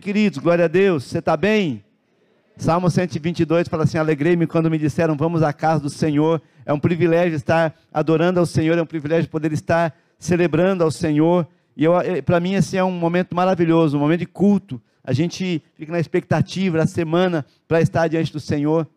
Queridos? 0.00 0.38
Glória 0.38 0.66
a 0.66 0.68
Deus. 0.68 1.04
Você 1.04 1.18
está 1.18 1.36
bem? 1.36 1.82
Salmo 2.56 2.90
122 2.90 3.68
fala 3.68 3.84
assim: 3.84 3.98
Alegrei-me 3.98 4.46
quando 4.46 4.70
me 4.70 4.78
disseram, 4.78 5.16
vamos 5.16 5.42
à 5.42 5.52
casa 5.52 5.82
do 5.82 5.90
Senhor. 5.90 6.40
É 6.64 6.72
um 6.72 6.78
privilégio 6.78 7.36
estar 7.36 7.74
adorando 7.92 8.40
ao 8.40 8.46
Senhor, 8.46 8.76
é 8.76 8.82
um 8.82 8.86
privilégio 8.86 9.30
poder 9.30 9.52
estar 9.52 9.94
celebrando 10.18 10.82
ao 10.82 10.90
Senhor. 10.90 11.46
E 11.76 11.86
eh, 11.86 12.22
para 12.22 12.40
mim, 12.40 12.54
esse 12.54 12.76
é 12.76 12.84
um 12.84 12.90
momento 12.90 13.34
maravilhoso, 13.34 13.96
um 13.96 14.00
momento 14.00 14.20
de 14.20 14.26
culto. 14.26 14.80
A 15.04 15.12
gente 15.12 15.62
fica 15.74 15.92
na 15.92 16.00
expectativa 16.00 16.78
da 16.78 16.86
semana 16.86 17.44
para 17.68 17.80
estar 17.80 18.08
diante 18.08 18.32
do 18.32 18.40
Senhor. 18.40 18.88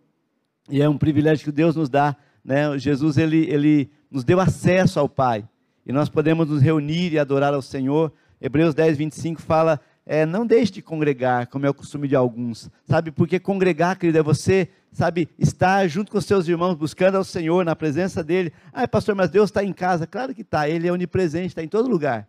E 0.70 0.82
é 0.82 0.90
um 0.90 0.98
privilégio 0.98 1.46
que 1.46 1.52
Deus 1.52 1.76
nos 1.76 1.90
dá. 1.90 2.16
Né? 2.44 2.78
Jesus 2.78 3.18
ele, 3.18 3.46
ele 3.50 3.90
nos 4.10 4.24
deu 4.24 4.40
acesso 4.40 5.00
ao 5.00 5.08
Pai. 5.08 5.48
E 5.86 5.92
nós 5.92 6.10
podemos 6.10 6.50
nos 6.50 6.62
reunir 6.62 7.14
e 7.14 7.20
adorar 7.20 7.54
ao 7.54 7.62
Senhor. 7.62 8.12
Hebreus 8.42 8.74
10, 8.74 8.98
25 8.98 9.42
fala 9.42 9.80
é, 10.12 10.26
não 10.26 10.44
deixe 10.44 10.72
de 10.72 10.82
congregar, 10.82 11.46
como 11.46 11.68
é 11.68 11.70
o 11.70 11.74
costume 11.74 12.08
de 12.08 12.16
alguns, 12.16 12.68
sabe? 12.88 13.12
Porque 13.12 13.40
congregar, 13.40 13.96
querido, 13.96 14.18
é 14.18 14.24
você, 14.24 14.68
sabe, 14.92 15.30
estar 15.38 15.88
junto 15.88 16.12
com 16.12 16.20
seus 16.20 16.48
irmãos, 16.48 16.74
buscando 16.74 17.16
ao 17.16 17.24
Senhor, 17.24 17.64
na 17.64 17.76
presença 17.76 18.24
dEle. 18.24 18.52
Ah, 18.74 18.88
pastor, 18.88 19.14
mas 19.14 19.30
Deus 19.30 19.52
está 19.52 19.64
em 19.64 19.72
casa. 19.72 20.08
Claro 20.08 20.34
que 20.34 20.42
está, 20.42 20.68
Ele 20.68 20.88
é 20.88 20.92
onipresente, 20.92 21.50
está 21.50 21.64
em 21.64 21.68
todo 21.68 21.88
lugar. 21.88 22.28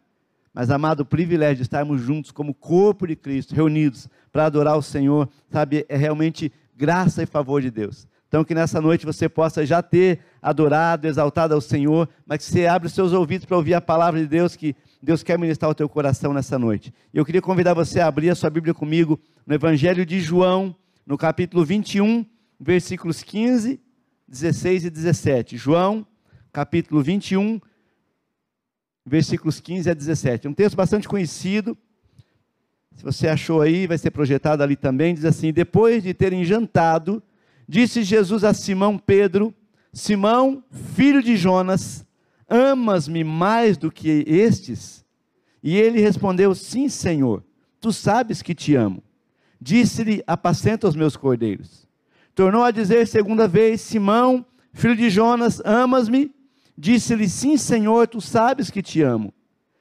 Mas, 0.53 0.69
amado, 0.69 1.01
o 1.01 1.06
privilégio 1.06 1.56
de 1.56 1.62
estarmos 1.62 2.03
juntos 2.03 2.30
como 2.30 2.53
corpo 2.53 3.06
de 3.06 3.16
Cristo, 3.16 3.55
reunidos 3.55 4.11
para 4.31 4.45
adorar 4.45 4.77
o 4.77 4.83
Senhor, 4.83 5.27
sabe, 5.51 5.87
é 5.89 5.97
realmente 5.97 6.53
graça 6.77 7.23
e 7.23 7.27
favor 7.27 7.62
de 7.62 7.70
Deus. 7.70 8.06
Então, 8.28 8.45
que 8.45 8.55
nessa 8.55 8.78
noite 8.78 9.06
você 9.06 9.27
possa 9.27 9.65
já 9.65 9.83
ter 9.83 10.20
adorado, 10.42 11.09
exaltado 11.09 11.55
ao 11.55 11.62
Senhor, 11.62 12.06
mas 12.27 12.45
que 12.45 12.45
você 12.45 12.67
abra 12.67 12.89
os 12.89 12.92
seus 12.92 13.15
ouvidos 13.15 13.47
para 13.47 13.56
ouvir 13.56 13.73
a 13.73 13.81
palavra 13.81 14.20
de 14.20 14.27
Deus 14.27 14.55
que 14.55 14.77
Deus 15.03 15.23
quer 15.23 15.39
ministrar 15.39 15.70
o 15.70 15.75
teu 15.75 15.89
coração 15.89 16.34
nessa 16.34 16.59
noite. 16.59 16.93
Eu 17.12 17.25
queria 17.25 17.41
convidar 17.41 17.73
você 17.73 18.01
a 18.01 18.06
abrir 18.06 18.29
a 18.29 18.34
sua 18.34 18.51
Bíblia 18.51 18.75
comigo 18.75 19.19
no 19.47 19.55
Evangelho 19.55 20.05
de 20.05 20.20
João, 20.20 20.77
no 21.07 21.17
capítulo 21.17 21.65
21, 21.65 22.27
versículos 22.61 23.23
15, 23.23 23.81
16 24.29 24.84
e 24.84 24.91
17. 24.91 25.57
João, 25.57 26.07
capítulo 26.53 27.03
21, 27.03 27.59
versículos 29.07 29.59
15 29.59 29.91
a 29.91 29.95
17. 29.95 30.48
Um 30.48 30.53
texto 30.53 30.77
bastante 30.77 31.09
conhecido. 31.09 31.77
Se 32.95 33.03
você 33.03 33.27
achou 33.29 33.62
aí, 33.62 33.87
vai 33.87 33.97
ser 33.97 34.11
projetado 34.11 34.62
ali 34.62 34.77
também. 34.77 35.14
Diz 35.14 35.25
assim: 35.25 35.51
Depois 35.51 36.03
de 36.03 36.12
terem 36.12 36.45
jantado, 36.45 37.23
disse 37.67 38.03
Jesus 38.03 38.45
a 38.45 38.53
Simão 38.53 38.98
Pedro: 38.98 39.55
Simão, 39.95 40.62
filho 40.95 41.23
de 41.23 41.39
Jonas, 41.39 42.05
Amas-me 42.51 43.23
mais 43.23 43.77
do 43.77 43.93
que 43.93 44.25
estes? 44.27 45.05
E 45.62 45.77
ele 45.77 46.01
respondeu: 46.01 46.53
Sim, 46.53 46.89
Senhor, 46.89 47.45
tu 47.81 47.92
sabes 47.92 48.42
que 48.42 48.55
te 48.55 48.75
amo. 48.75 49.03
Disse-lhe: 49.61 50.23
Apacenta 50.27 50.89
os 50.89 50.97
meus 50.97 51.17
cordeiros. 51.17 51.89
Tornou 52.34 52.65
a 52.65 52.73
dizer 52.73 53.07
segunda 53.07 53.47
vez: 53.47 53.81
Simão, 53.81 54.45
filho 54.73 54.97
de 54.97 55.09
Jonas, 55.09 55.62
amas-me? 55.65 56.34
Disse-lhe: 56.77 57.29
Sim, 57.29 57.57
Senhor, 57.57 58.09
tu 58.09 58.20
sabes 58.20 58.69
que 58.69 58.83
te 58.83 59.01
amo. 59.01 59.33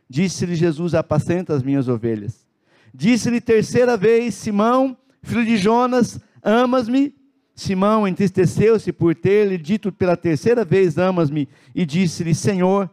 Disse-lhe 0.07 0.55
Jesus: 0.55 0.93
Apacenta 0.93 1.55
as 1.55 1.63
minhas 1.63 1.87
ovelhas. 1.87 2.47
Disse-lhe 2.93 3.41
terceira 3.41 3.97
vez: 3.97 4.35
Simão, 4.35 4.95
filho 5.23 5.45
de 5.45 5.57
Jonas, 5.57 6.19
amas-me? 6.43 7.15
Simão 7.59 8.07
entristeceu-se 8.07 8.93
por 8.93 9.13
ter-lhe 9.13 9.57
dito 9.57 9.91
pela 9.91 10.15
terceira 10.15 10.63
vez: 10.63 10.97
Amas-me, 10.97 11.47
e 11.75 11.85
disse-lhe: 11.85 12.33
Senhor, 12.33 12.89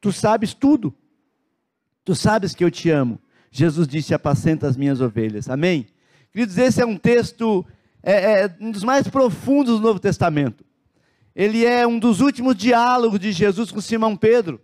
tu 0.00 0.12
sabes 0.12 0.52
tudo, 0.52 0.92
tu 2.04 2.14
sabes 2.14 2.54
que 2.54 2.64
eu 2.64 2.70
te 2.70 2.90
amo. 2.90 3.20
Jesus 3.50 3.86
disse: 3.86 4.12
Apacenta 4.12 4.66
as 4.66 4.76
minhas 4.76 5.00
ovelhas. 5.00 5.48
Amém? 5.48 5.86
Queridos, 6.32 6.58
esse 6.58 6.82
é 6.82 6.86
um 6.86 6.96
texto, 6.96 7.64
é, 8.02 8.42
é, 8.42 8.56
um 8.60 8.72
dos 8.72 8.82
mais 8.82 9.06
profundos 9.06 9.78
do 9.78 9.86
Novo 9.86 10.00
Testamento. 10.00 10.64
Ele 11.34 11.64
é 11.64 11.86
um 11.86 11.98
dos 11.98 12.20
últimos 12.20 12.56
diálogos 12.56 13.20
de 13.20 13.30
Jesus 13.30 13.70
com 13.70 13.80
Simão 13.80 14.16
Pedro. 14.16 14.60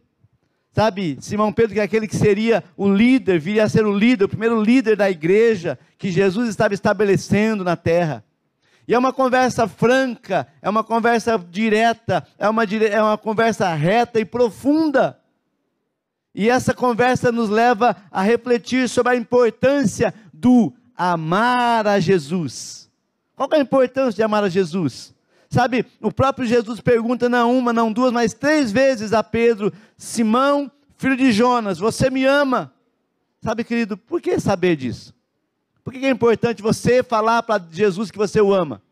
Sabe, 0.73 1.17
Simão 1.21 1.53
Pedro, 1.53 1.75
que 1.75 1.81
é 1.81 1.85
aquele 1.85 2.09
que 2.09 2.17
seria 2.17 2.65
o 2.77 2.93
líder, 2.93 3.39
viria 3.39 3.63
a 3.63 3.69
ser 3.69 3.87
o 3.87 3.97
líder, 3.97 4.25
o 4.25 4.29
primeiro 4.29 4.61
líder 4.61 4.97
da 4.97 5.09
igreja 5.09 5.79
que 5.97 6.11
Jesus 6.11 6.49
estava 6.49 6.75
estabelecendo 6.75 7.63
na 7.63 7.77
terra. 7.77 8.25
E 8.87 8.95
é 8.95 8.99
uma 8.99 9.13
conversa 9.13 9.67
franca, 9.67 10.47
é 10.61 10.69
uma 10.69 10.85
conversa 10.85 11.39
direta, 11.39 12.27
é 12.39 12.49
uma, 12.49 12.65
é 12.65 13.03
uma 13.03 13.17
conversa 13.17 13.73
reta 13.75 14.21
e 14.21 14.25
profunda. 14.25 15.19
E 16.35 16.51
essa 16.51 16.75
conversa 16.75 17.33
nos 17.33 17.49
leva 17.49 17.97
a 18.11 18.21
refletir 18.21 18.89
sobre 18.89 19.13
a 19.13 19.17
importância 19.17 20.13
do 20.33 20.73
amar 20.97 21.87
a 21.87 21.99
Jesus. 21.99 22.91
Qual 23.35 23.49
é 23.53 23.57
a 23.57 23.61
importância 23.61 24.17
de 24.17 24.23
amar 24.23 24.45
a 24.45 24.49
Jesus? 24.49 25.15
Sabe, 25.49 25.87
o 26.01 26.13
próprio 26.13 26.47
Jesus 26.47 26.81
pergunta 26.81 27.29
não 27.29 27.57
uma, 27.57 27.73
não 27.73 27.93
duas, 27.93 28.13
mas 28.13 28.35
três 28.35 28.73
vezes 28.73 29.13
a 29.13 29.23
Pedro: 29.23 29.73
Simão, 29.97 30.71
filho 30.97 31.17
de 31.17 31.31
Jonas, 31.31 31.79
você 31.79 32.11
me 32.11 32.25
ama? 32.25 32.73
Sabe, 33.41 33.63
querido, 33.63 33.97
por 33.97 34.21
que 34.21 34.41
saber 34.41 34.75
disso? 34.75 35.14
Por 35.85 35.93
que 35.93 36.07
é 36.07 36.11
importante 36.11 36.63
você 36.63 37.03
falar 37.03 37.43
para 37.43 37.63
Jesus 37.71 38.11
que 38.11 38.17
você 38.17 38.41
o 38.41 38.55
ama? 38.55 38.83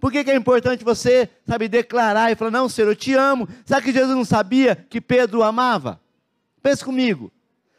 Por 0.00 0.10
que 0.10 0.18
é 0.18 0.34
importante 0.34 0.82
você, 0.82 1.30
sabe, 1.46 1.68
declarar 1.68 2.32
e 2.32 2.34
falar, 2.34 2.50
não, 2.50 2.68
Senhor, 2.68 2.88
eu 2.88 2.96
te 2.96 3.14
amo. 3.14 3.48
Será 3.64 3.80
que 3.80 3.92
Jesus 3.92 4.16
não 4.16 4.24
sabia 4.24 4.74
que 4.74 5.00
Pedro 5.00 5.38
o 5.38 5.42
amava? 5.44 6.00
Pense 6.60 6.84
comigo. 6.84 7.30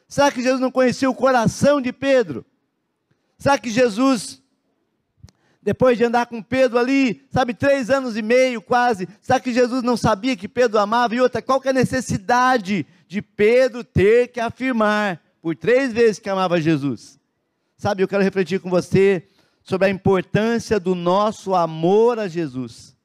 Será 0.07 0.31
que 0.31 0.41
Jesus 0.41 0.62
não 0.62 0.72
conhecia 0.72 1.09
o 1.09 1.13
coração 1.13 1.81
de 1.81 1.91
Pedro? 1.91 2.46
Será 3.38 3.57
que 3.57 3.69
Jesus, 3.69 4.41
depois 5.62 5.97
de 5.97 6.06
andar 6.06 6.28
com 6.28 6.41
Pedro 6.41 6.79
ali, 6.79 7.25
sabe, 7.29 7.53
três 7.53 7.90
anos 7.90 8.16
e 8.16 8.22
meio 8.22 8.62
quase, 8.62 9.06
será 9.19 9.38
que 9.38 9.53
Jesus 9.53 9.84
não 9.84 9.97
sabia 9.97 10.38
que 10.38 10.47
Pedro 10.47 10.79
amava? 10.79 11.13
E 11.13 11.19
outra, 11.19 11.41
qual 11.41 11.59
que 11.59 11.68
é 11.68 11.72
a 11.72 11.73
necessidade 11.73 12.85
de 13.06 13.22
Pedro 13.22 13.84
ter 13.84 14.29
que 14.29 14.40
afirmar 14.40 15.22
por 15.41 15.57
três 15.57 15.91
vezes 15.91 16.19
que 16.19 16.29
amava 16.29 16.62
Jesus? 16.62 17.19
Sabe, 17.83 18.01
eu 18.01 18.07
quero 18.07 18.23
refletir 18.23 18.61
com 18.61 18.69
você 18.69 19.27
sobre 19.61 19.88
a 19.88 19.91
importância 19.91 20.79
do 20.79 20.95
nosso 20.95 21.53
amor 21.53 22.17
a 22.17 22.29
Jesus. 22.29 22.95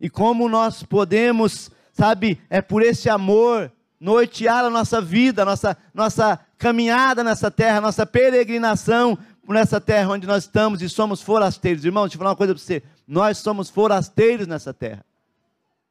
E 0.00 0.10
como 0.10 0.48
nós 0.48 0.82
podemos, 0.82 1.70
sabe, 1.92 2.40
é 2.50 2.60
por 2.60 2.82
esse 2.82 3.08
amor 3.08 3.70
nortear 4.00 4.64
a 4.64 4.68
nossa 4.68 5.00
vida, 5.00 5.42
a 5.42 5.44
nossa, 5.44 5.76
nossa 5.94 6.40
caminhada 6.58 7.22
nessa 7.22 7.52
terra, 7.52 7.80
nossa 7.80 8.04
peregrinação 8.04 9.16
nessa 9.48 9.80
terra 9.80 10.10
onde 10.10 10.26
nós 10.26 10.42
estamos 10.42 10.82
e 10.82 10.88
somos 10.88 11.22
forasteiros. 11.22 11.84
Irmão, 11.84 12.02
deixa 12.02 12.16
eu 12.16 12.18
falar 12.18 12.30
uma 12.30 12.36
coisa 12.36 12.52
para 12.52 12.60
você. 12.60 12.82
Nós 13.06 13.38
somos 13.38 13.70
forasteiros 13.70 14.48
nessa 14.48 14.74
terra. 14.74 15.04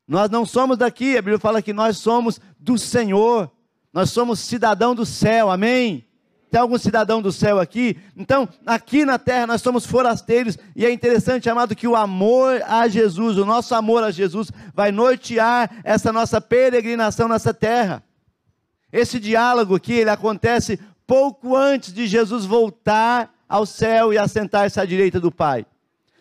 Nós 0.05 0.29
não 0.29 0.45
somos 0.45 0.77
daqui, 0.77 1.13
a 1.13 1.21
Bíblia 1.21 1.39
fala 1.39 1.61
que 1.61 1.71
nós 1.71 1.95
somos 1.95 2.41
do 2.59 2.77
Senhor. 2.77 3.49
Nós 3.93 4.09
somos 4.09 4.41
cidadão 4.41 4.93
do 4.93 5.05
céu, 5.05 5.49
amém? 5.49 6.08
Tem 6.49 6.59
algum 6.59 6.77
cidadão 6.77 7.21
do 7.21 7.31
céu 7.31 7.59
aqui? 7.59 7.97
Então, 8.17 8.49
aqui 8.65 9.05
na 9.05 9.19
terra 9.19 9.45
nós 9.45 9.61
somos 9.61 9.85
forasteiros 9.85 10.57
e 10.75 10.85
é 10.85 10.91
interessante, 10.91 11.49
amado, 11.49 11.75
que 11.75 11.87
o 11.87 11.95
amor 11.95 12.61
a 12.67 12.87
Jesus, 12.87 13.37
o 13.37 13.45
nosso 13.45 13.75
amor 13.75 14.03
a 14.03 14.09
Jesus, 14.09 14.51
vai 14.73 14.91
nortear 14.91 15.69
essa 15.83 16.11
nossa 16.11 16.41
peregrinação 16.41 17.27
nessa 17.27 17.53
terra. 17.53 18.03
Esse 18.91 19.19
diálogo 19.19 19.75
aqui, 19.75 19.93
ele 19.93 20.09
acontece 20.09 20.79
pouco 21.05 21.55
antes 21.55 21.93
de 21.93 22.07
Jesus 22.07 22.45
voltar 22.45 23.31
ao 23.47 23.65
céu 23.65 24.11
e 24.11 24.17
assentar-se 24.17 24.79
à 24.79 24.85
direita 24.85 25.19
do 25.19 25.31
Pai. 25.31 25.65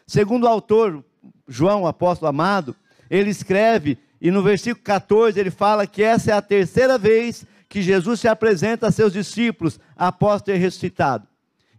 Segundo 0.07 0.45
o 0.45 0.49
autor, 0.49 1.03
João, 1.47 1.83
o 1.83 1.87
apóstolo 1.87 2.29
amado, 2.29 2.77
ele 3.11 3.31
escreve, 3.31 3.97
e 4.21 4.31
no 4.31 4.43
versículo 4.43 4.85
14 4.85 5.41
ele 5.41 5.51
fala 5.51 5.87
que 5.87 6.03
essa 6.03 6.31
é 6.31 6.35
a 6.35 6.43
terceira 6.43 6.99
vez 6.99 7.47
que 7.69 7.83
Jesus 7.83 8.21
se 8.21 8.29
apresenta 8.29 8.87
a 8.87 8.93
seus 8.93 9.13
discípulos 9.13 9.79
após 9.97 10.43
ter 10.43 10.57
ressuscitado. 10.57 11.27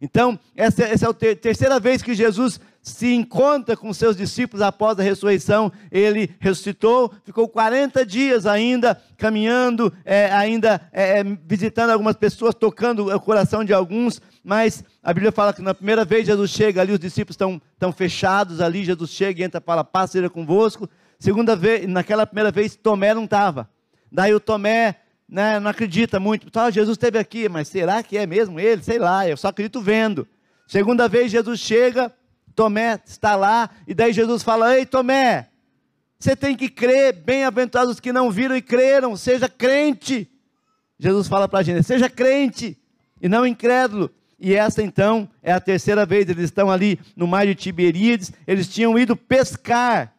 Então, 0.02 0.40
essa, 0.56 0.84
essa 0.84 1.06
é 1.08 1.10
a 1.10 1.14
ter, 1.14 1.36
terceira 1.36 1.80
vez 1.80 2.02
que 2.02 2.14
Jesus 2.14 2.60
se 2.82 3.14
encontra 3.14 3.76
com 3.76 3.94
seus 3.94 4.16
discípulos 4.16 4.62
após 4.62 4.98
a 4.98 5.04
ressurreição. 5.04 5.72
Ele 5.92 6.30
ressuscitou, 6.40 7.12
ficou 7.26 7.50
40 7.50 8.06
dias 8.06 8.46
ainda 8.46 9.02
caminhando, 9.18 9.92
é, 10.06 10.32
ainda 10.32 10.82
é, 10.94 11.20
é, 11.20 11.24
visitando 11.46 11.90
algumas 11.90 12.16
pessoas, 12.16 12.56
tocando 12.56 13.14
o 13.14 13.20
coração 13.20 13.66
de 13.66 13.74
alguns. 13.74 14.22
Mas 14.42 14.84
a 15.04 15.14
Bíblia 15.14 15.34
fala 15.34 15.54
que 15.54 15.62
na 15.62 15.74
primeira 15.74 16.06
vez 16.06 16.26
Jesus 16.26 16.50
chega 16.52 16.80
ali, 16.80 16.94
os 16.94 17.00
discípulos 17.00 17.36
estão, 17.36 17.92
fechados 17.92 18.62
ali. 18.62 18.86
Jesus 18.86 19.10
chega 19.10 19.42
e 19.42 19.44
entra 19.44 19.60
e 19.60 19.64
fala: 19.64 19.84
Paz 19.84 20.12
seja 20.12 20.30
convosco. 20.30 20.90
Segunda 21.20 21.58
vez, 21.58 21.86
naquela 21.86 22.26
primeira 22.26 22.52
vez, 22.52 22.78
Tomé 22.78 23.14
não 23.14 23.26
estava. 23.26 23.70
Daí 24.10 24.34
o 24.34 24.40
Tomé 24.40 24.96
né, 25.30 25.60
não 25.60 25.70
acredita 25.70 26.20
muito. 26.20 26.48
Ah, 26.58 26.72
Jesus 26.72 26.98
esteve 26.98 27.20
aqui, 27.20 27.48
mas 27.48 27.68
será 27.68 28.02
que 28.02 28.18
é 28.18 28.26
mesmo 28.26 28.60
ele? 28.60 28.82
Sei 28.82 28.98
lá, 28.98 29.28
eu 29.28 29.38
só 29.38 29.50
acredito 29.50 29.80
vendo. 29.80 30.28
Segunda 30.68 31.08
vez 31.08 31.32
Jesus 31.32 31.60
chega, 31.60 32.12
Tomé 32.56 33.00
está 33.06 33.36
lá, 33.36 33.70
e 33.88 33.94
daí 33.94 34.12
Jesus 34.12 34.42
fala: 34.42 34.78
Ei, 34.78 34.86
Tomé, 34.86 35.48
você 36.20 36.36
tem 36.36 36.56
que 36.56 36.68
crer, 36.68 37.14
bem-aventurados 37.14 37.94
os 37.94 38.00
que 38.00 38.12
não 38.12 38.32
viram 38.32 38.56
e 38.56 38.62
creram, 38.62 39.16
seja 39.16 39.48
crente. 39.48 40.28
Jesus 40.98 41.28
fala 41.28 41.48
para 41.48 41.60
a 41.60 41.64
gente: 41.64 41.84
seja 41.84 42.10
crente 42.10 42.78
e 43.22 43.30
não 43.30 43.46
incrédulo. 43.46 44.12
E 44.40 44.56
essa 44.56 44.82
então 44.82 45.30
é 45.44 45.52
a 45.52 45.60
terceira 45.60 46.06
vez, 46.06 46.28
eles 46.28 46.46
estão 46.46 46.72
ali 46.72 47.00
no 47.16 47.28
mar 47.28 47.46
de 47.46 47.54
Tiberíades, 47.54 48.32
eles 48.48 48.68
tinham 48.68 48.98
ido 48.98 49.16
pescar. 49.16 50.14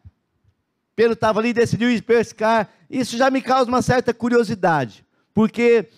Pedro 1.01 1.15
estava 1.15 1.41
ali 1.41 1.49
e 1.49 1.55
decidiu 1.55 1.91
ir 1.91 2.03
pescar. 2.03 2.69
Isso 2.91 3.17
já 3.17 3.31
me 3.31 3.41
causa 3.41 3.71
uma 3.71 3.81
certa 3.81 4.13
curiosidade, 4.13 5.03
porque 5.33 5.89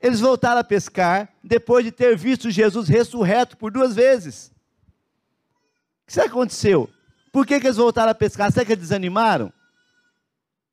eles 0.00 0.20
voltaram 0.20 0.60
a 0.60 0.62
pescar 0.62 1.28
depois 1.42 1.84
de 1.84 1.90
ter 1.90 2.16
visto 2.16 2.48
Jesus 2.52 2.88
ressurreto 2.88 3.56
por 3.56 3.72
duas 3.72 3.96
vezes. 3.96 4.52
O 6.04 6.06
que 6.06 6.12
será 6.12 6.26
que 6.26 6.30
aconteceu? 6.30 6.88
Por 7.32 7.44
que, 7.44 7.58
que 7.58 7.66
eles 7.66 7.78
voltaram 7.78 8.12
a 8.12 8.14
pescar? 8.14 8.52
Será 8.52 8.64
que 8.64 8.70
eles 8.70 8.82
desanimaram? 8.82 9.52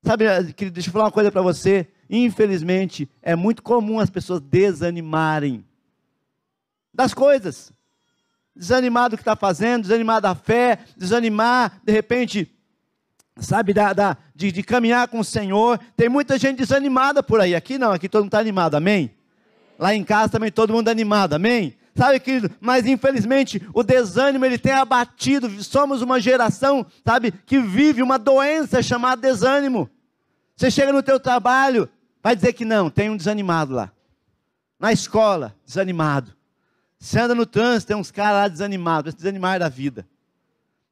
Sabe, 0.05 0.25
deixa 0.69 0.89
eu 0.89 0.93
falar 0.93 1.05
uma 1.05 1.11
coisa 1.11 1.31
para 1.31 1.41
você. 1.41 1.87
Infelizmente, 2.07 3.09
é 3.19 3.35
muito 3.35 3.63
comum 3.63 3.99
as 3.99 4.11
pessoas 4.11 4.41
desanimarem 4.41 5.65
das 6.93 7.15
coisas. 7.15 7.73
Desanimado 8.55 9.15
do 9.15 9.17
que 9.17 9.23
está 9.23 9.35
fazendo, 9.35 9.81
desanimado 9.81 10.21
da 10.21 10.35
fé, 10.35 10.77
desanimar, 10.95 11.81
de 11.83 11.91
repente, 11.91 12.60
sabe, 13.39 13.73
da, 13.73 13.93
da 13.93 14.17
de, 14.35 14.51
de, 14.51 14.63
caminhar 14.63 15.07
com 15.07 15.19
o 15.19 15.23
Senhor. 15.23 15.79
Tem 15.95 16.09
muita 16.09 16.37
gente 16.37 16.57
desanimada 16.57 17.23
por 17.23 17.39
aí. 17.39 17.55
Aqui 17.55 17.77
não, 17.77 17.91
aqui 17.91 18.09
todo 18.09 18.23
mundo 18.23 18.29
está 18.29 18.39
animado, 18.39 18.75
amém? 18.75 19.15
Lá 19.79 19.95
em 19.95 20.03
casa 20.03 20.33
também 20.33 20.51
todo 20.51 20.73
mundo 20.73 20.89
animado, 20.89 21.33
amém? 21.33 21.75
Sabe, 21.95 22.19
querido, 22.19 22.49
mas 22.61 22.85
infelizmente 22.85 23.61
o 23.73 23.83
desânimo 23.83 24.45
ele 24.45 24.57
tem 24.57 24.71
abatido. 24.71 25.49
Somos 25.63 26.01
uma 26.01 26.19
geração, 26.19 26.85
sabe, 27.05 27.31
que 27.31 27.59
vive 27.59 28.01
uma 28.01 28.17
doença 28.17 28.81
chamada 28.81 29.21
desânimo. 29.21 29.89
Você 30.55 30.71
chega 30.71 30.93
no 30.93 31.03
teu 31.03 31.19
trabalho, 31.19 31.89
vai 32.23 32.35
dizer 32.35 32.53
que 32.53 32.63
não, 32.63 32.89
tem 32.89 33.09
um 33.09 33.17
desanimado 33.17 33.73
lá. 33.73 33.91
Na 34.79 34.93
escola, 34.93 35.55
desanimado. 35.65 36.33
Você 36.97 37.19
anda 37.19 37.35
no 37.35 37.45
trânsito, 37.45 37.87
tem 37.87 37.97
uns 37.97 38.11
caras 38.11 38.41
lá 38.41 38.47
desanimados, 38.47 39.13
desanimar 39.13 39.59
da 39.59 39.67
vida. 39.67 40.07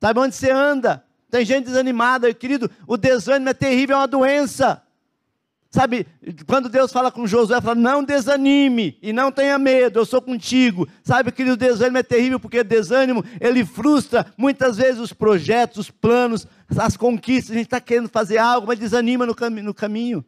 Sabe 0.02 0.20
onde 0.20 0.36
você 0.36 0.52
anda? 0.52 1.04
Tem 1.30 1.46
gente 1.46 1.66
desanimada, 1.66 2.34
querido. 2.34 2.70
O 2.88 2.98
desânimo 2.98 3.50
é 3.50 3.54
terrível, 3.54 3.96
é 3.96 4.00
uma 4.00 4.08
doença. 4.08 4.82
Sabe, 5.72 6.08
quando 6.48 6.68
Deus 6.68 6.92
fala 6.92 7.12
com 7.12 7.28
Josué, 7.28 7.62
fala: 7.62 7.76
não 7.76 8.04
desanime 8.04 8.98
e 9.04 9.14
não 9.14 9.32
tenha 9.32 9.60
medo, 9.60 10.00
eu 10.00 10.06
sou 10.06 10.20
contigo. 10.20 10.88
Sabe, 11.04 11.32
querido, 11.32 11.54
o 11.54 11.58
desânimo 11.58 12.00
é 12.00 12.04
terrível, 12.04 12.40
porque 12.40 12.64
desânimo, 12.64 13.24
ele 13.40 13.64
frustra 13.64 14.26
muitas 14.36 14.78
vezes 14.78 15.00
os 15.00 15.14
projetos, 15.14 15.78
os 15.78 15.92
planos, 15.92 16.48
as 16.76 16.98
conquistas. 16.98 17.52
A 17.52 17.54
gente 17.54 17.68
está 17.68 17.80
querendo 17.80 18.10
fazer 18.10 18.40
algo, 18.40 18.66
mas 18.66 18.80
desanima 18.80 19.28
no, 19.28 19.36
cam 19.36 19.52
no 19.52 19.74
caminho. 19.74 20.26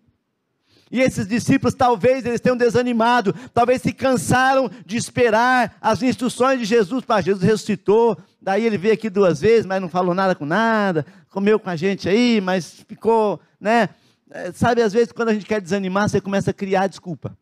E 0.91 0.99
esses 0.99 1.25
discípulos, 1.25 1.73
talvez 1.73 2.25
eles 2.25 2.41
tenham 2.41 2.57
desanimado, 2.57 3.33
talvez 3.53 3.81
se 3.81 3.93
cansaram 3.93 4.69
de 4.85 4.97
esperar 4.97 5.77
as 5.79 6.03
instruções 6.03 6.59
de 6.59 6.65
Jesus. 6.65 7.05
Para 7.05 7.21
Jesus 7.21 7.43
ressuscitou, 7.43 8.17
daí 8.41 8.65
ele 8.65 8.77
veio 8.77 8.93
aqui 8.93 9.09
duas 9.09 9.39
vezes, 9.39 9.65
mas 9.65 9.81
não 9.81 9.87
falou 9.87 10.13
nada 10.13 10.35
com 10.35 10.45
nada, 10.45 11.05
comeu 11.29 11.57
com 11.57 11.69
a 11.69 11.77
gente 11.77 12.09
aí, 12.09 12.41
mas 12.41 12.83
ficou, 12.87 13.39
né? 13.57 13.87
É, 14.29 14.51
sabe, 14.51 14.81
às 14.81 14.91
vezes 14.91 15.13
quando 15.13 15.29
a 15.29 15.33
gente 15.33 15.45
quer 15.45 15.61
desanimar, 15.61 16.09
você 16.09 16.19
começa 16.19 16.51
a 16.51 16.53
criar 16.53 16.87
desculpa. 16.87 17.37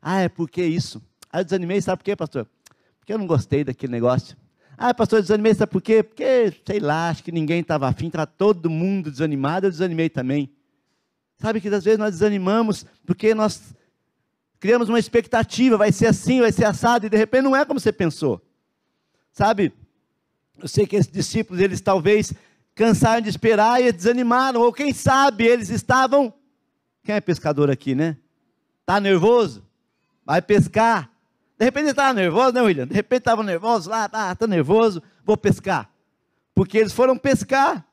Ah, 0.00 0.20
é 0.20 0.28
porque 0.28 0.64
isso. 0.64 1.02
Ah, 1.30 1.40
eu 1.40 1.44
desanimei, 1.44 1.82
sabe 1.82 1.98
por 1.98 2.04
quê, 2.04 2.16
pastor? 2.16 2.46
Porque 2.98 3.12
eu 3.12 3.18
não 3.18 3.26
gostei 3.26 3.64
daquele 3.64 3.92
negócio. 3.92 4.34
Ah, 4.78 4.94
pastor, 4.94 5.18
eu 5.18 5.22
desanimei, 5.22 5.54
sabe 5.54 5.70
por 5.70 5.82
quê? 5.82 6.02
Porque, 6.02 6.54
sei 6.66 6.80
lá, 6.80 7.10
acho 7.10 7.22
que 7.22 7.30
ninguém 7.30 7.60
estava 7.60 7.86
afim, 7.86 8.06
estava 8.06 8.26
todo 8.26 8.70
mundo 8.70 9.10
desanimado, 9.10 9.66
eu 9.66 9.70
desanimei 9.70 10.08
também. 10.08 10.53
Sabe 11.36 11.60
que 11.60 11.68
às 11.68 11.84
vezes 11.84 11.98
nós 11.98 12.12
desanimamos 12.12 12.86
porque 13.04 13.34
nós 13.34 13.74
criamos 14.60 14.88
uma 14.88 14.98
expectativa, 14.98 15.76
vai 15.76 15.92
ser 15.92 16.06
assim, 16.06 16.40
vai 16.40 16.50
ser 16.50 16.64
assado, 16.64 17.06
e 17.06 17.10
de 17.10 17.16
repente 17.16 17.42
não 17.42 17.54
é 17.54 17.64
como 17.64 17.78
você 17.78 17.92
pensou. 17.92 18.40
Sabe? 19.32 19.72
Eu 20.58 20.68
sei 20.68 20.86
que 20.86 20.96
esses 20.96 21.12
discípulos, 21.12 21.60
eles 21.60 21.80
talvez 21.80 22.32
cansaram 22.74 23.20
de 23.20 23.28
esperar 23.28 23.82
e 23.82 23.92
desanimaram, 23.92 24.60
ou 24.60 24.72
quem 24.72 24.92
sabe 24.92 25.44
eles 25.44 25.68
estavam. 25.68 26.32
Quem 27.02 27.14
é 27.14 27.20
pescador 27.20 27.70
aqui, 27.70 27.94
né? 27.94 28.16
Está 28.80 28.98
nervoso? 28.98 29.62
Vai 30.24 30.40
pescar. 30.40 31.10
De 31.58 31.64
repente 31.64 31.90
estava 31.90 32.14
nervoso, 32.14 32.52
né, 32.52 32.62
William? 32.62 32.86
De 32.86 32.94
repente 32.94 33.20
estava 33.20 33.42
nervoso 33.42 33.90
lá, 33.90 34.08
tá, 34.08 34.34
tá 34.34 34.46
nervoso, 34.46 35.02
vou 35.24 35.36
pescar. 35.36 35.90
Porque 36.54 36.78
eles 36.78 36.92
foram 36.92 37.18
pescar. 37.18 37.84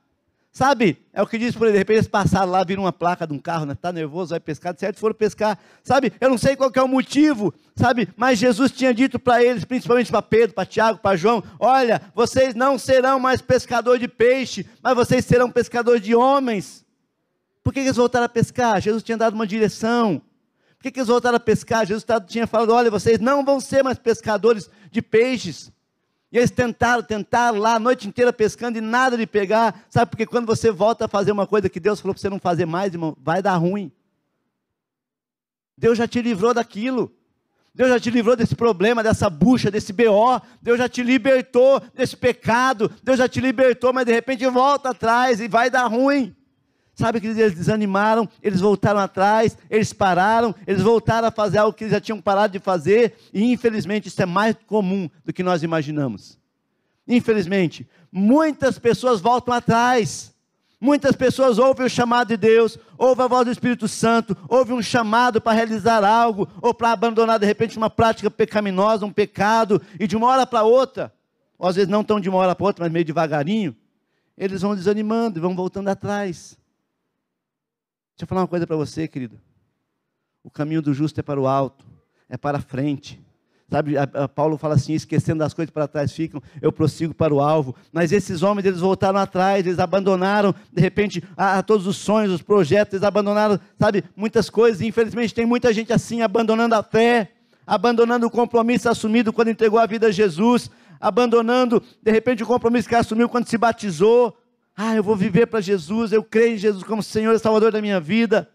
Sabe? 0.51 0.98
É 1.13 1.21
o 1.21 1.27
que 1.27 1.38
diz 1.38 1.56
por 1.56 1.68
aí, 1.68 1.71
de 1.71 1.77
repente 1.77 1.98
eles 1.98 2.07
passaram 2.09 2.51
lá, 2.51 2.62
viram 2.62 2.83
uma 2.83 2.92
placa 2.92 3.25
de 3.25 3.33
um 3.33 3.39
carro, 3.39 3.65
né? 3.65 3.74
Tá 3.74 3.89
nervoso, 3.94 4.31
vai 4.31 4.39
pescar, 4.39 4.75
certo? 4.77 5.00
Foram 5.00 5.15
pescar. 5.15 5.57
Sabe? 5.81 6.12
Eu 6.19 6.30
não 6.30 6.38
sei 6.38 6.57
qual 6.57 6.69
é 6.75 6.81
o 6.81 6.88
motivo, 6.89 7.53
sabe? 7.74 8.09
Mas 8.18 8.38
Jesus 8.38 8.69
tinha 8.69 8.94
dito 8.94 9.18
para 9.18 9.42
eles, 9.42 9.63
principalmente 9.63 10.12
para 10.12 10.21
Pedro, 10.21 10.53
para 10.53 10.65
Tiago, 10.65 11.00
para 11.00 11.15
João: 11.15 11.42
olha, 11.57 12.01
vocês 12.13 12.53
não 12.53 12.77
serão 12.77 13.18
mais 13.18 13.42
pescador 13.42 13.98
de 13.98 14.09
peixe, 14.09 14.68
mas 14.83 14.94
vocês 14.94 15.24
serão 15.24 15.50
pescadores 15.50 16.01
de 16.01 16.13
homens. 16.13 16.86
Por 17.63 17.71
que 17.71 17.80
eles 17.80 17.95
voltaram 17.95 18.25
a 18.25 18.30
pescar? 18.30 18.81
Jesus 18.81 19.04
tinha 19.04 19.18
dado 19.18 19.36
uma 19.36 19.47
direção. 19.47 20.21
Por 20.77 20.92
que 20.92 21.00
eles 21.00 21.07
voltaram 21.07 21.38
a 21.38 21.39
pescar? 21.39 21.86
Jesus 21.86 22.06
tinha 22.27 22.45
falado: 22.45 22.74
olha, 22.74 22.92
vocês 22.92 23.21
não 23.21 23.45
vão 23.45 23.62
ser 23.62 23.83
mais 23.83 23.97
pescadores 23.97 24.69
de 24.92 25.01
peixes. 25.01 25.71
E 26.31 26.38
eles 26.38 26.50
tentaram, 26.50 27.04
tentaram 27.04 27.60
lá 27.60 27.75
a 27.75 27.80
noite 27.80 28.07
inteira 28.07 28.31
pescando 28.31 28.78
e 28.78 28.81
nada 28.81 29.18
de 29.18 29.28
pegar. 29.28 29.86
Sabe, 29.89 30.12
porque 30.12 30.25
quando 30.25 30.45
você 30.45 30.72
volta 30.72 31.06
a 31.06 31.07
fazer 31.07 31.31
uma 31.31 31.45
coisa 31.45 31.69
que 31.69 31.80
Deus 31.80 32.00
falou 32.00 32.13
para 32.13 32.22
você 32.22 32.30
não 32.30 32.39
fazer 32.39 32.66
mais, 32.66 32.94
irmão, 32.94 33.16
vai 33.19 33.42
dar 33.42 33.57
ruim. 33.57 33.92
Deus 35.78 35.98
já 35.98 36.07
te 36.07 36.22
livrou 36.22 36.54
daquilo. 36.54 37.13
Deus 37.74 37.89
já 37.89 38.00
te 38.00 38.10
livrou 38.10 38.36
desse 38.36 38.56
problema, 38.56 39.04
dessa 39.04 39.30
bucha, 39.30 39.69
desse 39.69 39.92
BO. 39.92 40.42
Deus 40.62 40.78
já 40.78 40.88
te 40.88 41.04
libertou 41.04 41.81
desse 41.94 42.16
pecado. 42.16 42.89
Deus 43.04 43.18
já 43.18 43.28
te 43.28 43.42
libertou, 43.42 43.92
mas 43.92 44.06
de 44.06 44.13
repente 44.13 44.45
volta 44.48 44.92
atrás 44.92 45.42
e 45.42 45.50
vai 45.50 45.69
dar 45.69 45.88
ruim. 45.88 46.36
Sabe 46.93 47.21
que 47.21 47.27
eles 47.27 47.55
desanimaram, 47.55 48.27
eles 48.43 48.59
voltaram 48.59 48.99
atrás, 48.99 49.57
eles 49.69 49.93
pararam, 49.93 50.53
eles 50.67 50.81
voltaram 50.81 51.27
a 51.27 51.31
fazer 51.31 51.57
algo 51.57 51.73
que 51.73 51.85
eles 51.85 51.93
já 51.93 52.01
tinham 52.01 52.21
parado 52.21 52.53
de 52.53 52.59
fazer, 52.59 53.15
e 53.33 53.51
infelizmente 53.51 54.07
isso 54.07 54.21
é 54.21 54.25
mais 54.25 54.55
comum 54.67 55.09
do 55.25 55.31
que 55.31 55.41
nós 55.41 55.63
imaginamos. 55.63 56.38
Infelizmente, 57.07 57.88
muitas 58.11 58.77
pessoas 58.77 59.21
voltam 59.21 59.53
atrás. 59.53 60.31
Muitas 60.83 61.15
pessoas 61.15 61.59
ouvem 61.59 61.85
o 61.85 61.89
chamado 61.89 62.29
de 62.29 62.38
Deus, 62.38 62.75
ouvem 62.97 63.25
a 63.25 63.27
voz 63.27 63.45
do 63.45 63.51
Espírito 63.51 63.87
Santo, 63.87 64.35
ouvem 64.49 64.75
um 64.75 64.81
chamado 64.81 65.39
para 65.39 65.51
realizar 65.51 66.04
algo, 66.04 66.49
ou 66.59 66.73
para 66.73 66.92
abandonar 66.92 67.37
de 67.37 67.45
repente 67.45 67.77
uma 67.77 67.89
prática 67.89 68.31
pecaminosa, 68.31 69.06
um 69.06 69.11
pecado, 69.11 69.80
e 69.99 70.07
de 70.07 70.18
uma 70.18 70.25
hora 70.25 70.44
para 70.44 70.63
outra, 70.63 71.13
ou 71.59 71.69
às 71.69 71.75
vezes 71.75 71.87
não 71.87 72.04
tão 72.04 72.19
de 72.19 72.27
uma 72.27 72.39
hora 72.39 72.56
para 72.56 72.66
outra, 72.66 72.83
mas 72.83 72.92
meio 72.92 73.06
devagarinho, 73.06 73.75
eles 74.35 74.63
vão 74.63 74.75
desanimando 74.75 75.37
e 75.37 75.42
vão 75.42 75.56
voltando 75.56 75.87
atrás. 75.87 76.57
Deixa 78.21 78.25
eu 78.25 78.30
falar 78.30 78.42
uma 78.42 78.47
coisa 78.47 78.68
para 78.68 78.75
você, 78.75 79.07
querido. 79.07 79.35
O 80.44 80.51
caminho 80.51 80.80
do 80.80 80.94
justo 80.94 81.19
é 81.19 81.23
para 81.23 81.42
o 81.42 81.47
alto, 81.47 81.83
é 82.30 82.37
para 82.37 82.59
a 82.59 82.61
frente. 82.61 83.19
Sabe, 83.68 83.97
a, 83.97 84.04
a 84.04 84.28
Paulo 84.28 84.59
fala 84.59 84.75
assim, 84.75 84.94
esquecendo 84.94 85.40
das 85.40 85.56
coisas 85.56 85.71
para 85.71 85.87
trás 85.87 86.11
ficam, 86.11 86.40
eu 86.61 86.71
prossigo 86.71 87.16
para 87.16 87.33
o 87.33 87.40
alvo. 87.40 87.75
Mas 87.92 88.11
esses 88.11 88.44
homens, 88.44 88.68
eles 88.68 88.80
voltaram 88.80 89.18
atrás, 89.18 89.66
eles 89.66 89.80
abandonaram, 89.80 90.54
de 90.71 90.80
repente, 90.80 91.23
a, 91.35 91.57
a 91.57 91.63
todos 91.63 91.87
os 91.87 91.97
sonhos, 91.97 92.31
os 92.31 92.44
projetos, 92.44 92.94
eles 92.94 93.04
abandonaram, 93.04 93.59
sabe, 93.80 94.04
muitas 94.16 94.51
coisas. 94.51 94.81
Infelizmente 94.81 95.33
tem 95.33 95.47
muita 95.47 95.73
gente 95.73 95.92
assim, 95.92 96.21
abandonando 96.21 96.75
a 96.75 96.83
fé, 96.83 97.31
abandonando 97.66 98.28
o 98.28 98.30
compromisso 98.30 98.87
assumido 98.87 99.33
quando 99.33 99.47
entregou 99.47 99.80
a 99.80 99.87
vida 99.87 100.09
a 100.09 100.11
Jesus, 100.11 100.69
abandonando, 100.99 101.81
de 102.04 102.11
repente, 102.11 102.44
o 102.44 102.45
compromisso 102.45 102.87
que 102.87 102.94
assumiu 102.94 103.28
quando 103.28 103.47
se 103.47 103.57
batizou, 103.57 104.37
ah, 104.75 104.95
eu 104.95 105.04
vou 105.04 105.16
viver 105.16 105.47
para 105.47 105.61
Jesus, 105.61 106.11
eu 106.11 106.23
creio 106.23 106.56
em 106.56 106.57
Jesus 106.57 106.83
como 106.83 107.04
Senhor 107.04 107.33
e 107.33 107.40
Salvador 107.40 107.71
da 107.71 107.81
minha 107.81 107.99
vida. 107.99 108.49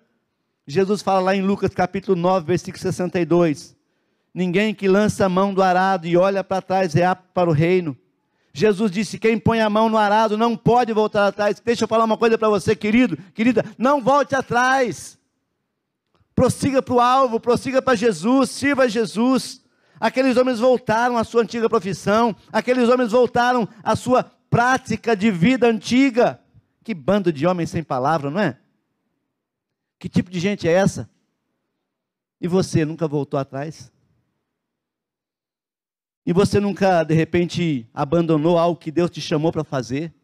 Jesus 0.67 1.03
fala 1.03 1.21
lá 1.21 1.37
em 1.37 1.43
Lucas 1.43 1.73
capítulo 1.73 2.17
9, 2.17 2.47
versículo 2.47 2.83
62. 2.83 3.77
Ninguém 4.35 4.75
que 4.75 4.89
lança 4.89 5.25
a 5.25 5.29
mão 5.29 5.55
do 5.55 5.63
arado 5.63 6.07
e 6.07 6.17
olha 6.17 6.43
para 6.43 6.61
trás 6.61 6.97
é 6.97 7.05
apto 7.05 7.29
para 7.33 7.49
o 7.49 7.53
reino. 7.53 7.97
Jesus 8.53 8.91
disse: 8.91 9.19
quem 9.19 9.39
põe 9.39 9.61
a 9.61 9.71
mão 9.71 9.89
no 9.89 9.97
arado 9.97 10.37
não 10.37 10.57
pode 10.57 10.93
voltar 10.93 11.27
atrás. 11.27 11.61
Deixa 11.65 11.85
eu 11.85 11.89
falar 11.89 12.05
uma 12.05 12.17
coisa 12.17 12.37
para 12.37 12.49
você, 12.49 12.75
querido, 12.75 13.17
querida, 13.35 13.65
não 13.79 14.01
volte 14.01 14.35
atrás. 14.35 15.19
Prossiga 16.35 16.83
para 16.83 16.95
o 16.95 17.01
alvo, 17.01 17.39
prossiga 17.39 17.81
para 17.81 17.95
Jesus, 17.95 18.51
sirva 18.51 18.85
a 18.85 18.89
Jesus. 18.89 19.63
Aqueles 20.01 20.37
homens 20.37 20.59
voltaram 20.59 21.17
à 21.17 21.25
sua 21.25 21.43
antiga 21.43 21.69
profissão, 21.69 22.37
aqueles 22.53 22.89
homens 22.89 23.13
voltaram 23.13 23.69
à 23.83 23.97
sua 23.97 24.31
prática 24.57 25.15
de 25.15 25.31
vida 25.31 25.67
antiga. 25.67 26.41
Que 26.83 26.95
bando 26.95 27.31
de 27.31 27.47
homens 27.47 27.69
sem 27.69 27.83
palavra, 27.83 28.31
não 28.31 28.41
é? 28.41 28.59
Que 29.99 30.09
tipo 30.09 30.31
de 30.31 30.41
gente 30.41 30.67
é 30.67 30.73
essa? 30.73 31.11
E 32.41 32.49
você 32.49 32.83
nunca 32.83 33.07
voltou 33.07 33.39
atrás? 33.39 33.93
E 36.25 36.33
você 36.33 36.59
nunca, 36.59 37.05
de 37.05 37.13
repente, 37.13 37.87
abandonou 37.93 38.57
algo 38.57 38.81
que 38.81 38.91
Deus 38.91 39.11
te 39.11 39.21
chamou 39.21 39.53
para 39.53 39.63
fazer? 39.63 40.15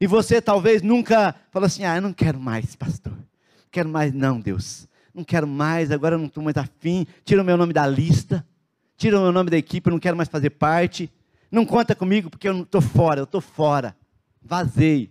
E 0.00 0.06
você 0.06 0.40
talvez 0.40 0.80
nunca 0.80 1.34
falou 1.50 1.66
assim: 1.66 1.84
ah, 1.84 1.96
eu 1.96 2.02
não 2.02 2.12
quero 2.12 2.38
mais, 2.38 2.76
pastor. 2.76 3.12
Não 3.12 3.70
quero 3.72 3.88
mais, 3.88 4.12
não, 4.12 4.38
Deus. 4.38 4.86
Não 5.12 5.24
quero 5.24 5.48
mais, 5.48 5.90
agora 5.90 6.14
eu 6.14 6.20
não 6.20 6.26
estou 6.26 6.44
mais 6.44 6.56
afim. 6.56 7.04
Tira 7.24 7.42
o 7.42 7.44
meu 7.44 7.56
nome 7.56 7.72
da 7.72 7.88
lista. 7.88 8.46
Tira 8.96 9.18
o 9.18 9.22
meu 9.22 9.32
nome 9.32 9.50
da 9.50 9.56
equipe, 9.56 9.88
eu 9.88 9.92
não 9.92 9.98
quero 9.98 10.16
mais 10.16 10.28
fazer 10.28 10.50
parte. 10.50 11.10
Não 11.50 11.64
conta 11.64 11.94
comigo 11.94 12.30
porque 12.30 12.48
eu 12.48 12.62
estou 12.62 12.80
fora, 12.80 13.20
eu 13.20 13.24
estou 13.24 13.40
fora. 13.40 13.96
Vazei. 14.42 15.10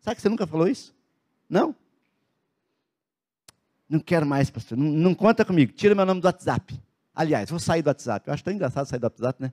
Sabe 0.00 0.16
que 0.16 0.22
você 0.22 0.28
nunca 0.28 0.46
falou 0.46 0.68
isso? 0.68 0.94
Não? 1.48 1.74
Não 3.88 4.00
quero 4.00 4.24
mais, 4.24 4.50
pastor. 4.50 4.76
Não, 4.76 4.86
não 4.86 5.14
conta 5.14 5.44
comigo. 5.44 5.72
Tira 5.72 5.94
meu 5.94 6.06
nome 6.06 6.20
do 6.20 6.24
WhatsApp. 6.24 6.80
Aliás, 7.14 7.50
vou 7.50 7.58
sair 7.58 7.82
do 7.82 7.88
WhatsApp. 7.88 8.26
Eu 8.26 8.34
acho 8.34 8.42
tão 8.42 8.52
engraçado 8.52 8.86
sair 8.86 8.98
do 8.98 9.04
WhatsApp, 9.04 9.42
né? 9.42 9.52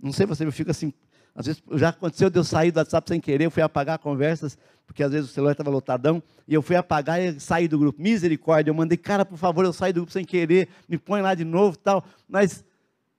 Não 0.00 0.12
sei 0.12 0.26
você, 0.26 0.44
eu 0.44 0.52
fico 0.52 0.70
assim. 0.70 0.92
Às 1.34 1.46
vezes 1.46 1.62
já 1.74 1.90
aconteceu 1.90 2.30
de 2.30 2.38
eu 2.38 2.44
sair 2.44 2.72
do 2.72 2.78
WhatsApp 2.78 3.08
sem 3.08 3.20
querer, 3.20 3.44
eu 3.44 3.50
fui 3.50 3.62
apagar 3.62 3.98
conversas, 3.98 4.56
porque 4.86 5.02
às 5.02 5.12
vezes 5.12 5.30
o 5.30 5.32
celular 5.32 5.52
estava 5.52 5.68
lotadão, 5.68 6.22
e 6.48 6.54
eu 6.54 6.62
fui 6.62 6.76
apagar 6.76 7.20
e 7.20 7.38
saí 7.38 7.68
do 7.68 7.78
grupo. 7.78 8.00
Misericórdia, 8.00 8.70
eu 8.70 8.74
mandei, 8.74 8.96
cara, 8.96 9.24
por 9.24 9.36
favor, 9.36 9.64
eu 9.64 9.72
saí 9.72 9.92
do 9.92 10.00
grupo 10.00 10.12
sem 10.12 10.24
querer, 10.24 10.68
me 10.88 10.96
põe 10.96 11.20
lá 11.20 11.34
de 11.34 11.44
novo 11.44 11.76
tal. 11.76 12.04
Mas, 12.26 12.64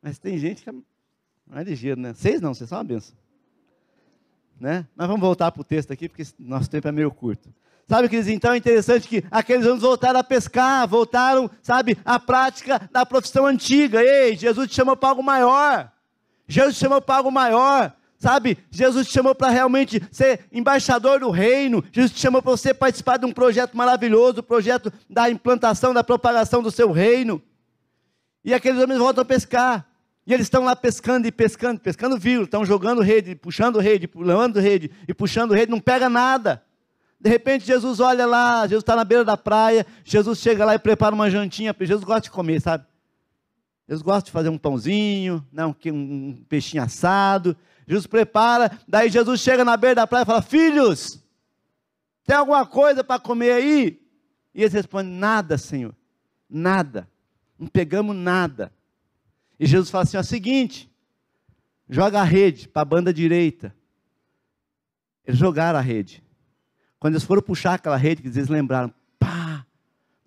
mas 0.02 0.18
tem 0.18 0.38
gente 0.40 0.64
que 0.64 0.70
é, 0.70 0.74
não 1.50 1.60
é 1.60 1.63
ligeiro, 1.63 2.00
né? 2.00 2.13
Vocês 2.13 2.42
não, 2.42 2.54
vocês 2.54 2.70
são 2.70 2.77
uma 2.77 2.84
benção. 2.84 3.16
Né? 4.60 4.88
Mas 4.96 5.08
vamos 5.08 5.22
voltar 5.22 5.51
para 5.51 5.62
o 5.62 5.63
texto 5.63 5.92
aqui, 5.92 6.10
porque 6.10 6.25
nosso 6.39 6.70
tempo 6.70 6.88
é 6.88 6.92
meio 6.92 7.12
curto. 7.12 7.54
Sabe, 7.88 8.10
queridos, 8.10 8.30
então 8.30 8.51
é 8.51 8.58
interessante 8.58 9.08
que 9.08 9.24
aqueles 9.32 9.66
anos 9.66 9.82
voltaram 9.82 10.20
a 10.20 10.24
pescar, 10.24 10.86
voltaram, 10.88 11.50
sabe, 11.62 11.98
à 12.04 12.20
prática 12.20 12.89
da 12.92 13.06
profissão 13.06 13.46
antiga. 13.46 14.04
Ei, 14.04 14.36
Jesus 14.36 14.68
te 14.68 14.75
chamou 14.75 14.98
para 14.98 15.10
algo 15.10 15.24
maior. 15.24 15.89
Jesus 16.48 16.75
te 16.75 16.80
chamou 16.80 17.01
para 17.01 17.16
algo 17.16 17.32
maior. 17.32 17.94
Sabe, 18.20 18.58
Jesus 18.72 19.08
te 19.08 19.13
chamou 19.13 19.36
para 19.36 19.50
realmente 19.50 20.01
ser 20.12 20.48
embaixador 20.51 21.20
do 21.20 21.30
reino. 21.30 21.84
Jesus 21.94 22.12
te 22.12 22.20
chamou 22.20 22.42
para 22.42 22.51
você 22.51 22.74
participar 22.74 23.18
de 23.18 23.25
um 23.25 23.32
projeto 23.32 23.77
maravilhoso, 23.77 24.39
o 24.39 24.44
projeto 24.44 24.92
da 25.10 25.30
implantação, 25.30 25.94
da 25.94 26.04
propagação 26.04 26.62
do 26.62 26.72
seu 26.72 26.92
reino. 26.92 27.42
E 28.44 28.54
aqueles 28.54 28.82
homens 28.82 28.98
voltam 28.98 29.22
a 29.22 29.25
pescar. 29.25 29.88
E 30.28 30.34
eles 30.34 30.48
estão 30.48 30.66
lá 30.66 30.76
pescando 30.76 31.26
e 31.26 31.32
pescando, 31.32 31.80
pescando 31.80 32.18
vírus, 32.18 32.48
estão 32.48 32.66
jogando 32.66 33.02
rede, 33.02 33.34
puxando 33.34 33.80
rede, 33.80 34.10
pulando 34.10 34.60
rede 34.60 34.92
e 35.08 35.14
puxando 35.14 35.54
rede, 35.54 35.72
não 35.72 35.80
pega 35.80 36.10
nada. 36.10 36.62
De 37.18 37.30
repente 37.30 37.66
Jesus 37.66 38.02
olha 38.02 38.26
lá, 38.26 38.64
Jesus 38.64 38.84
está 38.84 38.94
na 38.94 39.06
beira 39.06 39.24
da 39.24 39.38
praia, 39.38 39.88
Jesus 40.04 40.40
chega 40.40 40.66
lá 40.66 40.76
e 40.76 40.80
prepara 40.80 41.16
uma 41.16 41.32
jantinha, 41.32 41.74
Jesus 41.80 42.04
gosta 42.04 42.24
de 42.24 42.32
comer, 42.32 42.60
sabe? 42.60 42.86
Jesus 43.88 44.02
gosta 44.02 44.26
de 44.26 44.32
fazer 44.34 44.50
um 44.50 44.58
pãozinho, 44.58 45.48
né, 45.50 45.66
um 45.66 46.44
peixinho 46.50 46.84
assado. 46.84 47.56
Jesus 47.88 48.06
prepara, 48.06 48.78
daí 48.86 49.10
Jesus 49.10 49.40
chega 49.40 49.64
na 49.64 49.78
beira 49.78 49.96
da 49.96 50.08
praia 50.08 50.24
e 50.24 50.26
fala: 50.26 50.42
Filhos, 50.42 51.24
tem 52.26 52.36
alguma 52.36 52.66
coisa 52.66 53.02
para 53.02 53.18
comer 53.18 53.54
aí? 53.54 54.02
E 54.54 54.62
eles 54.62 54.74
respondem: 54.74 55.14
Nada, 55.14 55.58
Senhor, 55.58 55.96
nada, 56.50 57.08
não 57.58 57.68
pegamos 57.68 58.14
nada. 58.14 58.74
E 59.60 59.66
Jesus 59.66 59.90
fala 59.90 60.04
assim: 60.04 60.18
o 60.18 60.24
seguinte, 60.24 60.90
joga 61.90 62.22
a 62.22 62.24
rede 62.24 62.68
para 62.68 62.82
a 62.82 62.86
banda 62.86 63.14
direita. 63.14 63.74
Eles 65.26 65.40
jogaram 65.40 65.80
a 65.80 65.82
rede. 65.82 66.24
Quando 67.00 67.16
eles 67.16 67.24
foram 67.24 67.42
puxar 67.42 67.76
aquela 67.76 67.98
rede, 67.98 68.22
eles 68.26 68.48
lembraram: 68.48 68.94
pá, 69.20 69.66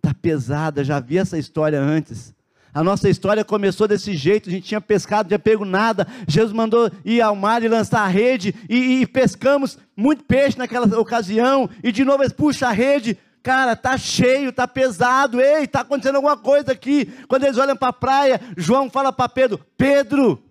tá 0.00 0.14
pesada, 0.14 0.84
já 0.84 1.00
vi 1.00 1.18
essa 1.18 1.38
história 1.38 1.80
antes. 1.80 2.34
A 2.72 2.84
nossa 2.84 3.08
história 3.08 3.44
começou 3.44 3.88
desse 3.88 4.14
jeito, 4.14 4.49
a 4.49 4.52
gente 4.52 4.68
tinha 4.68 4.80
pescado, 4.80 5.25
não 5.25 5.28
tinha 5.30 5.38
pego 5.40 5.64
nada. 5.64 6.06
Jesus 6.28 6.52
mandou 6.52 6.90
ir 7.04 7.20
ao 7.20 7.34
mar 7.34 7.62
e 7.64 7.68
lançar 7.68 8.02
a 8.02 8.08
rede, 8.08 8.54
e, 8.68 9.00
e 9.00 9.06
pescamos 9.06 9.76
muito 9.96 10.22
peixe 10.25 10.56
naquela 10.56 10.87
ocasião, 10.99 11.68
e 11.82 11.90
de 11.90 12.04
novo 12.04 12.22
eles 12.22 12.32
puxam 12.32 12.68
a 12.68 12.72
rede, 12.72 13.18
cara, 13.42 13.75
tá 13.76 13.97
cheio, 13.97 14.52
tá 14.52 14.66
pesado, 14.66 15.40
ei, 15.40 15.66
tá 15.66 15.80
acontecendo 15.80 16.16
alguma 16.16 16.37
coisa 16.37 16.73
aqui. 16.73 17.06
Quando 17.28 17.44
eles 17.44 17.59
olham 17.59 17.76
para 17.76 17.88
a 17.88 17.92
praia, 17.92 18.40
João 18.56 18.90
fala 18.90 19.12
para 19.12 19.28
Pedro: 19.28 19.61
Pedro, 19.76 20.42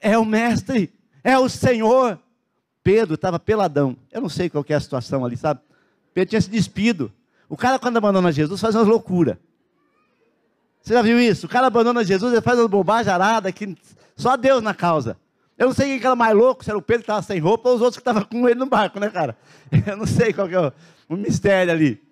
é 0.00 0.16
o 0.18 0.24
mestre, 0.24 0.92
é 1.22 1.38
o 1.38 1.48
Senhor. 1.48 2.18
Pedro 2.82 3.14
estava 3.14 3.38
peladão. 3.38 3.96
Eu 4.12 4.20
não 4.20 4.28
sei 4.28 4.48
qual 4.48 4.64
é 4.68 4.74
a 4.74 4.80
situação 4.80 5.24
ali, 5.24 5.36
sabe? 5.36 5.60
Pedro 6.14 6.30
tinha 6.30 6.40
se 6.40 6.48
despido. 6.48 7.12
O 7.48 7.56
cara, 7.56 7.78
quando 7.78 7.96
abandona 7.96 8.30
Jesus, 8.30 8.60
faz 8.60 8.74
umas 8.74 8.86
loucuras. 8.86 9.36
Você 10.80 10.94
já 10.94 11.02
viu 11.02 11.20
isso? 11.20 11.46
O 11.46 11.48
cara 11.48 11.66
abandona 11.66 12.04
Jesus, 12.04 12.32
ele 12.32 12.40
faz 12.40 12.58
uma 12.58 12.68
bobagem 12.68 13.12
arada 13.12 13.50
que 13.50 13.76
só 14.14 14.36
Deus 14.36 14.62
na 14.62 14.72
causa. 14.72 15.16
Eu 15.58 15.66
não 15.68 15.74
sei 15.74 15.98
quem 15.98 16.06
era 16.06 16.14
mais 16.14 16.36
louco, 16.36 16.62
se 16.62 16.70
era 16.70 16.78
o 16.78 16.82
Pedro 16.82 17.02
que 17.02 17.10
estava 17.10 17.22
sem 17.22 17.40
roupa 17.40 17.68
ou 17.68 17.76
os 17.76 17.80
outros 17.80 17.96
que 17.96 18.02
estavam 18.02 18.22
com 18.22 18.48
ele 18.48 18.58
no 18.58 18.66
barco, 18.66 19.00
né, 19.00 19.10
cara? 19.10 19.36
Eu 19.86 19.96
não 19.96 20.06
sei 20.06 20.32
qual 20.32 20.46
que 20.46 20.54
é 20.54 20.60
o, 20.60 20.72
o 21.08 21.16
mistério 21.16 21.72
ali. 21.72 22.05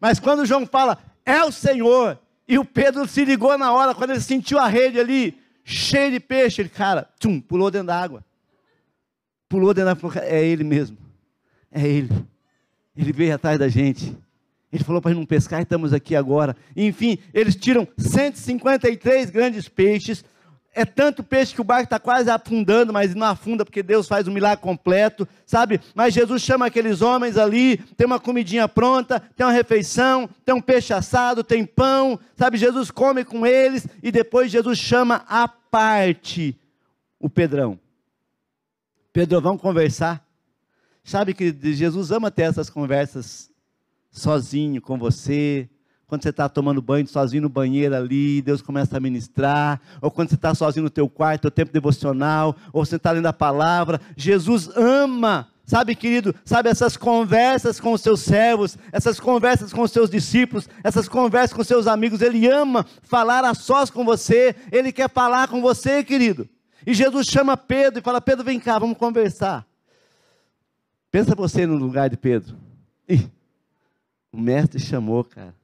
Mas 0.00 0.18
quando 0.18 0.46
João 0.46 0.66
fala, 0.66 0.98
é 1.24 1.44
o 1.44 1.52
Senhor, 1.52 2.18
e 2.48 2.58
o 2.58 2.64
Pedro 2.64 3.06
se 3.06 3.24
ligou 3.24 3.56
na 3.58 3.72
hora, 3.72 3.94
quando 3.94 4.10
ele 4.10 4.20
sentiu 4.20 4.58
a 4.58 4.66
rede 4.66 4.98
ali, 4.98 5.38
cheia 5.64 6.10
de 6.10 6.18
peixe, 6.18 6.62
ele, 6.62 6.68
cara, 6.68 7.08
tchum, 7.18 7.40
pulou 7.40 7.70
dentro 7.70 7.88
da 7.88 8.00
água. 8.00 8.24
Pulou 9.48 9.74
dentro 9.74 9.94
da 9.94 10.08
água, 10.08 10.24
é 10.24 10.44
ele 10.44 10.64
mesmo. 10.64 10.96
É 11.70 11.86
ele. 11.86 12.10
Ele 12.96 13.12
veio 13.12 13.34
atrás 13.34 13.58
da 13.58 13.68
gente. 13.68 14.16
Ele 14.72 14.84
falou 14.84 15.02
para 15.02 15.14
não 15.14 15.26
pescar 15.26 15.60
e 15.60 15.62
estamos 15.64 15.92
aqui 15.92 16.14
agora. 16.14 16.56
Enfim, 16.76 17.18
eles 17.34 17.56
tiram 17.56 17.86
153 17.98 19.30
grandes 19.30 19.68
peixes. 19.68 20.24
É 20.72 20.84
tanto 20.84 21.24
peixe 21.24 21.52
que 21.52 21.60
o 21.60 21.64
barco 21.64 21.84
está 21.84 21.98
quase 21.98 22.30
afundando, 22.30 22.92
mas 22.92 23.14
não 23.14 23.26
afunda 23.26 23.64
porque 23.64 23.82
Deus 23.82 24.06
faz 24.06 24.28
um 24.28 24.32
milagre 24.32 24.62
completo, 24.62 25.26
sabe? 25.44 25.80
Mas 25.94 26.14
Jesus 26.14 26.42
chama 26.42 26.66
aqueles 26.66 27.02
homens 27.02 27.36
ali, 27.36 27.78
tem 27.96 28.06
uma 28.06 28.20
comidinha 28.20 28.68
pronta, 28.68 29.18
tem 29.34 29.44
uma 29.44 29.52
refeição, 29.52 30.28
tem 30.44 30.54
um 30.54 30.60
peixe 30.60 30.92
assado, 30.92 31.42
tem 31.42 31.66
pão, 31.66 32.20
sabe? 32.36 32.56
Jesus 32.56 32.90
come 32.90 33.24
com 33.24 33.44
eles 33.44 33.86
e 34.00 34.12
depois 34.12 34.50
Jesus 34.50 34.78
chama 34.78 35.24
à 35.28 35.48
parte 35.48 36.56
o 37.18 37.28
Pedrão. 37.28 37.78
Pedro, 39.12 39.40
vamos 39.40 39.60
conversar. 39.60 40.24
Sabe 41.02 41.34
que 41.34 41.52
Jesus 41.72 42.12
ama 42.12 42.30
ter 42.30 42.42
essas 42.42 42.70
conversas 42.70 43.50
sozinho 44.10 44.80
com 44.80 44.96
você, 44.96 45.68
quando 46.10 46.24
você 46.24 46.30
está 46.30 46.48
tomando 46.48 46.82
banho 46.82 47.06
sozinho 47.06 47.42
no 47.42 47.48
banheiro 47.48 47.94
ali, 47.94 48.42
Deus 48.42 48.60
começa 48.60 48.96
a 48.96 49.00
ministrar, 49.00 49.80
ou 50.02 50.10
quando 50.10 50.28
você 50.28 50.34
está 50.34 50.52
sozinho 50.52 50.82
no 50.82 50.90
teu 50.90 51.08
quarto, 51.08 51.42
teu 51.42 51.52
tempo 51.52 51.72
devocional, 51.72 52.56
ou 52.72 52.84
você 52.84 52.96
está 52.96 53.12
lendo 53.12 53.26
a 53.26 53.32
palavra, 53.32 54.00
Jesus 54.16 54.68
ama, 54.76 55.46
sabe 55.64 55.94
querido, 55.94 56.34
sabe 56.44 56.68
essas 56.68 56.96
conversas 56.96 57.78
com 57.78 57.92
os 57.92 58.00
seus 58.00 58.22
servos, 58.22 58.76
essas 58.90 59.20
conversas 59.20 59.72
com 59.72 59.82
os 59.82 59.92
seus 59.92 60.10
discípulos, 60.10 60.68
essas 60.82 61.08
conversas 61.08 61.52
com 61.52 61.62
os 61.62 61.68
seus 61.68 61.86
amigos, 61.86 62.20
Ele 62.20 62.48
ama 62.48 62.84
falar 63.02 63.44
a 63.44 63.54
sós 63.54 63.88
com 63.88 64.04
você, 64.04 64.56
Ele 64.72 64.90
quer 64.90 65.08
falar 65.08 65.46
com 65.46 65.62
você 65.62 66.02
querido, 66.02 66.48
e 66.84 66.92
Jesus 66.92 67.28
chama 67.28 67.56
Pedro 67.56 68.00
e 68.00 68.02
fala, 68.02 68.20
Pedro 68.20 68.44
vem 68.44 68.58
cá, 68.58 68.80
vamos 68.80 68.98
conversar, 68.98 69.64
pensa 71.08 71.36
você 71.36 71.64
no 71.66 71.76
lugar 71.76 72.10
de 72.10 72.16
Pedro, 72.16 72.56
Ih, 73.08 73.30
o 74.32 74.40
mestre 74.40 74.80
chamou, 74.80 75.22
cara. 75.22 75.59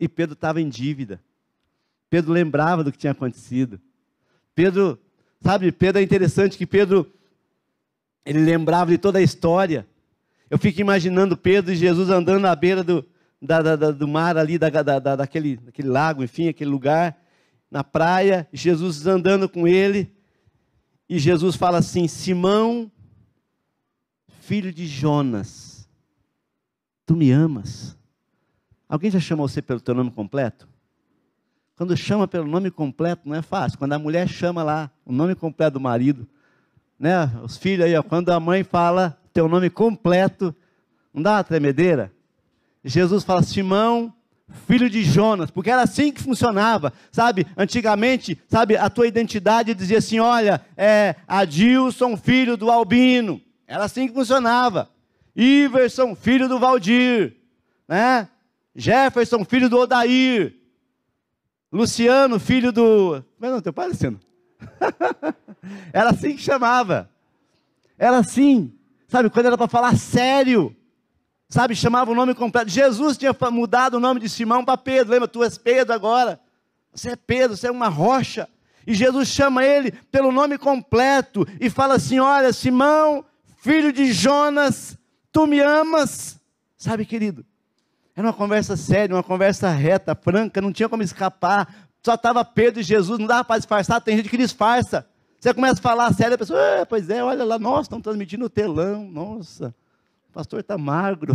E 0.00 0.08
Pedro 0.08 0.32
estava 0.32 0.60
em 0.60 0.68
dívida. 0.68 1.20
Pedro 2.08 2.32
lembrava 2.32 2.82
do 2.82 2.90
que 2.90 2.98
tinha 2.98 3.12
acontecido. 3.12 3.80
Pedro, 4.54 4.98
sabe, 5.40 5.70
Pedro 5.70 6.00
é 6.00 6.02
interessante 6.02 6.58
que 6.58 6.66
Pedro, 6.66 7.12
ele 8.24 8.40
lembrava 8.40 8.90
de 8.90 8.98
toda 8.98 9.18
a 9.18 9.22
história. 9.22 9.86
Eu 10.48 10.58
fico 10.58 10.80
imaginando 10.80 11.36
Pedro 11.36 11.72
e 11.72 11.76
Jesus 11.76 12.10
andando 12.10 12.46
à 12.46 12.56
beira 12.56 12.82
do, 12.82 13.06
da, 13.40 13.62
da, 13.76 13.90
do 13.90 14.08
mar 14.08 14.36
ali, 14.36 14.58
da, 14.58 14.68
da, 14.70 15.16
daquele, 15.16 15.58
daquele 15.58 15.88
lago, 15.88 16.24
enfim, 16.24 16.48
aquele 16.48 16.70
lugar, 16.70 17.16
na 17.70 17.84
praia, 17.84 18.48
Jesus 18.52 19.06
andando 19.06 19.48
com 19.48 19.68
ele, 19.68 20.12
e 21.08 21.18
Jesus 21.18 21.56
fala 21.56 21.78
assim: 21.78 22.08
Simão, 22.08 22.90
filho 24.40 24.72
de 24.72 24.86
Jonas, 24.86 25.88
tu 27.06 27.14
me 27.14 27.30
amas? 27.30 27.99
Alguém 28.90 29.08
já 29.08 29.20
chamou 29.20 29.46
você 29.46 29.62
pelo 29.62 29.80
teu 29.80 29.94
nome 29.94 30.10
completo? 30.10 30.68
Quando 31.76 31.96
chama 31.96 32.26
pelo 32.26 32.48
nome 32.48 32.72
completo 32.72 33.22
não 33.24 33.36
é 33.36 33.40
fácil. 33.40 33.78
Quando 33.78 33.92
a 33.92 33.98
mulher 34.00 34.28
chama 34.28 34.64
lá 34.64 34.90
o 35.06 35.12
nome 35.12 35.36
completo 35.36 35.74
do 35.74 35.80
marido, 35.80 36.28
né? 36.98 37.30
Os 37.44 37.56
filhos 37.56 37.86
aí, 37.86 37.96
ó, 37.96 38.02
quando 38.02 38.30
a 38.30 38.40
mãe 38.40 38.64
fala 38.64 39.16
teu 39.32 39.48
nome 39.48 39.70
completo, 39.70 40.52
não 41.14 41.22
dá 41.22 41.34
uma 41.36 41.44
tremedeira? 41.44 42.12
Jesus 42.84 43.22
fala: 43.22 43.44
Simão, 43.44 44.12
filho 44.66 44.90
de 44.90 45.04
Jonas, 45.04 45.52
porque 45.52 45.70
era 45.70 45.82
assim 45.82 46.10
que 46.10 46.20
funcionava, 46.20 46.92
sabe? 47.12 47.46
Antigamente, 47.56 48.36
sabe, 48.48 48.76
a 48.76 48.90
tua 48.90 49.06
identidade 49.06 49.72
dizia 49.72 49.98
assim: 49.98 50.18
olha, 50.18 50.60
é 50.76 51.14
Adilson, 51.28 52.16
filho 52.16 52.56
do 52.56 52.68
Albino. 52.68 53.40
Era 53.68 53.84
assim 53.84 54.08
que 54.08 54.14
funcionava. 54.14 54.90
Iverson, 55.36 56.16
filho 56.16 56.48
do 56.48 56.58
Valdir, 56.58 57.36
né? 57.88 58.28
Jefferson, 58.74 59.44
filho 59.44 59.68
do 59.68 59.78
Odair. 59.78 60.56
Luciano, 61.72 62.40
filho 62.40 62.72
do. 62.72 63.24
Como 63.38 63.52
é 63.52 63.54
o 63.54 63.62
teu 63.62 63.72
pai, 63.72 63.88
Luciano? 63.88 64.18
era 65.92 66.10
assim 66.10 66.34
que 66.34 66.42
chamava. 66.42 67.08
Era 67.98 68.18
assim. 68.18 68.72
Sabe, 69.06 69.30
quando 69.30 69.46
era 69.46 69.58
para 69.58 69.68
falar 69.68 69.96
sério. 69.96 70.74
Sabe, 71.48 71.74
chamava 71.74 72.10
o 72.10 72.14
nome 72.14 72.34
completo. 72.34 72.70
Jesus 72.70 73.16
tinha 73.16 73.34
mudado 73.50 73.94
o 73.94 74.00
nome 74.00 74.20
de 74.20 74.28
Simão 74.28 74.64
para 74.64 74.78
Pedro. 74.78 75.12
Lembra, 75.12 75.28
tu 75.28 75.42
és 75.42 75.58
Pedro 75.58 75.92
agora. 75.92 76.40
Você 76.94 77.10
é 77.10 77.16
Pedro, 77.16 77.56
você 77.56 77.68
é 77.68 77.70
uma 77.70 77.88
rocha. 77.88 78.48
E 78.86 78.94
Jesus 78.94 79.28
chama 79.28 79.64
ele 79.64 79.92
pelo 80.10 80.32
nome 80.32 80.58
completo 80.58 81.46
e 81.60 81.68
fala 81.68 81.94
assim: 81.94 82.18
Olha, 82.18 82.52
Simão, 82.52 83.24
filho 83.58 83.92
de 83.92 84.12
Jonas, 84.12 84.96
tu 85.30 85.46
me 85.46 85.60
amas? 85.60 86.40
Sabe, 86.76 87.04
querido, 87.04 87.44
era 88.20 88.28
uma 88.28 88.34
conversa 88.34 88.76
séria, 88.76 89.16
uma 89.16 89.22
conversa 89.22 89.70
reta, 89.70 90.14
franca, 90.14 90.60
não 90.60 90.72
tinha 90.72 90.88
como 90.88 91.02
escapar. 91.02 91.88
Só 92.02 92.14
estava 92.14 92.44
Pedro 92.44 92.80
e 92.80 92.82
Jesus, 92.82 93.18
não 93.18 93.26
dava 93.26 93.44
para 93.44 93.56
disfarçar. 93.56 94.00
Tem 94.00 94.16
gente 94.16 94.28
que 94.28 94.36
disfarça. 94.36 95.06
Você 95.38 95.54
começa 95.54 95.80
a 95.80 95.82
falar 95.82 96.12
sério, 96.12 96.34
a 96.34 96.38
pessoa, 96.38 96.60
é, 96.60 96.84
pois 96.84 97.08
é, 97.08 97.24
olha 97.24 97.44
lá, 97.44 97.58
nossa, 97.58 97.82
estão 97.82 98.00
transmitindo 98.00 98.44
o 98.44 98.50
telão, 98.50 99.10
nossa, 99.10 99.74
o 100.28 100.32
pastor 100.34 100.60
está 100.60 100.76
magro. 100.76 101.34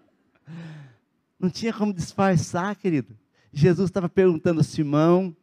não 1.38 1.50
tinha 1.50 1.72
como 1.72 1.92
disfarçar, 1.92 2.74
querido. 2.74 3.14
Jesus 3.52 3.90
estava 3.90 4.08
perguntando, 4.08 4.64
Simão, 4.64 5.36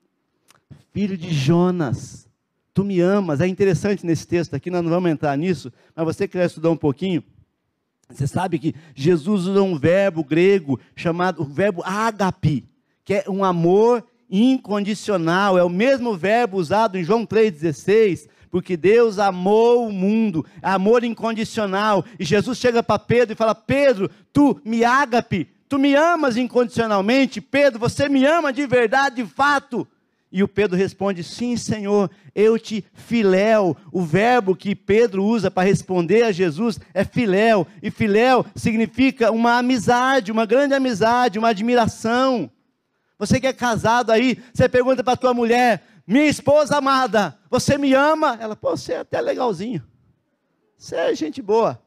filho 0.92 1.16
de 1.16 1.32
Jonas, 1.32 2.28
tu 2.74 2.84
me 2.84 3.00
amas. 3.00 3.42
É 3.42 3.48
interessante 3.48 4.04
nesse 4.04 4.26
texto 4.26 4.56
aqui, 4.56 4.72
nós 4.72 4.82
não 4.82 4.90
vamos 4.90 5.12
entrar 5.12 5.38
nisso, 5.38 5.72
mas 5.96 6.04
você 6.04 6.28
quer 6.28 6.48
estudar 6.48 6.72
um 6.72 6.78
pouquinho. 6.78 7.24
Você 8.14 8.28
sabe 8.28 8.60
que 8.60 8.76
Jesus 8.96 9.48
usa 9.48 9.62
um 9.62 9.78
verbo 9.78 10.24
grego 10.24 10.80
chamado 10.96 11.42
o 11.42 11.46
verbo 11.46 11.82
agape, 11.84 12.66
que 13.04 13.16
é 13.16 13.26
um 13.28 13.44
amor 13.44 14.06
incondicional, 14.30 15.58
é 15.58 15.64
o 15.64 15.70
mesmo 15.70 16.16
verbo 16.16 16.58
usado 16.58 16.98
em 16.98 17.04
João 17.04 17.26
3,16, 17.26 18.28
porque 18.50 18.78
Deus 18.78 19.20
amou 19.20 19.88
o 19.88 19.92
mundo, 19.92 20.46
amor 20.62 21.04
incondicional. 21.04 22.06
E 22.20 22.24
Jesus 22.24 22.58
chega 22.58 22.84
para 22.84 23.00
Pedro 23.00 23.34
e 23.34 23.36
fala: 23.36 23.56
Pedro, 23.56 24.10
tu 24.32 24.60
me 24.64 24.84
agape, 24.84 25.50
tu 25.68 25.80
me 25.80 25.96
amas 25.96 26.38
incondicionalmente, 26.38 27.42
Pedro, 27.42 27.80
você 27.80 28.08
me 28.08 28.26
ama 28.26 28.54
de 28.54 28.66
verdade, 28.68 29.18
de 29.18 29.26
fato. 29.26 29.88
E 30.34 30.42
o 30.42 30.48
Pedro 30.48 30.76
responde: 30.76 31.24
Sim, 31.24 31.56
Senhor, 31.56 32.10
eu 32.34 32.58
te 32.58 32.84
filéu. 32.96 33.78
O 33.92 34.02
verbo 34.02 34.56
que 34.56 34.76
Pedro 34.76 35.24
usa 35.24 35.52
para 35.52 35.68
responder 35.68 36.24
a 36.24 36.32
Jesus 36.32 36.80
é 36.92 37.06
filéu. 37.06 37.68
E 37.84 37.92
filéu 37.92 38.44
significa 38.56 39.32
uma 39.32 39.60
amizade, 39.60 40.32
uma 40.32 40.48
grande 40.48 40.74
amizade, 40.74 41.38
uma 41.38 41.50
admiração. 41.50 42.50
Você 43.20 43.40
que 43.40 43.46
é 43.46 43.54
casado 43.54 44.10
aí, 44.12 44.44
você 44.52 44.68
pergunta 44.68 45.04
para 45.04 45.16
tua 45.16 45.36
mulher: 45.36 45.84
Minha 46.08 46.26
esposa 46.26 46.78
amada, 46.78 47.38
você 47.48 47.78
me 47.78 47.94
ama? 47.94 48.36
Ela, 48.42 48.56
pô, 48.56 48.72
você 48.76 48.94
é 48.94 49.00
até 49.02 49.22
legalzinho. 49.22 49.84
Você 50.76 50.96
é 50.96 51.14
gente 51.14 51.44
boa. 51.44 51.80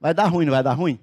Vai 0.00 0.14
dar 0.14 0.28
ruim, 0.28 0.46
não 0.46 0.52
vai 0.52 0.62
dar 0.62 0.72
ruim? 0.72 0.98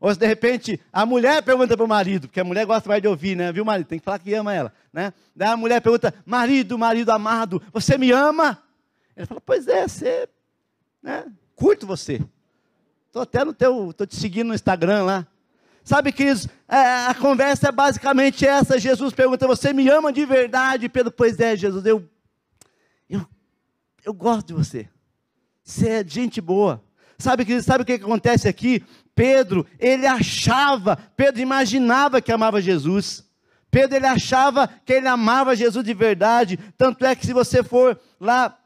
Ou 0.00 0.12
se 0.12 0.18
de 0.18 0.26
repente 0.26 0.80
a 0.92 1.06
mulher 1.06 1.42
pergunta 1.42 1.76
para 1.76 1.84
o 1.84 1.88
marido, 1.88 2.28
porque 2.28 2.40
a 2.40 2.44
mulher 2.44 2.66
gosta 2.66 2.88
mais 2.88 3.00
de 3.00 3.08
ouvir, 3.08 3.36
né? 3.36 3.52
Viu, 3.52 3.64
marido? 3.64 3.86
Tem 3.86 3.98
que 3.98 4.04
falar 4.04 4.18
que 4.18 4.34
ama 4.34 4.52
ela, 4.52 4.72
né? 4.92 5.12
Daí 5.34 5.48
a 5.48 5.56
mulher 5.56 5.80
pergunta: 5.80 6.12
marido, 6.26 6.78
marido 6.78 7.10
amado, 7.10 7.62
você 7.72 7.96
me 7.96 8.10
ama? 8.10 8.62
Ele 9.16 9.26
fala: 9.26 9.40
pois 9.40 9.66
é, 9.68 9.86
você, 9.86 10.28
né? 11.02 11.24
Curto 11.54 11.86
você. 11.86 12.20
Estou 13.06 13.22
até 13.22 13.44
no 13.44 13.52
teu, 13.52 13.90
estou 13.90 14.06
te 14.06 14.16
seguindo 14.16 14.48
no 14.48 14.54
Instagram 14.54 15.04
lá. 15.04 15.26
Sabe, 15.84 16.10
queridos, 16.12 16.48
é, 16.66 17.06
a 17.06 17.14
conversa 17.14 17.68
é 17.68 17.72
basicamente 17.72 18.46
essa. 18.46 18.78
Jesus 18.78 19.12
pergunta: 19.12 19.46
Você 19.46 19.72
me 19.72 19.88
ama 19.88 20.12
de 20.12 20.24
verdade? 20.24 20.88
Pedro, 20.88 21.12
pois 21.12 21.38
é, 21.38 21.54
Jesus, 21.54 21.84
eu, 21.84 22.08
eu, 23.08 23.24
eu 24.04 24.14
gosto 24.14 24.48
de 24.48 24.54
você. 24.54 24.88
Você 25.62 25.88
é 25.88 26.04
gente 26.06 26.40
boa. 26.40 26.82
Sabe, 27.18 27.44
queridos, 27.44 27.66
sabe 27.66 27.82
o 27.82 27.86
que 27.86 27.92
acontece 27.94 28.48
aqui? 28.48 28.82
Pedro, 29.14 29.66
ele 29.78 30.06
achava, 30.06 30.96
Pedro 31.16 31.40
imaginava 31.40 32.20
que 32.20 32.32
amava 32.32 32.60
Jesus. 32.60 33.24
Pedro, 33.70 33.96
ele 33.96 34.06
achava 34.06 34.68
que 34.68 34.92
ele 34.92 35.08
amava 35.08 35.56
Jesus 35.56 35.84
de 35.84 35.94
verdade. 35.94 36.58
Tanto 36.76 37.04
é 37.04 37.14
que, 37.14 37.26
se 37.26 37.32
você 37.32 37.62
for 37.62 37.98
lá 38.20 38.56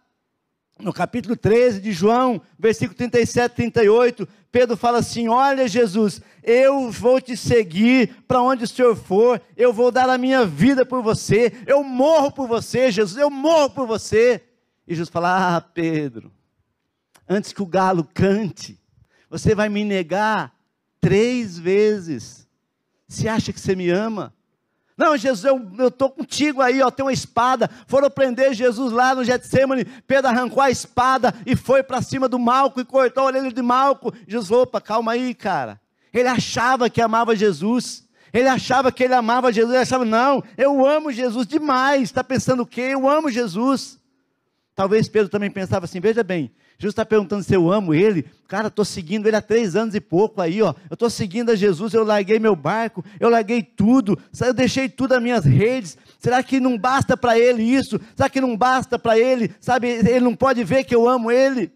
no 0.78 0.92
capítulo 0.92 1.36
13 1.36 1.80
de 1.80 1.92
João, 1.92 2.40
versículo 2.58 2.96
37, 2.96 3.54
38, 3.54 4.28
Pedro 4.50 4.76
fala 4.76 4.98
assim: 4.98 5.28
Olha, 5.28 5.66
Jesus, 5.66 6.20
eu 6.42 6.90
vou 6.90 7.20
te 7.20 7.36
seguir 7.36 8.22
para 8.26 8.40
onde 8.40 8.64
o 8.64 8.68
Senhor 8.68 8.96
for, 8.96 9.40
eu 9.56 9.72
vou 9.72 9.90
dar 9.90 10.08
a 10.08 10.18
minha 10.18 10.46
vida 10.46 10.86
por 10.86 11.02
você, 11.02 11.52
eu 11.66 11.82
morro 11.82 12.30
por 12.30 12.46
você, 12.46 12.90
Jesus, 12.90 13.20
eu 13.20 13.30
morro 13.30 13.70
por 13.70 13.86
você. 13.86 14.42
E 14.86 14.94
Jesus 14.94 15.10
fala: 15.10 15.56
Ah, 15.56 15.60
Pedro, 15.60 16.32
antes 17.28 17.52
que 17.52 17.62
o 17.62 17.66
galo 17.66 18.08
cante, 18.14 18.80
você 19.28 19.54
vai 19.54 19.68
me 19.68 19.84
negar 19.84 20.52
três 21.00 21.58
vezes. 21.58 22.46
Você 23.06 23.28
acha 23.28 23.52
que 23.52 23.60
você 23.60 23.74
me 23.74 23.90
ama? 23.90 24.34
Não, 24.96 25.16
Jesus, 25.16 25.44
eu 25.78 25.86
estou 25.86 26.10
contigo 26.10 26.60
aí, 26.60 26.82
ó, 26.82 26.90
tem 26.90 27.04
uma 27.04 27.12
espada. 27.12 27.70
Foram 27.86 28.10
prender 28.10 28.52
Jesus 28.52 28.92
lá 28.92 29.14
no 29.14 29.24
Getsemane. 29.24 29.84
Pedro 29.84 30.28
arrancou 30.28 30.60
a 30.60 30.70
espada 30.70 31.32
e 31.46 31.54
foi 31.54 31.84
para 31.84 32.02
cima 32.02 32.28
do 32.28 32.36
Malco 32.36 32.80
e 32.80 32.84
cortou 32.84 33.22
a 33.22 33.26
orelha 33.26 33.52
de 33.52 33.62
Malco. 33.62 34.12
Jesus, 34.26 34.50
opa, 34.50 34.80
calma 34.80 35.12
aí, 35.12 35.34
cara. 35.34 35.80
Ele 36.12 36.26
achava 36.26 36.90
que 36.90 37.00
amava 37.00 37.36
Jesus. 37.36 38.08
Ele 38.32 38.48
achava 38.48 38.90
que 38.90 39.04
ele 39.04 39.14
amava 39.14 39.52
Jesus. 39.52 39.72
Ele 39.72 39.82
achava, 39.82 40.04
não, 40.04 40.42
eu 40.56 40.84
amo 40.84 41.12
Jesus 41.12 41.46
demais. 41.46 42.02
Está 42.02 42.24
pensando 42.24 42.64
o 42.64 42.66
quê? 42.66 42.90
Eu 42.92 43.08
amo 43.08 43.30
Jesus. 43.30 44.00
Talvez 44.74 45.08
Pedro 45.08 45.28
também 45.28 45.50
pensava 45.50 45.84
assim: 45.84 46.00
veja 46.00 46.24
bem, 46.24 46.52
Jesus 46.80 46.92
está 46.92 47.04
perguntando 47.04 47.42
se 47.42 47.52
eu 47.52 47.72
amo 47.72 47.92
ele. 47.92 48.24
Cara, 48.46 48.68
estou 48.68 48.84
seguindo 48.84 49.26
ele 49.26 49.34
há 49.34 49.42
três 49.42 49.74
anos 49.74 49.96
e 49.96 50.00
pouco 50.00 50.40
aí, 50.40 50.62
ó. 50.62 50.72
Eu 50.88 50.94
estou 50.94 51.10
seguindo 51.10 51.50
a 51.50 51.56
Jesus, 51.56 51.92
eu 51.92 52.04
larguei 52.04 52.38
meu 52.38 52.54
barco, 52.54 53.04
eu 53.18 53.28
larguei 53.28 53.62
tudo, 53.62 54.16
eu 54.40 54.54
deixei 54.54 54.88
tudo 54.88 55.14
as 55.14 55.22
minhas 55.22 55.44
redes. 55.44 55.98
Será 56.20 56.40
que 56.40 56.60
não 56.60 56.78
basta 56.78 57.16
para 57.16 57.36
ele 57.36 57.64
isso? 57.64 58.00
Será 58.14 58.30
que 58.30 58.40
não 58.40 58.56
basta 58.56 58.96
para 58.96 59.18
ele? 59.18 59.50
Sabe, 59.60 59.88
ele 59.88 60.20
não 60.20 60.36
pode 60.36 60.62
ver 60.62 60.84
que 60.84 60.94
eu 60.94 61.08
amo 61.08 61.32
ele? 61.32 61.72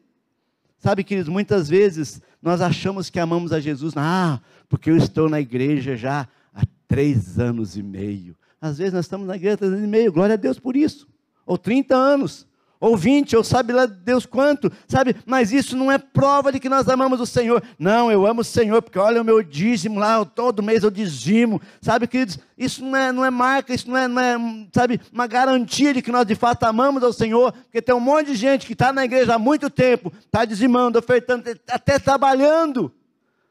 Sabe, 0.78 1.02
queridos, 1.02 1.28
muitas 1.28 1.68
vezes 1.68 2.22
nós 2.40 2.60
achamos 2.60 3.10
que 3.10 3.18
amamos 3.18 3.52
a 3.52 3.58
Jesus, 3.58 3.94
ah, 3.96 4.40
porque 4.68 4.88
eu 4.88 4.96
estou 4.96 5.28
na 5.28 5.40
igreja 5.40 5.96
já 5.96 6.28
há 6.54 6.62
três 6.86 7.40
anos 7.40 7.76
e 7.76 7.82
meio. 7.82 8.36
Às 8.60 8.78
vezes 8.78 8.92
nós 8.92 9.04
estamos 9.04 9.26
na 9.26 9.34
igreja 9.34 9.54
há 9.54 9.58
três 9.58 9.72
anos 9.72 9.84
e 9.84 9.88
meio, 9.88 10.12
glória 10.12 10.34
a 10.34 10.36
Deus 10.36 10.60
por 10.60 10.76
isso. 10.76 11.08
Ou 11.44 11.58
30 11.58 11.96
anos 11.96 12.46
ou 12.82 12.96
20, 12.96 13.36
ou 13.36 13.44
sabe 13.44 13.72
lá 13.72 13.86
Deus 13.86 14.26
quanto, 14.26 14.68
sabe? 14.88 15.14
Mas 15.24 15.52
isso 15.52 15.76
não 15.76 15.90
é 15.92 15.98
prova 15.98 16.50
de 16.50 16.58
que 16.58 16.68
nós 16.68 16.88
amamos 16.88 17.20
o 17.20 17.26
Senhor. 17.26 17.62
Não, 17.78 18.10
eu 18.10 18.26
amo 18.26 18.40
o 18.40 18.44
Senhor, 18.44 18.82
porque 18.82 18.98
olha 18.98 19.22
o 19.22 19.24
meu 19.24 19.40
dízimo 19.40 20.00
lá, 20.00 20.24
todo 20.24 20.64
mês 20.64 20.82
eu 20.82 20.90
dizimo, 20.90 21.62
sabe, 21.80 22.08
queridos? 22.08 22.40
Isso 22.58 22.84
não 22.84 22.96
é, 22.96 23.12
não 23.12 23.24
é 23.24 23.30
marca, 23.30 23.72
isso 23.72 23.88
não 23.88 23.96
é, 23.96 24.08
não 24.08 24.20
é, 24.20 24.36
sabe, 24.74 25.00
uma 25.12 25.28
garantia 25.28 25.94
de 25.94 26.02
que 26.02 26.10
nós 26.10 26.26
de 26.26 26.34
fato 26.34 26.64
amamos 26.64 27.04
ao 27.04 27.12
Senhor, 27.12 27.52
porque 27.52 27.80
tem 27.80 27.94
um 27.94 28.00
monte 28.00 28.26
de 28.32 28.34
gente 28.34 28.66
que 28.66 28.72
está 28.72 28.92
na 28.92 29.04
igreja 29.04 29.36
há 29.36 29.38
muito 29.38 29.70
tempo, 29.70 30.12
está 30.18 30.44
dizimando, 30.44 30.98
ofertando, 30.98 31.44
até 31.70 32.00
trabalhando, 32.00 32.92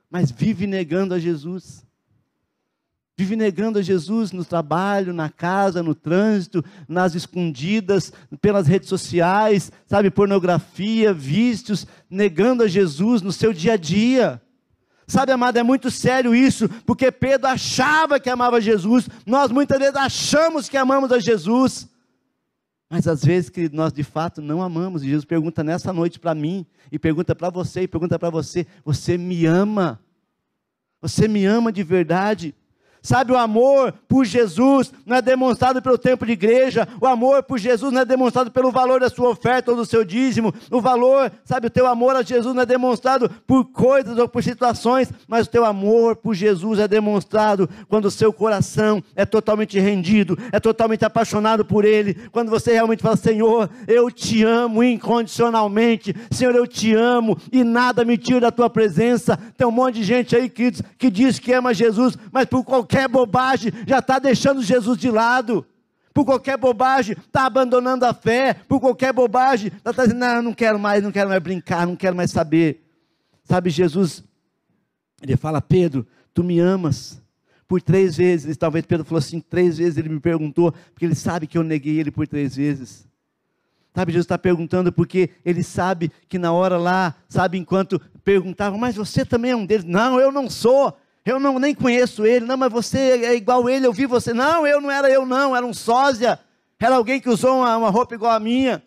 mas 0.10 0.30
vive 0.30 0.68
negando 0.68 1.14
a 1.14 1.20
Jesus 1.20 1.86
vive 3.22 3.36
negando 3.36 3.78
a 3.78 3.84
Jesus 3.84 4.32
no 4.32 4.44
trabalho, 4.44 5.14
na 5.14 5.30
casa, 5.30 5.84
no 5.84 5.94
trânsito, 5.94 6.66
nas 6.88 7.14
escondidas, 7.14 8.12
pelas 8.42 8.66
redes 8.66 8.90
sociais, 8.90 9.72
sabe, 9.86 10.10
pornografia, 10.10 11.14
vícios, 11.14 11.86
negando 12.10 12.64
a 12.64 12.68
Jesus 12.68 13.22
no 13.22 13.32
seu 13.32 13.54
dia 13.54 13.74
a 13.74 13.78
dia. 13.78 14.42
Sabe, 15.06 15.32
amado, 15.32 15.58
é 15.58 15.64
muito 15.64 15.92
sério 15.92 16.34
isso, 16.34 16.68
porque 16.84 17.12
Pedro 17.12 17.48
achava 17.48 18.20
que 18.20 18.30
amava 18.30 18.60
Jesus, 18.60 19.08
nós 19.24 19.52
muitas 19.52 19.78
vezes 19.78 19.96
achamos 19.96 20.68
que 20.68 20.78
amamos 20.78 21.12
a 21.12 21.20
Jesus, 21.20 21.88
mas 22.90 23.08
às 23.08 23.24
vezes 23.24 23.52
que 23.52 23.70
nós 23.72 23.94
de 23.94 24.04
fato 24.04 24.42
não 24.42 24.64
amamos, 24.64 25.04
e 25.04 25.10
Jesus 25.10 25.26
pergunta 25.26 25.64
nessa 25.64 25.94
noite 25.94 26.20
para 26.20 26.34
mim, 26.34 26.66
e 26.92 26.98
pergunta 26.98 27.36
para 27.36 27.52
você, 27.52 27.82
e 27.82 27.88
pergunta 27.88 28.18
para 28.18 28.32
você: 28.32 28.66
você 28.84 29.16
me 29.18 29.46
ama? 29.46 30.00
Você 31.02 31.28
me 31.28 31.46
ama 31.46 31.72
de 31.72 31.84
verdade? 31.84 32.56
Sabe, 33.02 33.32
o 33.32 33.38
amor 33.38 33.92
por 34.08 34.24
Jesus 34.26 34.94
não 35.08 35.18
é 35.18 35.22
demonstrado 35.24 35.82
pelo 35.82 35.98
tempo 35.98 36.24
de 36.24 36.34
igreja, 36.34 36.88
o 37.02 37.08
amor 37.08 37.42
por 37.42 37.58
Jesus 37.58 37.92
não 37.92 38.02
é 38.02 38.06
demonstrado 38.06 38.52
pelo 38.52 38.72
valor 38.72 39.00
da 39.00 39.10
sua 39.10 39.30
oferta 39.30 39.72
ou 39.72 39.78
do 39.78 39.88
seu 39.88 40.04
dízimo, 40.04 40.54
o 40.70 40.80
valor, 40.80 41.32
sabe, 41.44 41.66
o 41.66 41.70
teu 41.72 41.88
amor 41.88 42.16
a 42.16 42.22
Jesus 42.22 42.54
não 42.54 42.62
é 42.62 42.66
demonstrado 42.66 43.28
por 43.48 43.66
coisas 43.66 44.20
ou 44.20 44.30
por 44.30 44.44
situações, 44.44 45.12
mas 45.28 45.48
o 45.48 45.50
teu 45.50 45.66
amor 45.66 46.16
por 46.16 46.36
Jesus 46.36 46.78
é 46.78 46.88
demonstrado 46.88 47.68
quando 47.90 48.06
o 48.06 48.12
seu 48.12 48.32
coração 48.32 49.04
é 49.16 49.26
totalmente 49.26 49.80
rendido, 49.80 50.38
é 50.52 50.60
totalmente 50.60 51.04
apaixonado 51.04 51.66
por 51.66 51.86
Ele, 51.86 52.14
quando 52.32 52.52
você 52.52 52.72
realmente 52.72 53.02
fala: 53.02 53.18
Senhor, 53.18 53.68
eu 53.88 54.12
te 54.12 54.44
amo 54.44 54.84
incondicionalmente, 54.84 56.16
Senhor, 56.30 56.54
eu 56.54 56.68
te 56.68 56.94
amo 56.94 57.36
e 57.52 57.64
nada 57.64 58.06
me 58.06 58.16
tira 58.16 58.42
da 58.42 58.52
tua 58.52 58.70
presença. 58.70 59.40
Tem 59.58 59.66
um 59.66 59.72
monte 59.72 59.96
de 59.96 60.04
gente 60.04 60.36
aí 60.36 60.48
que, 60.48 60.72
que 61.00 61.10
diz 61.10 61.40
que 61.40 61.52
ama 61.52 61.74
Jesus, 61.74 62.16
mas 62.32 62.46
por 62.46 62.64
qualquer 62.64 62.91
qualquer 62.92 63.08
bobagem, 63.08 63.72
já 63.88 64.00
está 64.00 64.20
deixando 64.20 64.62
Jesus 64.62 64.98
de 64.98 65.10
lado. 65.10 65.66
Por 66.14 66.26
qualquer 66.26 66.58
bobagem, 66.58 67.16
está 67.18 67.46
abandonando 67.46 68.06
a 68.06 68.14
fé. 68.14 68.54
Por 68.54 68.82
qualquer 68.82 69.14
bobagem, 69.14 69.72
está 69.78 70.04
dizendo: 70.04 70.20
não, 70.20 70.42
não 70.42 70.54
quero 70.54 70.78
mais, 70.78 71.02
não 71.02 71.12
quero 71.12 71.30
mais 71.30 71.42
brincar, 71.42 71.88
não 71.88 71.96
quero 71.96 72.16
mais 72.16 72.32
saber. 72.32 72.86
Sabe, 73.46 73.70
Jesus, 73.70 74.22
ele 75.22 75.38
fala: 75.38 75.62
Pedro, 75.62 76.06
tu 76.34 76.44
me 76.44 76.60
amas, 76.60 77.22
por 77.66 77.82
três 77.82 78.18
vezes. 78.18 78.58
Talvez 78.58 78.86
Pedro 78.86 79.06
falou 79.06 79.20
assim: 79.20 79.40
três 79.40 79.78
vezes 79.78 79.98
ele 79.98 80.10
me 80.10 80.20
perguntou, 80.20 80.74
porque 80.94 81.06
ele 81.06 81.16
sabe 81.16 81.48
que 81.48 81.58
eu 81.58 81.64
neguei 81.64 81.98
ele 81.98 82.12
por 82.12 82.28
três 82.28 82.58
vezes. 82.58 83.10
Sabe, 83.94 84.14
Jesus 84.14 84.26
está 84.26 84.38
perguntando 84.38 84.92
porque 84.92 85.32
ele 85.44 85.64
sabe 85.64 86.12
que 86.30 86.40
na 86.40 86.54
hora 86.54 86.78
lá, 86.78 87.14
sabe, 87.28 87.58
enquanto 87.58 88.00
perguntavam, 88.24 88.80
mas 88.80 88.96
você 88.96 89.26
também 89.26 89.52
é 89.52 89.56
um 89.56 89.66
deles? 89.66 89.84
Não, 89.84 90.18
eu 90.18 90.32
não 90.32 90.50
sou. 90.50 90.98
Eu 91.26 91.40
não 91.40 91.60
nem 91.60 91.74
conheço 91.76 92.26
ele. 92.26 92.46
Não, 92.46 92.58
mas 92.58 92.72
você 92.72 92.98
é 92.98 93.36
igual 93.36 93.70
ele, 93.70 93.86
eu 93.86 93.94
vi 93.94 94.06
você. 94.06 94.34
Não, 94.34 94.66
eu 94.66 94.82
não 94.82 94.90
era 94.90 95.10
eu 95.10 95.26
não, 95.26 95.56
era 95.56 95.66
um 95.66 95.74
sósia. 95.74 96.40
Era 96.80 96.96
alguém 96.96 97.20
que 97.20 97.30
usou 97.30 97.60
uma, 97.60 97.78
uma 97.78 97.90
roupa 97.90 98.16
igual 98.16 98.32
a 98.32 98.40
minha. 98.40 98.84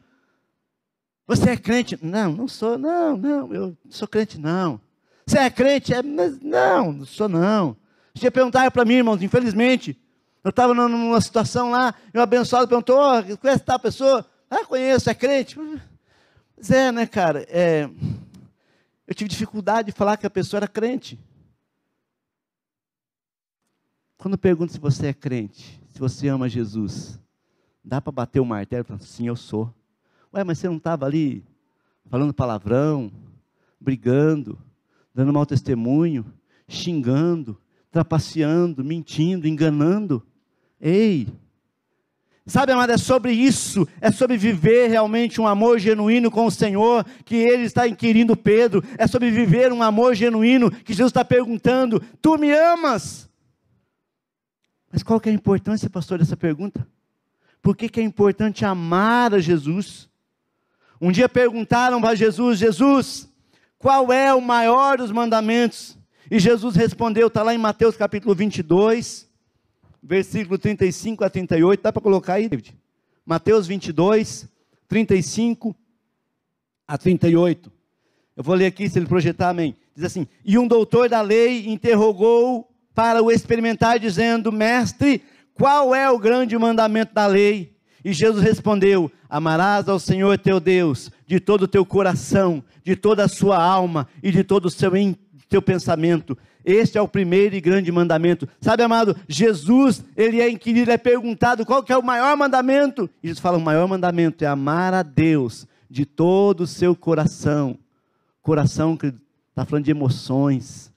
Você 1.27 1.51
é 1.51 1.57
crente? 1.57 1.99
Não, 2.03 2.33
não 2.33 2.49
sou. 2.49 2.77
Não, 2.77 3.17
não, 3.17 3.55
eu 3.55 3.77
não 3.85 3.93
sou 3.93 4.09
crente 4.09 4.39
não. 4.39 4.81
Você 5.27 5.39
é 5.39 5.49
crente? 5.49 5.95
É, 5.95 6.03
mas 6.03 6.41
não, 6.41 6.93
não 6.93 7.07
sou 7.07 7.29
não. 7.29 7.77
Você 8.15 8.31
perguntar 8.31 8.71
para 8.71 8.85
mim, 8.85 8.95
irmãos, 8.95 9.23
infelizmente, 9.23 9.99
eu 10.43 10.51
estava 10.51 10.75
numa 10.75 11.21
situação 11.21 11.71
lá, 11.71 11.95
e 12.13 12.19
abençoado 12.19 12.69
perguntou, 12.69 12.99
oh, 13.01 13.37
conhece 13.39 13.65
tal 13.65 13.79
pessoa? 13.79 14.27
Ah, 14.51 14.65
conheço, 14.65 15.09
é 15.09 15.15
crente. 15.15 15.59
Mas 16.57 16.71
é, 16.71 16.93
né, 16.93 17.07
cara? 17.07 17.47
É, 17.49 17.89
eu 19.09 19.15
tive 19.15 19.31
dificuldade 19.31 19.87
de 19.87 19.93
falar 19.93 20.17
que 20.17 20.27
a 20.27 20.31
pessoa 20.31 20.59
era 20.59 20.69
crente. 20.69 21.19
Quando 24.25 24.39
pergunto 24.39 24.73
se 24.73 24.81
você 24.81 25.09
é 25.09 25.13
crente, 25.13 25.79
se 25.93 26.01
você 26.01 26.29
ama 26.29 26.49
Jesus, 26.49 27.21
dá 27.85 28.01
para 28.01 28.11
bater 28.11 28.41
o 28.41 28.45
martelo 28.47 28.83
e 28.83 28.87
falar, 28.87 29.01
sim, 29.01 29.27
eu 29.27 29.37
sou. 29.37 29.71
Ué, 30.33 30.43
mas 30.43 30.57
você 30.57 30.67
não 30.67 30.79
estava 30.79 31.05
ali 31.05 31.45
falando 32.09 32.33
palavrão, 32.33 33.13
brigando, 33.79 34.59
dando 35.15 35.31
mau 35.31 35.45
testemunho, 35.45 36.25
xingando, 36.67 37.61
trapaceando, 37.91 38.83
mentindo, 38.83 39.47
enganando? 39.47 40.23
Ei, 40.81 41.29
Sabe, 42.47 42.73
amado, 42.73 42.93
é 42.93 42.99
sobre 42.99 43.33
isso, 43.33 43.87
é 44.01 44.11
sobre 44.11 44.39
viver 44.39 44.89
realmente 44.89 45.39
um 45.39 45.47
amor 45.47 45.79
genuíno 45.79 46.31
com 46.31 46.47
o 46.47 46.51
Senhor, 46.51 47.05
que 47.27 47.37
Ele 47.37 47.65
está 47.65 47.87
inquirindo 47.87 48.35
Pedro, 48.35 48.83
é 48.97 49.07
sobre 49.07 49.31
viver 49.31 49.71
um 49.71 49.83
amor 49.83 50.15
genuíno, 50.15 50.71
que 50.71 50.95
Jesus 50.95 51.11
está 51.11 51.25
perguntando: 51.25 52.03
Tu 52.23 52.39
me 52.39 52.51
amas? 52.53 53.29
Mas 54.95 55.03
qual 55.03 55.19
que 55.19 55.29
é 55.29 55.33
a 55.33 55.35
importância, 55.35 55.91
pastor, 55.91 56.21
dessa 56.21 56.37
pergunta? 56.37 56.87
Por 57.61 57.77
que, 57.77 57.89
que 57.89 57.99
é 57.99 58.03
importante 58.05 58.65
amar 58.65 59.35
a 59.35 59.41
Jesus? 59.41 60.09
Um 61.01 61.11
dia 61.11 61.29
perguntaram 61.29 62.01
para 62.01 62.15
Jesus: 62.15 62.61
Jesus, 62.61 63.29
qual 63.77 64.13
é 64.13 64.33
o 64.33 64.41
maior 64.41 64.99
dos 64.99 65.11
mandamentos? 65.11 65.99
E 66.31 66.39
Jesus 66.39 66.77
respondeu, 66.77 67.27
está 67.27 67.43
lá 67.43 67.53
em 67.53 67.59
Mateus 67.59 67.97
capítulo 67.97 68.37
22, 68.37 69.29
versículo 70.01 70.59
35 70.59 71.25
a 71.25 71.29
38. 71.29 71.83
Dá 71.83 71.93
para 71.93 72.01
colocar 72.01 72.35
aí, 72.35 72.49
David? 72.49 72.73
Mateus 73.27 73.67
22, 73.67 74.49
35 74.87 75.75
a 76.87 76.97
38. 76.97 77.73
Eu 78.37 78.45
vou 78.45 78.55
ler 78.55 78.67
aqui, 78.67 78.89
se 78.89 78.97
ele 78.97 79.07
projetar, 79.07 79.49
amém. 79.49 79.75
Diz 79.93 80.05
assim: 80.05 80.29
E 80.45 80.57
um 80.57 80.69
doutor 80.69 81.09
da 81.09 81.21
lei 81.21 81.69
interrogou 81.69 82.73
para 82.95 83.23
o 83.23 83.31
experimentar, 83.31 83.99
dizendo: 83.99 84.53
Mestre, 84.53 85.23
qual 85.55 85.95
é 85.95 86.11
o 86.11 86.19
grande 86.19 86.57
mandamento 86.57 87.15
da 87.15 87.27
lei? 87.27 87.75
E 88.05 88.13
Jesus 88.13 88.43
respondeu: 88.43 89.11
Amarás 89.29 89.89
ao 89.89 89.99
Senhor 89.99 90.39
teu 90.39 90.61
Deus 90.61 91.11
de 91.27 91.41
todo 91.41 91.63
o 91.63 91.69
teu 91.69 91.85
coração, 91.85 92.63
de 92.83 92.95
toda 92.95 93.25
a 93.25 93.29
sua 93.29 93.63
alma 93.63 94.07
e 94.23 94.31
de 94.31 94.45
todo 94.45 94.67
o 94.67 94.71
seu, 94.71 94.93
teu 95.49 95.63
pensamento. 95.63 96.37
Este 96.65 96.97
é 96.97 97.03
o 97.03 97.09
primeiro 97.09 97.55
e 97.55 97.61
grande 97.61 97.93
mandamento. 97.93 98.49
Sabe, 98.61 98.83
amado, 98.83 99.15
Jesus, 99.29 100.03
ele 100.17 100.41
é 100.41 100.49
inquirido, 100.49 100.91
é 100.91 100.97
perguntado 100.97 101.67
qual 101.67 101.83
que 101.83 101.93
é 101.93 101.97
o 101.97 102.03
maior 102.03 102.37
mandamento. 102.37 103.09
E 103.23 103.29
Jesus 103.29 103.41
fala: 103.41 103.59
o 103.59 103.61
maior 103.61 103.87
mandamento 103.87 104.45
é 104.45 104.47
amar 104.47 104.95
a 104.95 105.03
Deus 105.03 105.67
de 105.91 106.07
todo 106.07 106.63
o 106.63 106.67
seu 106.67 106.97
coração. 106.97 107.79
Coração 108.43 108.97
que 108.97 109.07
está 109.51 109.65
falando 109.65 109.85
de 109.85 109.91
emoções, 109.91 110.93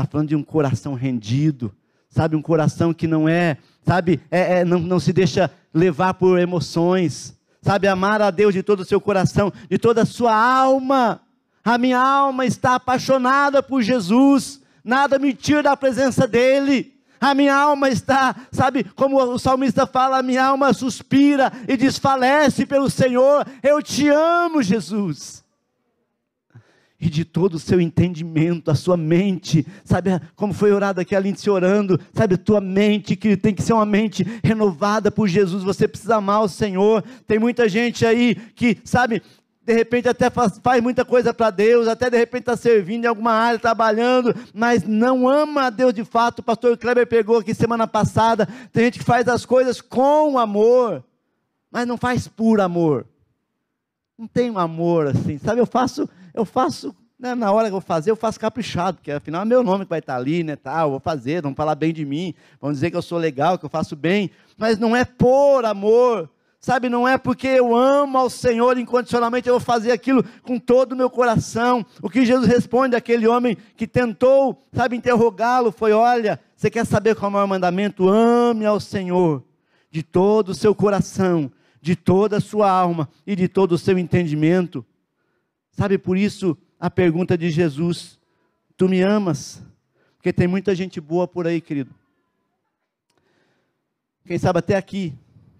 está 0.00 0.10
falando 0.10 0.28
de 0.28 0.36
um 0.36 0.42
coração 0.42 0.94
rendido, 0.94 1.74
sabe, 2.08 2.36
um 2.36 2.42
coração 2.42 2.94
que 2.94 3.06
não 3.06 3.28
é, 3.28 3.56
sabe, 3.84 4.20
é, 4.30 4.60
é, 4.60 4.64
não, 4.64 4.78
não 4.78 5.00
se 5.00 5.12
deixa 5.12 5.50
levar 5.72 6.14
por 6.14 6.38
emoções, 6.38 7.36
sabe, 7.60 7.88
amar 7.88 8.22
a 8.22 8.30
Deus 8.30 8.54
de 8.54 8.62
todo 8.62 8.80
o 8.80 8.84
seu 8.84 9.00
coração, 9.00 9.52
de 9.68 9.78
toda 9.78 10.02
a 10.02 10.06
sua 10.06 10.34
alma. 10.34 11.20
A 11.64 11.76
minha 11.76 12.00
alma 12.00 12.46
está 12.46 12.76
apaixonada 12.76 13.62
por 13.62 13.82
Jesus 13.82 14.60
nada 14.88 15.18
me 15.18 15.34
tira 15.34 15.62
da 15.62 15.76
presença 15.76 16.26
dEle. 16.26 16.94
A 17.20 17.34
minha 17.34 17.54
alma 17.54 17.90
está, 17.90 18.34
sabe, 18.50 18.84
como 18.84 19.20
o 19.20 19.38
salmista 19.38 19.86
fala, 19.86 20.18
a 20.18 20.22
minha 20.22 20.46
alma 20.46 20.72
suspira 20.72 21.52
e 21.68 21.76
desfalece 21.76 22.64
pelo 22.64 22.88
Senhor. 22.88 23.46
Eu 23.62 23.82
te 23.82 24.08
amo, 24.08 24.62
Jesus. 24.62 25.44
E 27.00 27.08
de 27.08 27.24
todo 27.24 27.54
o 27.54 27.58
seu 27.60 27.80
entendimento, 27.80 28.70
a 28.70 28.74
sua 28.74 28.96
mente, 28.96 29.64
sabe, 29.84 30.10
como 30.34 30.52
foi 30.52 30.72
orado 30.72 31.00
aqui 31.00 31.14
a 31.14 31.20
Lindsay 31.20 31.48
orando, 31.48 31.98
sabe, 32.12 32.36
tua 32.36 32.60
mente, 32.60 33.14
que 33.14 33.36
tem 33.36 33.54
que 33.54 33.62
ser 33.62 33.72
uma 33.72 33.86
mente 33.86 34.26
renovada 34.42 35.08
por 35.10 35.28
Jesus, 35.28 35.62
você 35.62 35.86
precisa 35.86 36.16
amar 36.16 36.42
o 36.42 36.48
Senhor. 36.48 37.04
Tem 37.26 37.38
muita 37.38 37.68
gente 37.68 38.04
aí 38.04 38.34
que, 38.34 38.78
sabe, 38.84 39.22
de 39.68 39.74
repente 39.74 40.08
até 40.08 40.30
faz, 40.30 40.58
faz 40.62 40.82
muita 40.82 41.04
coisa 41.04 41.34
para 41.34 41.50
Deus, 41.50 41.86
até 41.88 42.08
de 42.08 42.16
repente 42.16 42.40
está 42.40 42.56
servindo 42.56 43.04
em 43.04 43.06
alguma 43.06 43.32
área, 43.32 43.58
trabalhando, 43.58 44.34
mas 44.54 44.82
não 44.82 45.28
ama 45.28 45.64
a 45.64 45.70
Deus 45.70 45.92
de 45.92 46.04
fato. 46.04 46.38
O 46.38 46.42
pastor 46.42 46.76
Kleber 46.78 47.06
pegou 47.06 47.36
aqui 47.36 47.52
semana 47.52 47.86
passada. 47.86 48.48
Tem 48.72 48.86
gente 48.86 48.98
que 48.98 49.04
faz 49.04 49.28
as 49.28 49.44
coisas 49.44 49.82
com 49.82 50.38
amor, 50.38 51.04
mas 51.70 51.86
não 51.86 51.98
faz 51.98 52.26
por 52.26 52.62
amor. 52.62 53.06
Não 54.18 54.26
tem 54.26 54.50
um 54.50 54.58
amor 54.58 55.08
assim, 55.08 55.36
sabe? 55.36 55.60
Eu 55.60 55.66
faço, 55.66 56.08
eu 56.38 56.44
faço 56.44 56.94
né, 57.18 57.34
na 57.34 57.50
hora 57.50 57.68
que 57.68 57.74
eu 57.74 57.80
fazer, 57.80 58.12
eu 58.12 58.16
faço 58.16 58.38
caprichado, 58.38 58.98
porque 58.98 59.10
afinal 59.10 59.42
é 59.42 59.44
meu 59.44 59.62
nome 59.62 59.84
que 59.84 59.90
vai 59.90 59.98
estar 59.98 60.14
ali, 60.14 60.44
né? 60.44 60.54
Tal, 60.54 60.92
vou 60.92 61.00
fazer, 61.00 61.42
vão 61.42 61.52
falar 61.52 61.74
bem 61.74 61.92
de 61.92 62.04
mim, 62.04 62.32
vão 62.60 62.72
dizer 62.72 62.92
que 62.92 62.96
eu 62.96 63.02
sou 63.02 63.18
legal, 63.18 63.58
que 63.58 63.64
eu 63.64 63.68
faço 63.68 63.96
bem, 63.96 64.30
mas 64.56 64.78
não 64.78 64.94
é 64.94 65.04
por 65.04 65.64
amor. 65.64 66.30
Sabe, 66.60 66.88
não 66.88 67.06
é 67.06 67.16
porque 67.16 67.46
eu 67.46 67.74
amo 67.74 68.18
ao 68.18 68.28
Senhor 68.28 68.76
incondicionalmente, 68.78 69.48
eu 69.48 69.54
vou 69.54 69.60
fazer 69.60 69.92
aquilo 69.92 70.24
com 70.42 70.58
todo 70.58 70.92
o 70.92 70.96
meu 70.96 71.08
coração. 71.08 71.86
O 72.02 72.10
que 72.10 72.26
Jesus 72.26 72.48
responde 72.48 72.96
àquele 72.96 73.28
homem 73.28 73.56
que 73.76 73.86
tentou, 73.86 74.60
sabe, 74.72 74.96
interrogá-lo 74.96 75.70
foi: 75.70 75.92
Olha, 75.92 76.40
você 76.56 76.68
quer 76.68 76.84
saber 76.84 77.14
qual 77.14 77.26
é 77.26 77.30
o 77.30 77.32
maior 77.32 77.46
mandamento? 77.46 78.08
Ame 78.08 78.66
ao 78.66 78.80
Senhor 78.80 79.44
de 79.88 80.02
todo 80.02 80.48
o 80.48 80.54
seu 80.54 80.74
coração, 80.74 81.50
de 81.80 81.94
toda 81.94 82.38
a 82.38 82.40
sua 82.40 82.68
alma 82.68 83.08
e 83.24 83.36
de 83.36 83.46
todo 83.46 83.72
o 83.72 83.78
seu 83.78 83.96
entendimento. 83.96 84.84
Sabe, 85.78 85.96
por 85.96 86.18
isso 86.18 86.58
a 86.80 86.90
pergunta 86.90 87.38
de 87.38 87.52
Jesus: 87.52 88.18
Tu 88.76 88.88
me 88.88 89.00
amas? 89.00 89.62
Porque 90.16 90.32
tem 90.32 90.48
muita 90.48 90.74
gente 90.74 91.00
boa 91.00 91.28
por 91.28 91.46
aí, 91.46 91.60
querido. 91.60 91.94
Quem 94.26 94.36
sabe 94.36 94.58
até 94.58 94.74
aqui 94.74 95.14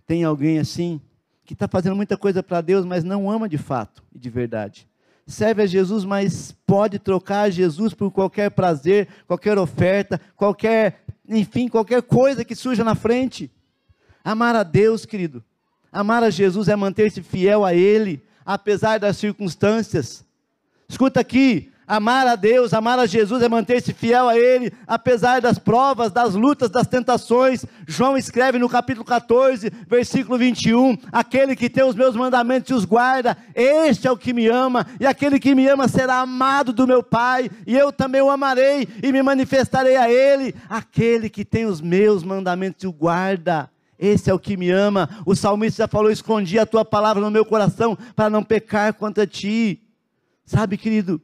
tem 0.09 0.25
alguém 0.25 0.59
assim, 0.59 1.01
que 1.45 1.53
está 1.53 1.69
fazendo 1.69 1.95
muita 1.95 2.17
coisa 2.17 2.43
para 2.43 2.61
Deus, 2.61 2.85
mas 2.85 3.05
não 3.05 3.31
ama 3.31 3.49
de 3.49 3.59
fato 3.59 4.03
e 4.13 4.19
de 4.19 4.29
verdade. 4.29 4.89
Serve 5.25 5.63
a 5.63 5.67
Jesus, 5.67 6.05
mas 6.05 6.51
pode 6.67 6.99
trocar 6.99 7.49
Jesus 7.49 7.95
por 7.95 8.11
qualquer 8.11 8.51
prazer, 8.51 9.07
qualquer 9.25 9.57
oferta, 9.57 10.21
qualquer, 10.35 11.05
enfim, 11.29 11.69
qualquer 11.69 12.03
coisa 12.03 12.45
que 12.45 12.57
surja 12.57 12.83
na 12.83 12.97
frente. 12.97 13.53
Amar 14.25 14.57
a 14.57 14.65
Deus, 14.65 15.07
querido. 15.07 15.45
Amar 15.93 16.25
a 16.25 16.31
Jesus 16.31 16.67
é 16.67 16.75
manter-se 16.75 17.23
fiel 17.23 17.65
a 17.65 17.73
Ele, 17.73 18.21
apesar 18.49 18.99
das 18.99 19.19
circunstâncias. 19.19 20.25
Escuta 20.89 21.21
aqui, 21.21 21.71
Amar 21.87 22.27
a 22.27 22.37
Deus, 22.37 22.75
amar 22.75 22.99
a 22.99 23.07
Jesus 23.07 23.43
é 23.43 23.49
manter-se 23.49 23.95
fiel 23.95 24.29
a 24.29 24.39
Ele, 24.39 24.71
apesar 24.87 25.41
das 25.41 25.59
provas, 25.59 26.13
das 26.13 26.35
lutas, 26.35 26.69
das 26.69 26.87
tentações. 26.87 27.65
João 27.87 28.15
escreve 28.15 28.59
no 28.59 28.69
capítulo 28.69 29.07
14, 29.07 29.73
versículo 29.89 30.37
21: 30.37 30.99
Aquele 31.11 31.57
que 31.57 31.71
tem 31.71 31.83
os 31.85 31.95
meus 31.95 32.15
mandamentos 32.15 32.71
e 32.71 32.75
os 32.75 32.85
guarda, 32.85 33.39
este 33.55 34.07
é 34.07 34.13
o 34.13 34.19
que 34.19 34.35
me 34.35 34.47
ama, 34.49 34.87
e 35.01 35.07
aquele 35.07 35.41
que 35.41 35.55
me 35.55 35.67
ama 35.67 35.89
será 35.89 36.17
amado 36.17 36.75
do 36.75 36.87
meu 36.87 37.03
Pai, 37.03 37.51
e 37.67 37.75
eu 37.75 37.91
também 37.91 38.21
o 38.21 38.29
amarei 38.29 38.87
e 39.03 39.11
me 39.11 39.23
manifestarei 39.23 39.97
a 39.97 40.11
Ele. 40.11 40.55
Aquele 40.69 41.31
que 41.31 41.43
tem 41.43 41.65
os 41.65 41.81
meus 41.81 42.23
mandamentos 42.23 42.85
e 42.85 42.87
o 42.87 42.93
guarda. 42.93 43.71
Esse 43.99 44.31
é 44.31 44.35
o 44.35 44.39
que 44.39 44.57
me 44.57 44.71
ama. 44.71 45.09
O 45.27 45.35
salmista 45.35 45.89
falou: 45.89 46.11
escondi 46.11 46.59
a 46.59 46.67
tua 46.67 46.85
palavra 46.85 47.23
no 47.23 47.31
meu 47.31 47.45
coração 47.45 47.97
para 48.15 48.31
não 48.31 48.45
pecar 48.45 48.95
contra 48.95 49.27
ti. 49.27 49.83
Sabe, 50.45 50.79
querido, 50.79 51.21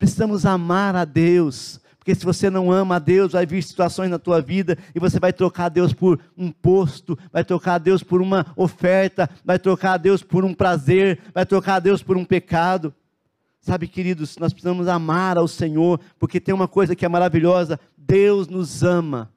Precisamos 0.00 0.46
amar 0.46 0.96
a 0.96 1.04
Deus, 1.04 1.78
porque 1.98 2.14
se 2.14 2.24
você 2.24 2.48
não 2.48 2.72
ama 2.72 2.96
a 2.96 2.98
Deus, 2.98 3.32
vai 3.32 3.44
vir 3.44 3.62
situações 3.62 4.10
na 4.10 4.18
tua 4.18 4.40
vida 4.40 4.78
e 4.94 4.98
você 4.98 5.20
vai 5.20 5.30
trocar 5.30 5.68
Deus 5.68 5.92
por 5.92 6.18
um 6.38 6.50
posto, 6.50 7.18
vai 7.30 7.44
trocar 7.44 7.76
Deus 7.76 8.02
por 8.02 8.22
uma 8.22 8.46
oferta, 8.56 9.28
vai 9.44 9.58
trocar 9.58 9.98
Deus 9.98 10.22
por 10.22 10.42
um 10.42 10.54
prazer, 10.54 11.20
vai 11.34 11.44
trocar 11.44 11.80
Deus 11.80 12.02
por 12.02 12.16
um 12.16 12.24
pecado. 12.24 12.94
Sabe, 13.60 13.86
queridos, 13.86 14.38
nós 14.38 14.54
precisamos 14.54 14.88
amar 14.88 15.36
ao 15.36 15.46
Senhor, 15.46 16.00
porque 16.18 16.40
tem 16.40 16.54
uma 16.54 16.66
coisa 16.66 16.96
que 16.96 17.04
é 17.04 17.08
maravilhosa: 17.08 17.78
Deus 17.94 18.48
nos 18.48 18.82
ama. 18.82 19.30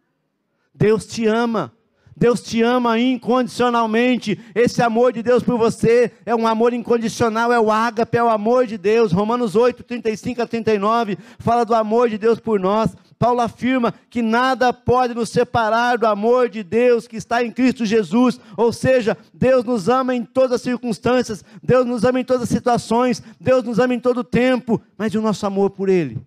Deus 0.74 1.06
te 1.06 1.28
ama. 1.28 1.74
Deus 2.16 2.42
te 2.42 2.62
ama 2.62 3.00
incondicionalmente. 3.00 4.40
Esse 4.54 4.82
amor 4.82 5.14
de 5.14 5.24
Deus 5.24 5.44
por 5.44 5.58
você 5.58 6.12
é 6.26 6.36
um 6.36 6.48
amor 6.48 6.74
incondicional, 6.74 7.52
é 7.52 7.60
o 7.60 7.72
ágape, 7.72 8.18
é 8.18 8.24
o 8.24 8.30
amor 8.30 8.66
de 8.68 8.78
Deus. 8.78 9.12
Romanos 9.12 9.56
8, 9.56 9.84
35 9.84 10.42
a 10.42 10.48
39 10.48 11.18
fala 11.40 11.66
do 11.66 11.74
amor 11.74 12.10
de 12.10 12.18
Deus 12.18 12.40
por 12.40 12.60
nós. 12.60 12.96
Paulo 13.18 13.40
afirma 13.40 13.94
que 14.10 14.22
nada 14.22 14.74
pode 14.74 15.14
nos 15.14 15.30
separar 15.30 15.98
do 15.98 16.06
amor 16.06 16.50
de 16.50 16.62
Deus 16.62 17.08
que 17.08 17.16
está 17.16 17.44
em 17.44 17.52
Cristo 17.52 17.86
Jesus. 17.86 18.40
Ou 18.58 18.74
seja, 18.74 19.18
Deus 19.34 19.64
nos 19.64 19.88
ama 19.88 20.14
em 20.14 20.26
todas 20.26 20.54
as 20.54 20.62
circunstâncias, 20.62 21.44
Deus 21.64 21.86
nos 21.86 22.04
ama 22.04 22.20
em 22.20 22.24
todas 22.26 22.44
as 22.44 22.50
situações, 22.50 23.24
Deus 23.40 23.64
nos 23.64 23.80
ama 23.80 23.94
em 23.94 24.00
todo 24.00 24.18
o 24.20 24.24
tempo, 24.24 24.82
mas 24.98 25.16
o 25.16 25.22
nosso 25.22 25.46
amor 25.46 25.70
por 25.70 25.88
Ele? 25.88 26.20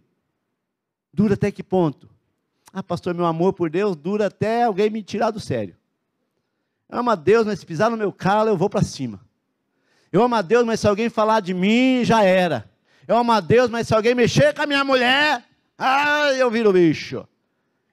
Dura 1.13 1.35
até 1.35 1.51
que 1.51 1.63
ponto? 1.63 2.16
Ah, 2.79 2.83
pastor, 2.83 3.15
meu 3.15 3.25
amor 3.25 3.55
por 3.55 3.71
Deus 3.71 3.97
dura 3.97 4.27
até 4.27 4.65
alguém 4.65 4.91
me 4.91 5.03
tirar 5.03 5.31
do 5.31 5.41
sério. 5.41 5.75
Eu 6.91 6.99
amo 6.99 7.09
a 7.09 7.15
Deus, 7.15 7.47
mas 7.47 7.59
se 7.59 7.65
pisar 7.65 7.91
no 7.91 7.97
meu 7.97 8.13
calo, 8.13 8.51
eu 8.51 8.57
vou 8.59 8.69
para 8.69 8.83
cima. 8.83 9.19
Eu 10.13 10.23
amo 10.23 10.35
a 10.35 10.43
Deus, 10.43 10.63
mas 10.63 10.81
se 10.81 10.87
alguém 10.87 11.09
falar 11.09 11.41
de 11.41 11.55
mim, 11.55 12.05
já 12.05 12.23
era. 12.23 12.71
Eu 13.09 13.17
amo 13.17 13.33
a 13.33 13.41
Deus, 13.41 13.71
mas 13.71 13.89
se 13.89 13.95
alguém 13.95 14.15
mexer 14.15 14.55
com 14.55 14.61
a 14.61 14.67
minha 14.67 14.85
mulher, 14.85 15.43
ah, 15.79 16.35
eu 16.37 16.51
viro 16.51 16.71
bicho. 16.71 17.27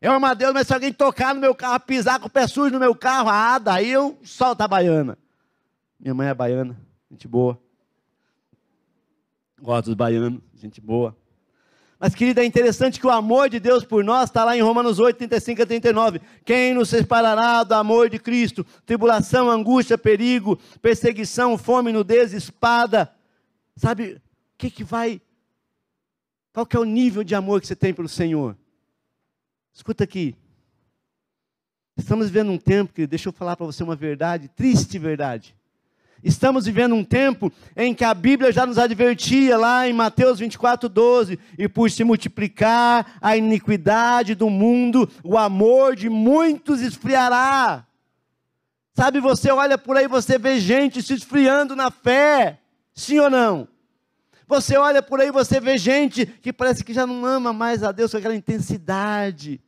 Eu 0.01 0.11
amo 0.11 0.25
a 0.25 0.33
Deus, 0.33 0.51
mas 0.53 0.67
se 0.67 0.73
alguém 0.73 0.91
tocar 0.91 1.33
no 1.33 1.39
meu 1.39 1.55
carro, 1.55 1.79
pisar 1.79 2.19
com 2.19 2.27
o 2.27 2.29
pé 2.29 2.45
sujo 2.45 2.73
no 2.73 2.79
meu 2.81 2.93
carro, 2.93 3.29
ah, 3.29 3.57
daí 3.59 3.89
eu 3.89 4.19
solto 4.21 4.63
a 4.63 4.67
baiana. 4.67 5.17
Minha 5.97 6.13
mãe 6.13 6.27
é 6.27 6.33
baiana, 6.33 6.77
gente 7.09 7.25
boa. 7.25 7.57
Gosto 9.61 9.85
dos 9.85 9.95
baianos, 9.95 10.41
gente 10.53 10.81
boa. 10.81 11.15
Mas, 12.05 12.13
querida, 12.13 12.43
é 12.43 12.45
interessante 12.45 12.99
que 12.99 13.07
o 13.07 13.09
amor 13.09 13.49
de 13.49 13.61
Deus 13.61 13.85
por 13.85 14.03
nós 14.03 14.25
está 14.25 14.43
lá 14.43 14.57
em 14.57 14.61
Romanos 14.61 14.99
8, 14.99 15.15
35 15.15 15.61
a 15.61 15.65
39. 15.65 16.19
Quem 16.43 16.73
nos 16.73 16.89
separará 16.89 17.63
do 17.63 17.71
amor 17.75 18.09
de 18.09 18.19
Cristo? 18.19 18.65
Tribulação, 18.85 19.49
angústia, 19.49 19.97
perigo, 19.97 20.59
perseguição, 20.81 21.57
fome, 21.57 21.93
nudez, 21.93 22.33
espada. 22.33 23.09
Sabe, 23.77 24.15
o 24.15 24.21
que, 24.57 24.69
que 24.69 24.83
vai. 24.83 25.21
Qual 26.51 26.65
que 26.65 26.75
é 26.75 26.79
o 26.81 26.83
nível 26.83 27.23
de 27.23 27.35
amor 27.35 27.61
que 27.61 27.67
você 27.67 27.75
tem 27.75 27.93
pelo 27.93 28.09
Senhor? 28.09 28.57
Escuta 29.73 30.03
aqui. 30.03 30.35
Estamos 31.95 32.27
vivendo 32.27 32.51
um 32.51 32.57
tempo 32.57 32.91
que, 32.91 33.07
deixa 33.07 33.29
eu 33.29 33.33
falar 33.33 33.55
para 33.55 33.65
você 33.65 33.81
uma 33.81 33.95
verdade, 33.95 34.49
triste 34.49 34.99
verdade. 34.99 35.55
Estamos 36.23 36.65
vivendo 36.65 36.95
um 36.95 37.03
tempo 37.03 37.51
em 37.75 37.93
que 37.93 38.05
a 38.05 38.13
Bíblia 38.13 38.51
já 38.51 38.65
nos 38.65 38.77
advertia 38.77 39.57
lá 39.57 39.87
em 39.87 39.91
Mateus 39.91 40.39
24, 40.39 40.87
12: 40.87 41.37
e 41.57 41.67
por 41.67 41.91
se 41.91 42.03
multiplicar 42.05 43.17
a 43.21 43.35
iniquidade 43.35 44.33
do 44.33 44.49
mundo, 44.49 45.09
o 45.21 45.37
amor 45.37 45.97
de 45.97 46.09
muitos 46.09 46.79
esfriará. 46.81 47.85
Sabe, 48.93 49.19
você 49.19 49.51
olha 49.51 49.77
por 49.77 49.97
aí, 49.97 50.07
você 50.07 50.37
vê 50.37 50.59
gente 50.59 51.01
se 51.01 51.13
esfriando 51.13 51.75
na 51.75 51.91
fé, 51.91 52.59
sim 52.93 53.19
ou 53.19 53.29
não? 53.29 53.67
Você 54.47 54.77
olha 54.77 55.01
por 55.01 55.19
aí, 55.19 55.31
você 55.31 55.59
vê 55.59 55.77
gente 55.77 56.25
que 56.25 56.53
parece 56.53 56.83
que 56.85 56.93
já 56.93 57.05
não 57.05 57.25
ama 57.25 57.51
mais 57.51 57.83
a 57.83 57.91
Deus 57.91 58.11
com 58.11 58.17
aquela 58.17 58.35
intensidade. 58.35 59.59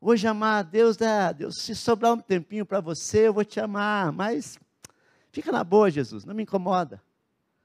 Hoje 0.00 0.26
amar 0.26 0.60
a 0.60 0.62
Deus, 0.62 1.00
é, 1.00 1.32
Deus, 1.32 1.62
se 1.62 1.74
sobrar 1.74 2.12
um 2.12 2.18
tempinho 2.18 2.66
para 2.66 2.80
você, 2.80 3.28
eu 3.28 3.32
vou 3.32 3.44
te 3.44 3.58
amar, 3.58 4.12
mas 4.12 4.58
Fica 5.32 5.50
na 5.50 5.64
boa, 5.64 5.90
Jesus, 5.90 6.26
não 6.26 6.34
me 6.34 6.42
incomoda. 6.42 7.02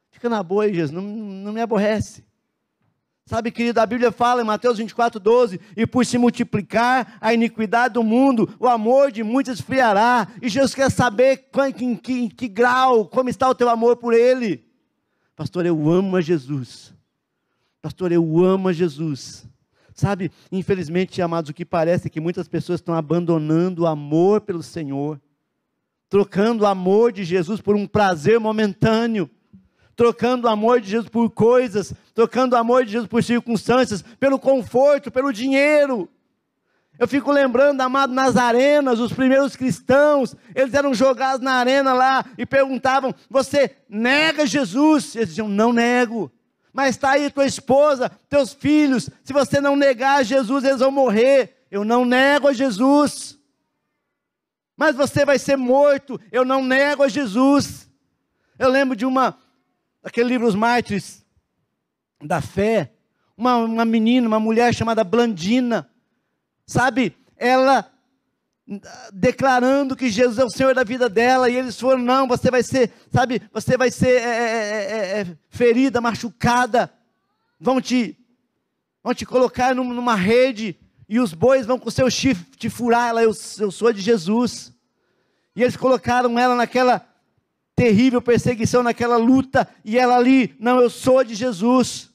Fica 0.09 0.29
na 0.29 0.41
boa, 0.41 0.71
Jesus, 0.71 0.91
não, 0.91 1.01
não 1.03 1.51
me 1.51 1.61
aborrece. 1.61 2.25
Sabe, 3.25 3.51
querido, 3.51 3.81
a 3.81 3.85
Bíblia 3.85 4.09
fala 4.09 4.41
em 4.41 4.45
Mateus 4.45 4.77
24, 4.77 5.19
12: 5.19 5.59
e 5.75 5.85
por 5.85 6.05
se 6.05 6.17
multiplicar 6.17 7.17
a 7.19 7.33
iniquidade 7.33 7.95
do 7.95 8.03
mundo, 8.03 8.49
o 8.57 8.67
amor 8.67 9.11
de 9.11 9.21
muitos 9.21 9.55
esfriará. 9.55 10.29
E 10.41 10.47
Jesus 10.47 10.73
quer 10.73 10.89
saber 10.89 11.49
em 11.81 11.95
que, 11.97 12.13
em 12.13 12.29
que 12.29 12.47
grau, 12.47 13.05
como 13.05 13.29
está 13.29 13.49
o 13.49 13.53
teu 13.53 13.67
amor 13.67 13.97
por 13.97 14.13
Ele. 14.13 14.65
Pastor, 15.35 15.65
eu 15.65 15.89
amo 15.89 16.15
a 16.15 16.21
Jesus. 16.21 16.93
Pastor, 17.81 18.13
eu 18.13 18.45
amo 18.45 18.69
a 18.69 18.73
Jesus. 18.73 19.45
Sabe, 19.93 20.31
infelizmente, 20.49 21.21
amados, 21.21 21.49
o 21.49 21.53
que 21.53 21.65
parece 21.65 22.07
é 22.07 22.09
que 22.09 22.21
muitas 22.21 22.47
pessoas 22.47 22.79
estão 22.79 22.95
abandonando 22.95 23.83
o 23.83 23.87
amor 23.87 24.39
pelo 24.39 24.63
Senhor 24.63 25.19
trocando 26.09 26.63
o 26.63 26.67
amor 26.67 27.11
de 27.11 27.23
Jesus 27.23 27.61
por 27.61 27.75
um 27.75 27.85
prazer 27.85 28.39
momentâneo, 28.39 29.29
trocando 29.95 30.47
o 30.47 30.49
amor 30.49 30.79
de 30.79 30.89
Jesus 30.89 31.09
por 31.09 31.29
coisas, 31.29 31.93
trocando 32.13 32.55
o 32.55 32.59
amor 32.59 32.85
de 32.85 32.91
Jesus 32.91 33.09
por 33.09 33.23
circunstâncias, 33.23 34.03
pelo 34.19 34.39
conforto, 34.39 35.11
pelo 35.11 35.33
dinheiro. 35.33 36.09
Eu 36.99 37.07
fico 37.07 37.31
lembrando, 37.31 37.81
amado, 37.81 38.13
nas 38.13 38.35
arenas, 38.37 38.99
os 38.99 39.13
primeiros 39.13 39.55
cristãos, 39.55 40.35
eles 40.55 40.73
eram 40.73 40.93
jogados 40.93 41.41
na 41.41 41.53
arena 41.53 41.93
lá 41.93 42.25
e 42.37 42.45
perguntavam: 42.45 43.13
Você 43.29 43.75
nega 43.87 44.47
Jesus? 44.47 45.15
Eles 45.15 45.29
diziam: 45.29 45.47
Não 45.47 45.71
nego. 45.71 46.31
Mas 46.73 46.91
está 46.91 47.11
aí 47.11 47.29
tua 47.29 47.45
esposa, 47.45 48.11
teus 48.29 48.53
filhos, 48.53 49.09
se 49.23 49.33
você 49.33 49.59
não 49.59 49.75
negar 49.75 50.23
Jesus, 50.23 50.63
eles 50.63 50.79
vão 50.79 50.91
morrer. 50.91 51.57
Eu 51.69 51.83
não 51.83 52.05
nego 52.05 52.47
a 52.47 52.53
Jesus 52.53 53.36
mas 54.77 54.95
você 54.95 55.25
vai 55.25 55.39
ser 55.39 55.57
morto. 55.57 56.21
Eu 56.31 56.45
não 56.45 56.63
nego 56.63 57.01
a 57.01 57.09
Jesus. 57.09 57.89
Eu 58.59 58.69
lembro 58.69 58.95
de 58.95 59.05
uma, 59.05 59.37
aquele 60.03 60.29
livro 60.29 60.47
Os 60.47 60.55
Mártires 60.55 61.25
da 62.21 62.39
Fé, 62.39 62.93
uma, 63.35 63.57
uma 63.57 63.85
menina, 63.85 64.27
uma 64.27 64.39
mulher 64.39 64.73
chamada 64.73 65.03
Blandina, 65.03 65.89
sabe? 66.65 67.15
Ela 67.35 67.91
declarando 69.13 69.95
que 69.95 70.09
Jesus 70.09 70.37
é 70.37 70.43
o 70.43 70.49
Senhor 70.49 70.75
da 70.75 70.83
vida 70.83 71.07
dela, 71.07 71.49
e 71.49 71.55
eles 71.55 71.79
foram, 71.79 72.01
não, 72.01 72.27
você 72.27 72.51
vai 72.51 72.61
ser, 72.61 72.91
sabe, 73.13 73.41
você 73.53 73.77
vai 73.77 73.89
ser 73.89 74.21
é, 74.21 74.25
é, 74.25 75.19
é, 75.21 75.37
ferida, 75.49 76.01
machucada, 76.01 76.91
vão 77.57 77.79
te, 77.79 78.17
vão 79.01 79.13
te 79.13 79.25
colocar 79.25 79.73
numa 79.73 80.15
rede, 80.15 80.77
e 81.07 81.19
os 81.19 81.33
bois 81.33 81.65
vão 81.65 81.79
com 81.79 81.89
seu 81.89 82.09
chifre 82.09 82.45
furar, 82.69 83.09
ela, 83.09 83.23
eu, 83.23 83.31
eu 83.59 83.71
sou 83.71 83.93
de 83.93 84.01
Jesus. 84.01 84.73
E 85.55 85.63
eles 85.63 85.77
colocaram 85.77 86.37
ela 86.37 86.55
naquela 86.55 87.05
terrível 87.75 88.21
perseguição, 88.21 88.83
naquela 88.83 89.17
luta, 89.17 89.67
e 89.85 89.97
ela 89.97 90.17
ali, 90.17 90.55
não, 90.59 90.81
eu 90.81 90.89
sou 90.89 91.23
de 91.23 91.35
Jesus. 91.35 92.09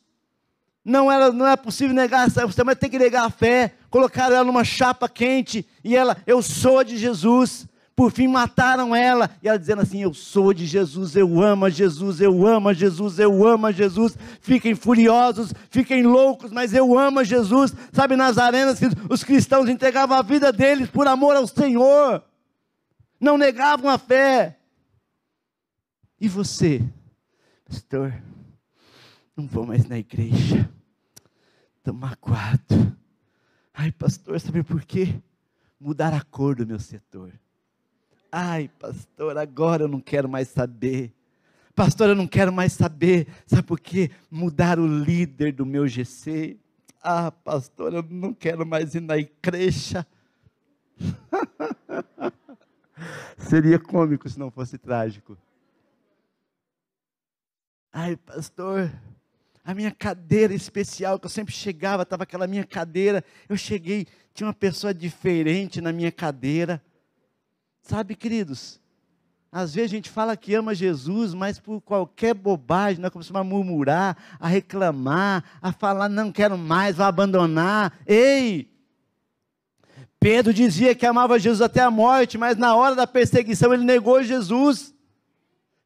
Não, 0.85 1.11
ela, 1.11 1.33
não 1.33 1.47
é 1.47 1.57
possível 1.57 1.95
negar, 1.95 2.29
você 2.29 2.65
ter 2.75 2.89
que 2.89 2.99
negar 2.99 3.25
a 3.25 3.31
fé. 3.31 3.75
Colocaram 3.89 4.35
ela 4.35 4.45
numa 4.45 4.65
chapa 4.65 5.09
quente, 5.09 5.65
e 5.85 5.97
ela, 5.97 6.17
eu 6.27 6.43
sou 6.43 6.83
de 6.83 6.99
Jesus. 6.99 7.67
Por 7.95 8.11
fim 8.11 8.27
mataram 8.27 8.97
ela, 8.97 9.31
e 9.43 9.49
ela 9.49 9.59
dizendo 9.59 9.83
assim: 9.83 10.03
Eu 10.03 10.15
sou 10.15 10.55
de 10.55 10.67
Jesus, 10.67 11.15
eu 11.15 11.43
amo 11.43 11.67
a 11.67 11.71
Jesus, 11.71 12.21
eu 12.21 12.47
amo 12.47 12.71
a 12.71 12.73
Jesus, 12.73 13.19
eu 13.19 13.47
amo 13.47 13.67
a 13.67 13.73
Jesus. 13.73 14.17
Fiquem 14.41 14.75
furiosos, 14.75 15.53
fiquem 15.69 16.03
loucos, 16.03 16.51
mas 16.51 16.73
eu 16.73 16.99
amo 16.99 17.19
a 17.19 17.25
Jesus. 17.25 17.75
Sabe, 17.93 18.17
nas 18.17 18.39
arenas, 18.39 18.81
os 19.11 19.23
cristãos 19.23 19.69
entregavam 19.69 20.17
a 20.17 20.23
vida 20.23 20.51
deles 20.53 20.89
por 20.89 21.07
amor 21.07 21.37
ao 21.37 21.47
Senhor, 21.47 22.25
não 23.21 23.37
negavam 23.37 23.91
a 23.91 23.99
fé. 23.99 24.59
E 26.19 26.29
você, 26.29 26.83
pastor, 27.69 28.15
não 29.37 29.47
vou 29.47 29.67
mais 29.67 29.87
na 29.87 29.99
igreja, 29.99 30.71
estou 31.77 31.93
magoado. 31.93 32.97
Ai, 33.75 33.93
pastor, 33.93 34.41
sabe 34.41 34.63
por 34.63 34.83
quê? 34.85 35.21
Mudar 35.79 36.15
a 36.15 36.23
cor 36.23 36.55
do 36.55 36.67
meu 36.67 36.79
setor. 36.79 37.42
Ai, 38.35 38.71
pastor, 38.79 39.37
agora 39.37 39.83
eu 39.83 39.89
não 39.89 40.01
quero 40.01 40.27
mais 40.27 40.49
saber. 40.49 41.13
Pastor, 41.75 42.09
eu 42.09 42.15
não 42.15 42.27
quero 42.27 42.51
mais 42.51 42.73
saber. 42.73 43.29
Sabe 43.47 43.63
por 43.63 43.79
quê? 43.79 44.11
Mudar 44.31 44.79
o 44.79 44.87
líder 44.87 45.53
do 45.53 45.67
meu 45.67 45.87
GC. 45.87 46.57
Ah, 47.03 47.31
pastor, 47.31 47.93
eu 47.93 48.03
não 48.09 48.33
quero 48.33 48.65
mais 48.65 48.95
ir 48.95 49.01
na 49.01 49.19
igreja. 49.19 50.07
Seria 53.37 53.79
cômico 53.79 54.27
se 54.31 54.39
não 54.39 54.51
fosse 54.51 54.79
trágico. 54.79 55.37
Ai, 57.93 58.17
pastor, 58.17 58.91
a 59.63 59.75
minha 59.75 59.91
cadeira 59.91 60.55
especial, 60.55 61.19
que 61.19 61.27
eu 61.27 61.31
sempre 61.31 61.53
chegava, 61.53 62.03
estava 62.03 62.23
aquela 62.23 62.47
minha 62.47 62.65
cadeira. 62.65 63.23
Eu 63.47 63.59
cheguei, 63.59 64.07
tinha 64.33 64.47
uma 64.47 64.55
pessoa 64.55 64.95
diferente 64.95 65.83
na 65.83 65.93
minha 65.93 66.11
cadeira. 66.11 66.83
Sabe, 67.83 68.15
queridos, 68.15 68.81
às 69.51 69.75
vezes 69.75 69.91
a 69.91 69.95
gente 69.97 70.09
fala 70.09 70.37
que 70.37 70.55
ama 70.55 70.75
Jesus, 70.75 71.35
mas 71.35 71.59
por 71.59 71.81
qualquer 71.81 72.33
bobagem, 72.33 73.03
nós 73.03 73.11
começamos 73.11 73.41
a 73.41 73.45
murmurar, 73.45 74.17
a 74.41 74.47
reclamar, 74.47 75.45
a 75.61 75.73
falar, 75.73 76.09
não 76.09 76.33
quero 76.33 76.57
mais, 76.57 76.97
vou 76.97 77.05
abandonar. 77.05 77.93
Ei! 78.07 78.71
Pedro 80.19 80.55
dizia 80.55 80.95
que 80.95 81.05
amava 81.05 81.39
Jesus 81.39 81.61
até 81.61 81.81
a 81.81 81.91
morte, 81.91 82.39
mas 82.39 82.57
na 82.57 82.75
hora 82.77 82.95
da 82.95 83.07
perseguição 83.07 83.75
ele 83.75 83.85
negou 83.85 84.23
Jesus. 84.23 84.95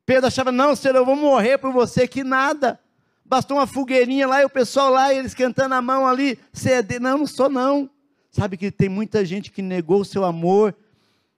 Pedro 0.04 0.26
achava, 0.26 0.52
não, 0.52 0.76
Senhor, 0.76 0.94
eu 0.94 1.06
vou 1.06 1.16
morrer 1.16 1.56
por 1.59 1.72
você, 1.72 2.06
que 2.06 2.22
nada. 2.22 2.78
Bastou 3.24 3.56
uma 3.56 3.66
fogueirinha 3.66 4.28
lá 4.28 4.42
e 4.42 4.44
o 4.44 4.50
pessoal 4.50 4.90
lá, 4.90 5.12
eles 5.12 5.35
cantando 5.35 5.74
a 5.74 5.82
mão 5.82 6.06
ali, 6.06 6.38
CD. 6.52 7.00
Não, 7.00 7.18
não 7.18 7.26
sou 7.26 7.48
não. 7.48 7.90
Sabe 8.30 8.56
que 8.56 8.70
tem 8.70 8.88
muita 8.88 9.24
gente 9.24 9.50
que 9.50 9.62
negou 9.62 10.02
o 10.02 10.04
seu 10.04 10.24
amor 10.24 10.76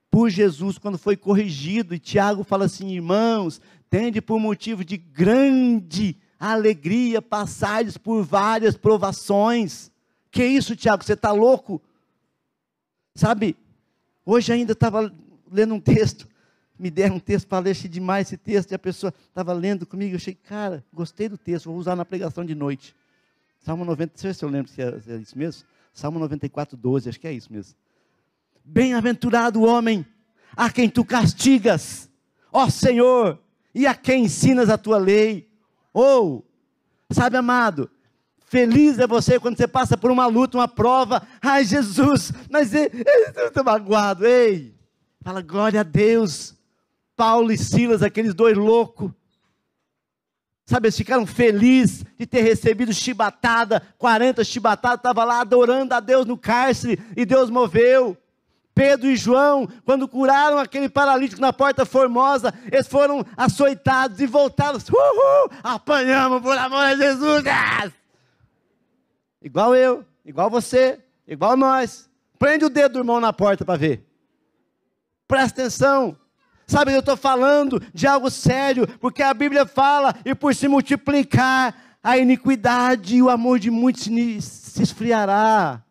por 0.09 0.29
Jesus 0.29 0.77
quando 0.77 0.97
foi 0.97 1.15
corrigido. 1.15 1.93
E 1.93 1.99
Tiago 1.99 2.43
fala 2.43 2.65
assim: 2.65 2.89
irmãos, 2.91 3.61
tende 3.89 4.21
por 4.21 4.39
motivo 4.39 4.83
de 4.83 4.97
grande 4.97 6.17
alegria 6.39 7.21
passares 7.21 7.97
por 7.97 8.23
várias 8.23 8.77
provações. 8.77 9.91
Que 10.31 10.45
isso, 10.45 10.75
Tiago? 10.75 11.03
Você 11.03 11.13
está 11.13 11.31
louco? 11.31 11.81
Sabe, 13.15 13.57
hoje 14.25 14.53
ainda 14.53 14.73
estava 14.73 15.13
lendo 15.51 15.73
um 15.73 15.79
texto, 15.79 16.27
me 16.77 16.89
deram 16.89 17.15
um 17.15 17.19
texto 17.19 17.47
achei 17.49 17.89
demais 17.89 18.27
esse 18.27 18.37
texto, 18.37 18.71
e 18.71 18.75
a 18.75 18.79
pessoa 18.79 19.13
estava 19.27 19.51
lendo 19.51 19.85
comigo, 19.85 20.13
eu 20.13 20.17
achei, 20.17 20.33
cara, 20.33 20.85
gostei 20.93 21.27
do 21.27 21.37
texto, 21.37 21.65
vou 21.65 21.75
usar 21.75 21.95
na 21.95 22.05
pregação 22.05 22.45
de 22.45 22.55
noite. 22.55 22.95
Salmo 23.59 23.83
90, 23.83 24.13
não 24.13 24.21
sei 24.21 24.33
se 24.33 24.45
eu 24.45 24.49
lembro 24.49 24.71
se 24.71 24.81
é, 24.81 24.99
se 24.99 25.11
é 25.11 25.17
isso 25.17 25.37
mesmo. 25.37 25.65
Salmo 25.91 26.19
94, 26.19 26.77
12, 26.77 27.09
acho 27.09 27.19
que 27.19 27.27
é 27.27 27.33
isso 27.33 27.51
mesmo. 27.51 27.75
Bem-aventurado 28.71 29.63
homem 29.63 30.05
a 30.55 30.69
quem 30.69 30.89
tu 30.89 31.03
castigas, 31.03 32.09
ó 32.51 32.69
Senhor, 32.69 33.39
e 33.73 33.87
a 33.87 33.95
quem 33.95 34.25
ensinas 34.25 34.69
a 34.69 34.77
tua 34.77 34.97
lei. 34.97 35.49
Ou, 35.93 36.45
oh, 37.09 37.13
sabe, 37.13 37.37
amado, 37.37 37.89
Feliz 38.49 38.97
é 38.97 39.05
você 39.05 39.39
quando 39.39 39.57
você 39.57 39.67
passa 39.67 39.95
por 39.95 40.09
uma 40.09 40.25
luta, 40.25 40.57
uma 40.57 40.67
prova. 40.67 41.21
Ai, 41.39 41.63
Jesus, 41.63 42.33
mas 42.49 42.73
eu 42.73 42.89
estou 43.47 43.63
magoado. 43.63 44.25
Ei, 44.25 44.75
fala 45.21 45.39
glória 45.39 45.81
a 45.81 45.83
Deus. 45.83 46.55
Paulo 47.15 47.51
e 47.51 47.57
Silas, 47.59 48.01
aqueles 48.01 48.33
dois 48.33 48.57
loucos. 48.57 49.11
Sabe, 50.65 50.87
eles 50.87 50.97
ficaram 50.97 51.27
felizes 51.27 52.03
de 52.17 52.25
ter 52.25 52.41
recebido 52.41 52.91
chibatada, 52.91 53.83
40 53.99 54.43
chibatadas, 54.43 54.99
estava 54.99 55.23
lá 55.23 55.41
adorando 55.41 55.93
a 55.93 55.99
Deus 55.99 56.25
no 56.25 56.37
cárcere, 56.37 56.99
e 57.15 57.25
Deus 57.25 57.51
moveu. 57.51 58.17
Pedro 58.79 59.09
e 59.09 59.17
João, 59.17 59.67
quando 59.83 60.07
curaram 60.07 60.57
aquele 60.57 60.87
paralítico 60.87 61.41
na 61.41 61.51
porta 61.51 61.85
formosa, 61.85 62.53
eles 62.71 62.87
foram 62.87 63.25
açoitados 63.35 64.21
e 64.21 64.25
voltaram, 64.25 64.79
uhul, 64.79 65.51
apanhamos 65.61 66.41
por 66.41 66.57
amor 66.57 66.85
a 66.85 66.95
Jesus. 66.95 67.43
Igual 69.41 69.75
eu, 69.75 70.05
igual 70.23 70.49
você, 70.49 70.97
igual 71.27 71.57
nós. 71.57 72.09
Prende 72.37 72.63
o 72.63 72.69
dedo 72.69 72.93
do 72.93 72.99
irmão 72.99 73.19
na 73.19 73.33
porta 73.33 73.65
para 73.65 73.77
ver. 73.77 74.01
Presta 75.27 75.59
atenção. 75.59 76.15
Sabe, 76.65 76.93
eu 76.93 77.01
estou 77.01 77.17
falando 77.17 77.83
de 77.93 78.07
algo 78.07 78.31
sério, 78.31 78.87
porque 78.99 79.21
a 79.21 79.33
Bíblia 79.33 79.65
fala, 79.65 80.15
e 80.23 80.33
por 80.33 80.55
se 80.55 80.69
multiplicar 80.69 81.75
a 82.01 82.17
iniquidade, 82.17 83.21
o 83.21 83.29
amor 83.29 83.59
de 83.59 83.69
muitos 83.69 84.05
se 84.05 84.81
esfriará. 84.81 85.83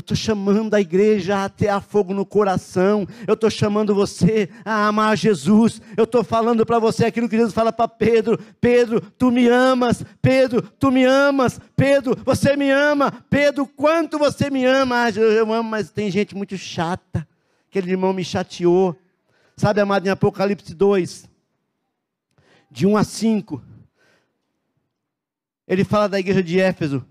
Eu 0.00 0.02
estou 0.02 0.16
chamando 0.16 0.72
a 0.72 0.80
igreja 0.80 1.44
a 1.44 1.48
ter 1.50 1.68
a 1.68 1.78
fogo 1.78 2.14
no 2.14 2.24
coração. 2.24 3.06
Eu 3.26 3.34
estou 3.34 3.50
chamando 3.50 3.94
você 3.94 4.48
a 4.64 4.86
amar 4.86 5.14
Jesus. 5.14 5.82
Eu 5.94 6.04
estou 6.04 6.24
falando 6.24 6.64
para 6.64 6.78
você 6.78 7.04
aquilo 7.04 7.28
que 7.28 7.36
Jesus 7.36 7.52
fala 7.52 7.70
para 7.70 7.86
Pedro: 7.86 8.38
Pedro, 8.58 9.02
tu 9.18 9.30
me 9.30 9.46
amas. 9.46 10.02
Pedro, 10.22 10.62
tu 10.62 10.90
me 10.90 11.04
amas. 11.04 11.60
Pedro, 11.76 12.16
você 12.24 12.56
me 12.56 12.70
ama. 12.70 13.12
Pedro, 13.28 13.66
quanto 13.66 14.18
você 14.18 14.48
me 14.48 14.64
ama. 14.64 15.04
Ah, 15.04 15.10
eu 15.10 15.52
amo, 15.52 15.68
mas 15.68 15.90
tem 15.90 16.10
gente 16.10 16.34
muito 16.34 16.56
chata. 16.56 17.28
Aquele 17.68 17.90
irmão 17.90 18.14
me 18.14 18.24
chateou. 18.24 18.96
Sabe, 19.54 19.82
amado, 19.82 20.06
em 20.06 20.10
Apocalipse 20.10 20.74
2, 20.74 21.28
de 22.70 22.86
1 22.86 22.96
a 22.96 23.04
5, 23.04 23.62
ele 25.68 25.84
fala 25.84 26.08
da 26.08 26.18
igreja 26.18 26.42
de 26.42 26.58
Éfeso. 26.58 27.04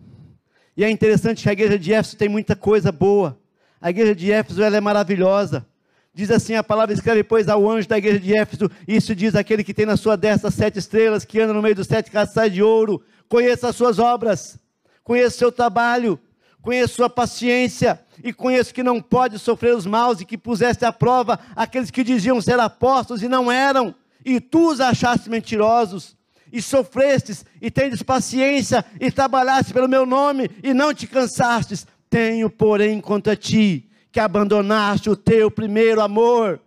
E 0.79 0.83
é 0.85 0.89
interessante 0.89 1.43
que 1.43 1.49
a 1.49 1.51
igreja 1.51 1.77
de 1.77 1.91
Éfeso 1.91 2.15
tem 2.15 2.29
muita 2.29 2.55
coisa 2.55 2.89
boa. 2.89 3.37
A 3.81 3.89
igreja 3.89 4.15
de 4.15 4.31
Éfeso 4.31 4.63
ela 4.63 4.77
é 4.77 4.79
maravilhosa. 4.79 5.67
Diz 6.13 6.31
assim 6.31 6.55
a 6.55 6.63
palavra, 6.63 6.93
escreve, 6.93 7.21
pois, 7.21 7.49
ao 7.49 7.69
anjo 7.69 7.85
da 7.85 7.97
igreja 7.97 8.17
de 8.17 8.33
Éfeso, 8.33 8.71
isso 8.87 9.13
diz 9.13 9.35
aquele 9.35 9.61
que 9.61 9.73
tem 9.73 9.85
na 9.85 9.97
sua 9.97 10.15
destra 10.15 10.49
sete 10.49 10.79
estrelas, 10.79 11.25
que 11.25 11.37
anda 11.37 11.51
no 11.51 11.61
meio 11.61 11.75
dos 11.75 11.85
sete 11.85 12.09
caçais 12.09 12.53
de 12.53 12.63
ouro, 12.63 13.03
conheça 13.27 13.67
as 13.67 13.75
suas 13.75 13.99
obras, 13.99 14.57
conheça 15.03 15.35
o 15.35 15.39
seu 15.39 15.51
trabalho, 15.51 16.17
conheça 16.61 16.93
sua 16.93 17.09
paciência, 17.09 17.99
e 18.23 18.31
conheço 18.31 18.73
que 18.73 18.81
não 18.81 19.01
pode 19.01 19.37
sofrer 19.37 19.75
os 19.75 19.85
maus, 19.85 20.21
e 20.21 20.25
que 20.25 20.37
puseste 20.37 20.85
à 20.85 20.93
prova 20.93 21.37
aqueles 21.57 21.91
que 21.91 22.05
diziam 22.05 22.39
ser 22.39 22.57
apóstolos 22.57 23.21
e 23.21 23.27
não 23.27 23.51
eram, 23.51 23.93
e 24.23 24.39
tu 24.39 24.71
os 24.71 24.79
achaste 24.79 25.29
mentirosos, 25.29 26.15
e 26.51 26.61
sofrestes, 26.61 27.45
e 27.61 27.69
tendes 27.69 28.01
paciência, 28.01 28.83
e 28.99 29.11
trabalhaste 29.11 29.73
pelo 29.73 29.87
meu 29.87 30.05
nome, 30.05 30.49
e 30.63 30.73
não 30.73 30.93
te 30.93 31.07
cansastes. 31.07 31.85
Tenho, 32.09 32.49
porém, 32.49 32.99
contra 32.99 33.35
ti, 33.35 33.89
que 34.11 34.19
abandonaste 34.19 35.09
o 35.09 35.15
teu 35.15 35.51
primeiro 35.51 36.01
amor. 36.01 36.59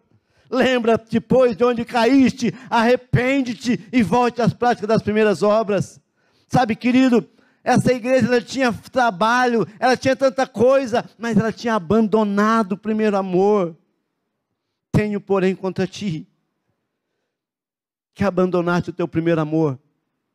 Lembra 0.50 1.02
depois 1.10 1.56
de 1.56 1.64
onde 1.64 1.84
caíste, 1.84 2.54
arrepende-te 2.68 3.88
e 3.90 4.02
volte 4.02 4.42
às 4.42 4.52
práticas 4.52 4.88
das 4.88 5.02
primeiras 5.02 5.42
obras. 5.42 6.00
Sabe, 6.46 6.76
querido, 6.76 7.26
essa 7.64 7.92
igreja 7.92 8.26
ela 8.26 8.40
tinha 8.40 8.72
trabalho, 8.72 9.66
ela 9.78 9.96
tinha 9.96 10.14
tanta 10.14 10.46
coisa, 10.46 11.08
mas 11.16 11.36
ela 11.36 11.52
tinha 11.52 11.74
abandonado 11.74 12.72
o 12.72 12.78
primeiro 12.78 13.16
amor. 13.16 13.76
Tenho, 14.92 15.20
porém, 15.20 15.54
contra 15.54 15.86
ti, 15.86 16.28
que 18.14 18.24
abandonaste 18.24 18.90
o 18.90 18.92
teu 18.92 19.08
primeiro 19.08 19.40
amor. 19.40 19.78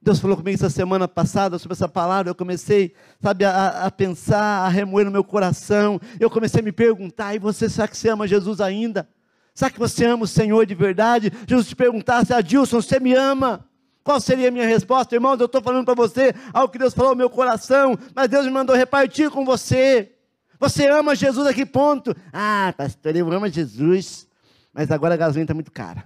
Deus 0.02 0.20
falou 0.20 0.38
comigo 0.38 0.56
essa 0.56 0.70
semana 0.70 1.08
passada 1.08 1.58
sobre 1.58 1.74
essa 1.74 1.88
palavra. 1.88 2.30
Eu 2.30 2.36
comecei, 2.36 2.94
sabe, 3.22 3.44
a, 3.44 3.86
a, 3.86 3.92
pensar, 3.92 4.66
a 4.66 4.70
remoer 4.70 5.06
no 5.06 5.12
meu 5.12 5.24
coração. 5.24 6.00
Eu 6.20 6.30
comecei 6.30 6.62
a 6.62 6.64
me 6.64 6.72
perguntar: 6.72 7.36
e 7.36 7.40
você, 7.40 7.68
será 7.68 7.88
que 7.88 7.98
você 7.98 8.10
ama 8.10 8.28
Jesus 8.28 8.62
ainda? 8.62 9.08
Será 9.54 9.72
que 9.72 9.80
você 9.80 10.06
ama 10.06 10.24
o 10.24 10.28
Senhor 10.28 10.66
de 10.66 10.76
verdade? 10.76 11.32
Jesus 11.48 11.68
te 11.68 11.76
perguntasse, 11.76 12.32
Adilson, 12.32 12.80
você 12.80 13.00
me 13.00 13.14
ama? 13.16 13.68
Qual 14.04 14.22
seria 14.22 14.50
a 14.50 14.52
minha 14.52 14.68
resposta? 14.68 15.16
Irmãos, 15.16 15.40
eu 15.40 15.48
estou 15.48 15.62
falando 15.62 15.84
para 15.84 15.96
você 15.96 16.34
algo 16.54 16.72
que 16.72 16.78
Deus 16.78 16.94
falou 16.94 17.12
no 17.12 17.18
meu 17.18 17.30
coração, 17.30 17.98
mas 18.16 18.30
Deus 18.30 18.46
me 18.46 18.52
mandou 18.52 18.76
repartir 18.76 19.30
com 19.32 19.44
você. 19.44 20.14
Você 20.60 20.88
ama 20.88 21.16
Jesus 21.16 21.46
a 21.46 21.54
que 21.54 21.66
ponto? 21.66 22.16
Ah, 22.32 22.74
pastor, 22.78 23.16
eu 23.16 23.32
amo 23.32 23.50
Jesus, 23.50 24.28
mas 24.72 24.92
agora 24.92 25.16
a 25.16 25.18
gasolina 25.18 25.44
está 25.44 25.54
muito 25.54 25.72
cara. 25.72 26.06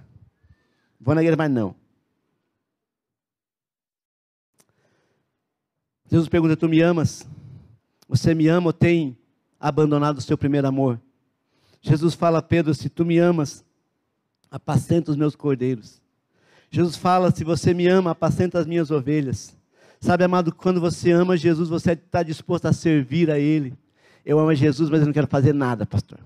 Vou 1.04 1.16
na 1.16 1.20
igreja, 1.20 1.36
mas 1.36 1.50
não. 1.50 1.74
Jesus 6.08 6.28
pergunta: 6.28 6.56
Tu 6.56 6.68
me 6.68 6.80
amas? 6.80 7.28
Você 8.08 8.34
me 8.34 8.46
ama 8.46 8.68
ou 8.68 8.72
tem 8.72 9.18
abandonado 9.58 10.18
o 10.18 10.22
seu 10.22 10.38
primeiro 10.38 10.68
amor? 10.68 11.00
Jesus 11.80 12.14
fala 12.14 12.38
a 12.38 12.42
Pedro: 12.42 12.72
Se 12.72 12.88
tu 12.88 13.04
me 13.04 13.18
amas, 13.18 13.64
apacenta 14.48 15.10
os 15.10 15.16
meus 15.16 15.34
cordeiros. 15.34 16.00
Jesus 16.70 16.94
fala: 16.94 17.32
Se 17.32 17.42
você 17.42 17.74
me 17.74 17.88
ama, 17.88 18.12
apacenta 18.12 18.60
as 18.60 18.66
minhas 18.66 18.92
ovelhas. 18.92 19.56
Sabe, 20.00 20.22
amado, 20.22 20.54
quando 20.54 20.80
você 20.80 21.10
ama 21.10 21.36
Jesus, 21.36 21.68
você 21.68 21.92
está 21.92 22.22
disposto 22.22 22.66
a 22.66 22.72
servir 22.72 23.28
a 23.28 23.38
Ele. 23.38 23.76
Eu 24.24 24.38
amo 24.38 24.54
Jesus, 24.54 24.88
mas 24.88 25.00
eu 25.00 25.06
não 25.06 25.12
quero 25.12 25.26
fazer 25.26 25.52
nada, 25.52 25.84
pastor. 25.84 26.20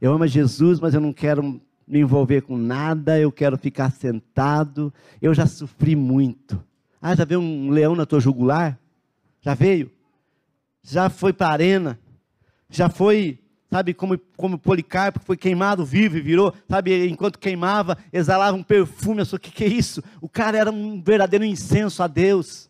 Eu 0.00 0.12
amo 0.12 0.26
Jesus, 0.26 0.80
mas 0.80 0.94
eu 0.94 1.00
não 1.00 1.12
quero 1.12 1.60
me 1.86 2.00
envolver 2.00 2.42
com 2.42 2.56
nada, 2.56 3.18
eu 3.18 3.30
quero 3.30 3.56
ficar 3.56 3.90
sentado. 3.92 4.92
Eu 5.22 5.32
já 5.32 5.46
sofri 5.46 5.94
muito. 5.94 6.62
Ah, 7.00 7.14
já 7.14 7.24
veio 7.24 7.40
um 7.40 7.70
leão 7.70 7.94
na 7.94 8.04
tua 8.04 8.18
jugular? 8.18 8.78
Já 9.40 9.54
veio? 9.54 9.90
Já 10.82 11.08
foi 11.08 11.32
para 11.32 11.48
a 11.48 11.52
arena? 11.52 11.98
Já 12.68 12.88
foi, 12.88 13.38
sabe, 13.70 13.94
como, 13.94 14.18
como 14.36 14.58
Policarpo, 14.58 15.20
foi 15.20 15.36
queimado 15.36 15.84
vivo 15.84 16.16
e 16.16 16.20
virou, 16.20 16.52
sabe, 16.68 17.06
enquanto 17.08 17.38
queimava, 17.38 17.96
exalava 18.12 18.56
um 18.56 18.62
perfume. 18.62 19.20
Eu 19.20 19.26
sou, 19.26 19.36
o 19.36 19.40
que, 19.40 19.52
que 19.52 19.64
é 19.64 19.68
isso? 19.68 20.02
O 20.20 20.28
cara 20.28 20.58
era 20.58 20.70
um 20.72 21.00
verdadeiro 21.00 21.44
incenso 21.44 22.02
a 22.02 22.08
Deus. 22.08 22.68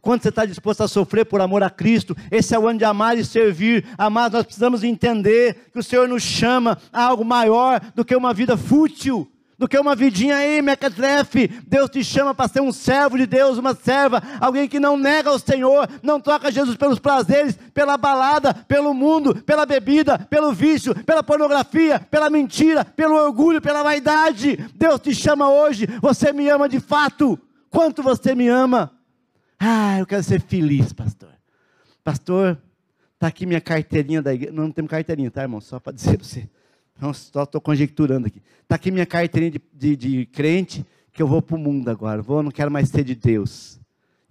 Quando 0.00 0.22
você 0.22 0.30
está 0.30 0.46
disposto 0.46 0.82
a 0.82 0.88
sofrer 0.88 1.26
por 1.26 1.40
amor 1.40 1.62
a 1.62 1.68
Cristo, 1.68 2.16
esse 2.30 2.54
é 2.54 2.58
o 2.58 2.66
ano 2.66 2.78
de 2.78 2.84
amar 2.84 3.18
e 3.18 3.24
servir. 3.24 3.84
Amar, 3.98 4.30
nós 4.30 4.44
precisamos 4.44 4.82
entender 4.82 5.70
que 5.72 5.78
o 5.78 5.82
Senhor 5.82 6.08
nos 6.08 6.22
chama 6.22 6.78
a 6.92 7.04
algo 7.04 7.24
maior 7.24 7.80
do 7.94 8.04
que 8.04 8.16
uma 8.16 8.32
vida 8.32 8.56
fútil, 8.56 9.30
do 9.58 9.68
que 9.68 9.78
uma 9.78 9.94
vidinha 9.94 10.36
aí, 10.36 10.62
mequetrefe. 10.62 11.48
Deus 11.66 11.90
te 11.90 12.02
chama 12.02 12.34
para 12.34 12.48
ser 12.48 12.62
um 12.62 12.72
servo 12.72 13.18
de 13.18 13.26
Deus, 13.26 13.58
uma 13.58 13.74
serva, 13.74 14.22
alguém 14.40 14.66
que 14.66 14.80
não 14.80 14.96
nega 14.96 15.30
o 15.30 15.38
Senhor, 15.38 15.86
não 16.02 16.18
troca 16.18 16.50
Jesus 16.50 16.78
pelos 16.78 16.98
prazeres, 16.98 17.58
pela 17.74 17.98
balada, 17.98 18.54
pelo 18.54 18.94
mundo, 18.94 19.34
pela 19.42 19.66
bebida, 19.66 20.18
pelo 20.18 20.50
vício, 20.50 20.94
pela 21.04 21.22
pornografia, 21.22 22.00
pela 22.10 22.30
mentira, 22.30 22.86
pelo 22.86 23.16
orgulho, 23.16 23.60
pela 23.60 23.82
vaidade. 23.82 24.56
Deus 24.74 24.98
te 24.98 25.14
chama 25.14 25.50
hoje, 25.50 25.86
você 26.00 26.32
me 26.32 26.48
ama 26.48 26.66
de 26.66 26.80
fato. 26.80 27.38
Quanto 27.68 28.02
você 28.02 28.34
me 28.34 28.48
ama? 28.48 28.90
Ah, 29.62 29.98
eu 29.98 30.06
quero 30.06 30.22
ser 30.22 30.40
feliz, 30.40 30.90
pastor. 30.90 31.28
Pastor, 32.02 32.58
está 33.12 33.26
aqui 33.26 33.44
minha 33.44 33.60
carteirinha 33.60 34.22
da 34.22 34.32
igreja. 34.32 34.54
Não, 34.54 34.64
não 34.64 34.72
temos 34.72 34.90
carteirinha, 34.90 35.30
tá, 35.30 35.42
irmão? 35.42 35.60
Só 35.60 35.78
para 35.78 35.92
dizer 35.92 36.16
para 36.16 36.26
você. 36.26 36.48
Não, 36.98 37.12
só 37.12 37.42
estou 37.42 37.60
conjecturando 37.60 38.26
aqui. 38.26 38.42
Está 38.62 38.76
aqui 38.76 38.90
minha 38.90 39.04
carteirinha 39.04 39.52
de, 39.52 39.60
de, 39.74 39.96
de, 39.96 40.26
crente, 40.26 40.86
que 41.12 41.22
eu 41.22 41.28
vou 41.28 41.42
para 41.42 41.56
o 41.56 41.58
mundo 41.58 41.90
agora. 41.90 42.22
Vou, 42.22 42.42
não 42.42 42.50
quero 42.50 42.70
mais 42.70 42.88
ser 42.88 43.04
de 43.04 43.14
Deus. 43.14 43.78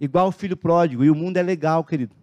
Igual 0.00 0.26
o 0.26 0.32
filho 0.32 0.56
pródigo. 0.56 1.04
E 1.04 1.10
o 1.10 1.14
mundo 1.14 1.36
é 1.36 1.42
legal, 1.42 1.84
querido. 1.84 2.16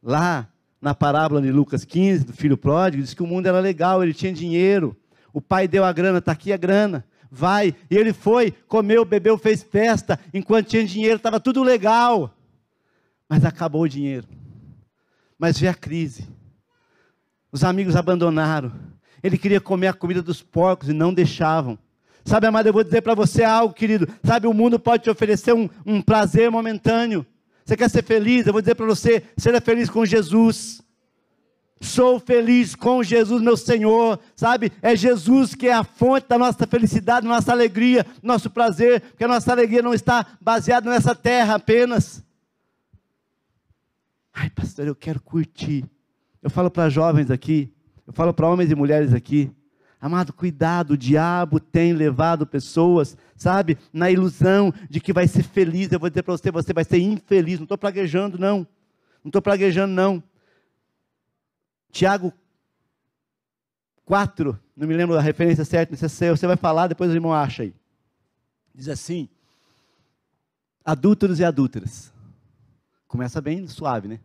Lá, 0.00 0.48
na 0.80 0.94
parábola 0.94 1.42
de 1.42 1.50
Lucas 1.50 1.84
15, 1.84 2.26
do 2.26 2.32
filho 2.32 2.56
pródigo, 2.56 3.02
diz 3.02 3.12
que 3.12 3.24
o 3.24 3.26
mundo 3.26 3.48
era 3.48 3.58
legal, 3.58 4.04
ele 4.04 4.14
tinha 4.14 4.32
dinheiro, 4.32 4.96
o 5.32 5.40
pai 5.40 5.66
deu 5.66 5.84
a 5.84 5.92
grana, 5.92 6.18
está 6.18 6.30
aqui 6.30 6.52
a 6.52 6.56
grana, 6.56 7.04
vai. 7.28 7.74
E 7.90 7.96
ele 7.96 8.12
foi, 8.12 8.52
comeu, 8.68 9.04
bebeu, 9.04 9.36
fez 9.36 9.64
festa, 9.64 10.16
enquanto 10.32 10.68
tinha 10.68 10.84
dinheiro, 10.84 11.16
estava 11.16 11.40
tudo 11.40 11.62
legal. 11.64 12.35
Mas 13.28 13.44
acabou 13.44 13.82
o 13.82 13.88
dinheiro. 13.88 14.26
Mas 15.38 15.58
veio 15.58 15.72
a 15.72 15.74
crise. 15.74 16.26
Os 17.50 17.64
amigos 17.64 17.96
abandonaram. 17.96 18.72
Ele 19.22 19.38
queria 19.38 19.60
comer 19.60 19.88
a 19.88 19.92
comida 19.92 20.22
dos 20.22 20.42
porcos 20.42 20.88
e 20.88 20.92
não 20.92 21.12
deixavam. 21.12 21.78
Sabe, 22.24 22.46
amado, 22.46 22.66
eu 22.66 22.72
vou 22.72 22.84
dizer 22.84 23.02
para 23.02 23.14
você 23.14 23.44
algo, 23.44 23.74
querido. 23.74 24.08
Sabe, 24.24 24.46
o 24.46 24.52
mundo 24.52 24.78
pode 24.78 25.04
te 25.04 25.10
oferecer 25.10 25.54
um, 25.54 25.68
um 25.84 26.02
prazer 26.02 26.50
momentâneo. 26.50 27.24
Você 27.64 27.76
quer 27.76 27.88
ser 27.88 28.04
feliz? 28.04 28.46
Eu 28.46 28.52
vou 28.52 28.62
dizer 28.62 28.74
para 28.74 28.86
você: 28.86 29.22
seja 29.36 29.60
feliz 29.60 29.88
com 29.88 30.04
Jesus. 30.04 30.82
Sou 31.80 32.18
feliz 32.18 32.74
com 32.74 33.02
Jesus, 33.02 33.42
meu 33.42 33.56
Senhor, 33.56 34.18
sabe? 34.34 34.72
É 34.80 34.96
Jesus 34.96 35.54
que 35.54 35.68
é 35.68 35.74
a 35.74 35.84
fonte 35.84 36.26
da 36.26 36.38
nossa 36.38 36.66
felicidade, 36.66 37.26
nossa 37.26 37.52
alegria, 37.52 38.06
nosso 38.22 38.48
prazer, 38.48 39.02
porque 39.02 39.24
a 39.24 39.28
nossa 39.28 39.52
alegria 39.52 39.82
não 39.82 39.92
está 39.92 40.24
baseada 40.40 40.88
nessa 40.88 41.14
terra 41.14 41.56
apenas. 41.56 42.24
Ai, 44.36 44.50
pastor, 44.50 44.86
eu 44.86 44.94
quero 44.94 45.20
curtir. 45.20 45.84
Eu 46.40 46.50
falo 46.50 46.70
para 46.70 46.88
jovens 46.88 47.30
aqui, 47.30 47.72
eu 48.06 48.12
falo 48.12 48.32
para 48.32 48.46
homens 48.48 48.70
e 48.70 48.74
mulheres 48.76 49.12
aqui, 49.12 49.50
Amado, 50.00 50.32
cuidado, 50.32 50.92
o 50.92 50.96
diabo 50.96 51.58
tem 51.58 51.92
levado 51.94 52.46
pessoas, 52.46 53.16
sabe, 53.34 53.78
na 53.92 54.10
ilusão 54.10 54.72
de 54.90 55.00
que 55.00 55.12
vai 55.12 55.26
ser 55.26 55.42
feliz. 55.42 55.90
Eu 55.90 55.98
vou 55.98 56.10
dizer 56.10 56.22
para 56.22 56.36
você, 56.36 56.50
você 56.50 56.72
vai 56.72 56.84
ser 56.84 56.98
infeliz. 56.98 57.58
Não 57.58 57.64
estou 57.64 57.78
praguejando, 57.78 58.38
não. 58.38 58.58
Não 59.24 59.30
estou 59.30 59.40
praguejando, 59.40 59.92
não. 59.92 60.22
Tiago 61.90 62.32
4, 64.04 64.58
não 64.76 64.86
me 64.86 64.94
lembro 64.94 65.16
da 65.16 65.20
referência 65.20 65.64
certa, 65.64 65.96
você 65.96 66.46
vai 66.46 66.56
falar, 66.56 66.86
depois 66.88 67.10
o 67.10 67.14
irmão 67.14 67.32
acha 67.32 67.62
aí. 67.62 67.74
Diz 68.74 68.88
assim: 68.88 69.28
adúlteros 70.84 71.40
e 71.40 71.44
adúlteras. 71.44 72.12
Começa 73.16 73.40
bem 73.40 73.66
suave, 73.66 74.08
né? 74.08 74.20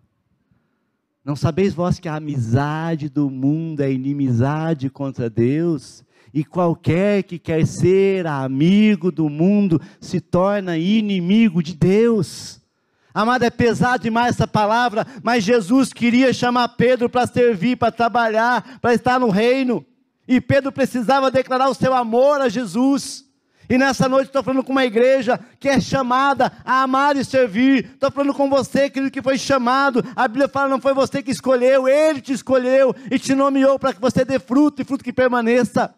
Não 1.24 1.34
sabeis 1.34 1.74
vós 1.74 1.98
que 1.98 2.10
a 2.10 2.16
amizade 2.16 3.08
do 3.08 3.30
mundo 3.30 3.80
é 3.80 3.90
inimizade 3.90 4.90
contra 4.90 5.30
Deus? 5.30 6.04
E 6.34 6.44
qualquer 6.44 7.24
que 7.24 7.40
quer 7.40 7.66
ser 7.66 8.28
amigo 8.28 9.10
do 9.10 9.30
mundo 9.30 9.82
se 10.02 10.20
torna 10.20 10.78
inimigo 10.78 11.64
de 11.64 11.74
Deus. 11.74 12.62
Amado, 13.14 13.44
é 13.44 13.50
pesado 13.50 14.04
demais 14.04 14.36
essa 14.36 14.46
palavra, 14.46 15.08
mas 15.24 15.46
Jesus 15.46 15.94
queria 15.94 16.34
chamar 16.34 16.68
Pedro 16.76 17.10
para 17.10 17.26
servir, 17.26 17.78
para 17.78 17.94
trabalhar, 17.94 18.78
para 18.82 18.94
estar 18.94 19.18
no 19.18 19.30
reino. 19.30 19.86
E 20.28 20.42
Pedro 20.42 20.70
precisava 20.70 21.32
declarar 21.32 21.70
o 21.70 21.74
seu 21.74 21.94
amor 21.94 22.42
a 22.42 22.50
Jesus. 22.50 23.24
E 23.72 23.78
nessa 23.78 24.10
noite 24.10 24.28
estou 24.28 24.44
falando 24.44 24.66
com 24.66 24.74
uma 24.74 24.84
igreja 24.84 25.40
que 25.58 25.70
é 25.70 25.80
chamada 25.80 26.52
a 26.66 26.84
amar 26.84 27.16
e 27.16 27.24
servir. 27.24 27.86
Estou 27.86 28.12
falando 28.12 28.34
com 28.34 28.50
você, 28.50 28.90
querido, 28.90 29.10
que 29.10 29.22
foi 29.22 29.38
chamado. 29.38 30.04
A 30.14 30.28
Bíblia 30.28 30.50
fala: 30.50 30.68
não 30.68 30.82
foi 30.82 30.94
você 30.94 31.24
que 31.24 31.32
escolheu, 31.32 31.88
Ele 31.88 32.20
te 32.20 32.34
escolheu 32.34 32.94
e 33.10 33.18
te 33.18 33.34
nomeou 33.34 33.80
para 33.80 33.94
que 33.94 34.02
você 34.02 34.26
dê 34.26 34.40
fruto 34.40 34.82
e 34.82 34.84
fruto 34.84 35.06
que 35.06 35.14
permaneça. 35.14 35.96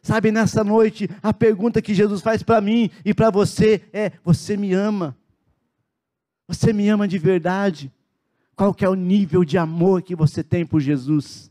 Sabe, 0.00 0.30
nessa 0.30 0.62
noite, 0.62 1.10
a 1.20 1.34
pergunta 1.34 1.82
que 1.82 1.92
Jesus 1.92 2.22
faz 2.22 2.44
para 2.44 2.60
mim 2.60 2.88
e 3.04 3.12
para 3.12 3.30
você 3.30 3.82
é: 3.92 4.12
Você 4.22 4.56
me 4.56 4.72
ama? 4.72 5.16
Você 6.46 6.72
me 6.72 6.88
ama 6.88 7.08
de 7.08 7.18
verdade? 7.18 7.92
Qual 8.54 8.72
que 8.72 8.84
é 8.84 8.88
o 8.88 8.94
nível 8.94 9.44
de 9.44 9.58
amor 9.58 10.02
que 10.02 10.14
você 10.14 10.44
tem 10.44 10.64
por 10.64 10.80
Jesus? 10.80 11.50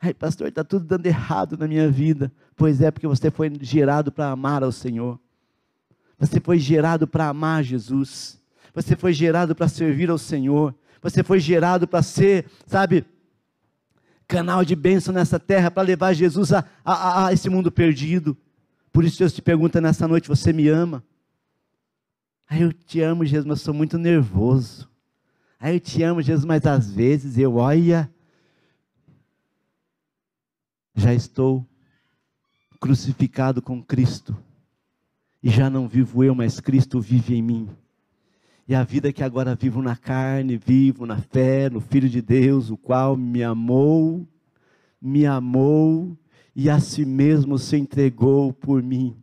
Ai, 0.00 0.14
pastor, 0.14 0.48
está 0.48 0.64
tudo 0.64 0.84
dando 0.84 1.06
errado 1.06 1.56
na 1.56 1.68
minha 1.68 1.88
vida. 1.88 2.32
Pois 2.60 2.82
é, 2.82 2.90
porque 2.90 3.06
você 3.06 3.30
foi 3.30 3.50
gerado 3.62 4.12
para 4.12 4.28
amar 4.28 4.62
ao 4.62 4.70
Senhor. 4.70 5.18
Você 6.18 6.38
foi 6.38 6.58
gerado 6.58 7.08
para 7.08 7.26
amar 7.26 7.64
Jesus. 7.64 8.38
Você 8.74 8.94
foi 8.94 9.14
gerado 9.14 9.54
para 9.54 9.66
servir 9.66 10.10
ao 10.10 10.18
Senhor. 10.18 10.74
Você 11.00 11.22
foi 11.24 11.40
gerado 11.40 11.88
para 11.88 12.02
ser, 12.02 12.44
sabe, 12.66 13.06
canal 14.28 14.62
de 14.62 14.76
bênção 14.76 15.14
nessa 15.14 15.40
terra, 15.40 15.70
para 15.70 15.84
levar 15.84 16.12
Jesus 16.12 16.52
a, 16.52 16.62
a, 16.84 17.28
a, 17.28 17.32
esse 17.32 17.48
mundo 17.48 17.72
perdido. 17.72 18.36
Por 18.92 19.06
isso 19.06 19.18
Deus 19.18 19.32
te 19.32 19.40
pergunta 19.40 19.80
nessa 19.80 20.06
noite: 20.06 20.28
você 20.28 20.52
me 20.52 20.68
ama? 20.68 21.02
Aí 22.46 22.60
eu 22.60 22.74
te 22.74 23.00
amo, 23.00 23.24
Jesus, 23.24 23.46
mas 23.46 23.62
sou 23.62 23.72
muito 23.72 23.96
nervoso. 23.96 24.86
Aí 25.58 25.76
eu 25.76 25.80
te 25.80 26.02
amo, 26.02 26.20
Jesus, 26.20 26.44
mas 26.44 26.66
às 26.66 26.92
vezes 26.92 27.38
eu 27.38 27.56
olha 27.56 28.12
já 30.94 31.14
estou 31.14 31.66
crucificado 32.80 33.60
com 33.60 33.82
Cristo, 33.82 34.34
e 35.42 35.50
já 35.50 35.70
não 35.70 35.86
vivo 35.86 36.24
eu, 36.24 36.34
mas 36.34 36.58
Cristo 36.58 37.00
vive 37.00 37.36
em 37.36 37.42
mim. 37.42 37.68
E 38.66 38.74
a 38.74 38.82
vida 38.84 39.12
que 39.12 39.22
agora 39.22 39.54
vivo 39.54 39.82
na 39.82 39.96
carne, 39.96 40.56
vivo 40.56 41.04
na 41.04 41.18
fé, 41.18 41.68
no 41.68 41.80
Filho 41.80 42.08
de 42.08 42.22
Deus, 42.22 42.70
o 42.70 42.76
qual 42.76 43.16
me 43.16 43.42
amou, 43.42 44.26
me 45.00 45.26
amou 45.26 46.16
e 46.54 46.70
a 46.70 46.78
si 46.78 47.04
mesmo 47.04 47.58
se 47.58 47.76
entregou 47.76 48.52
por 48.52 48.82
mim. 48.82 49.16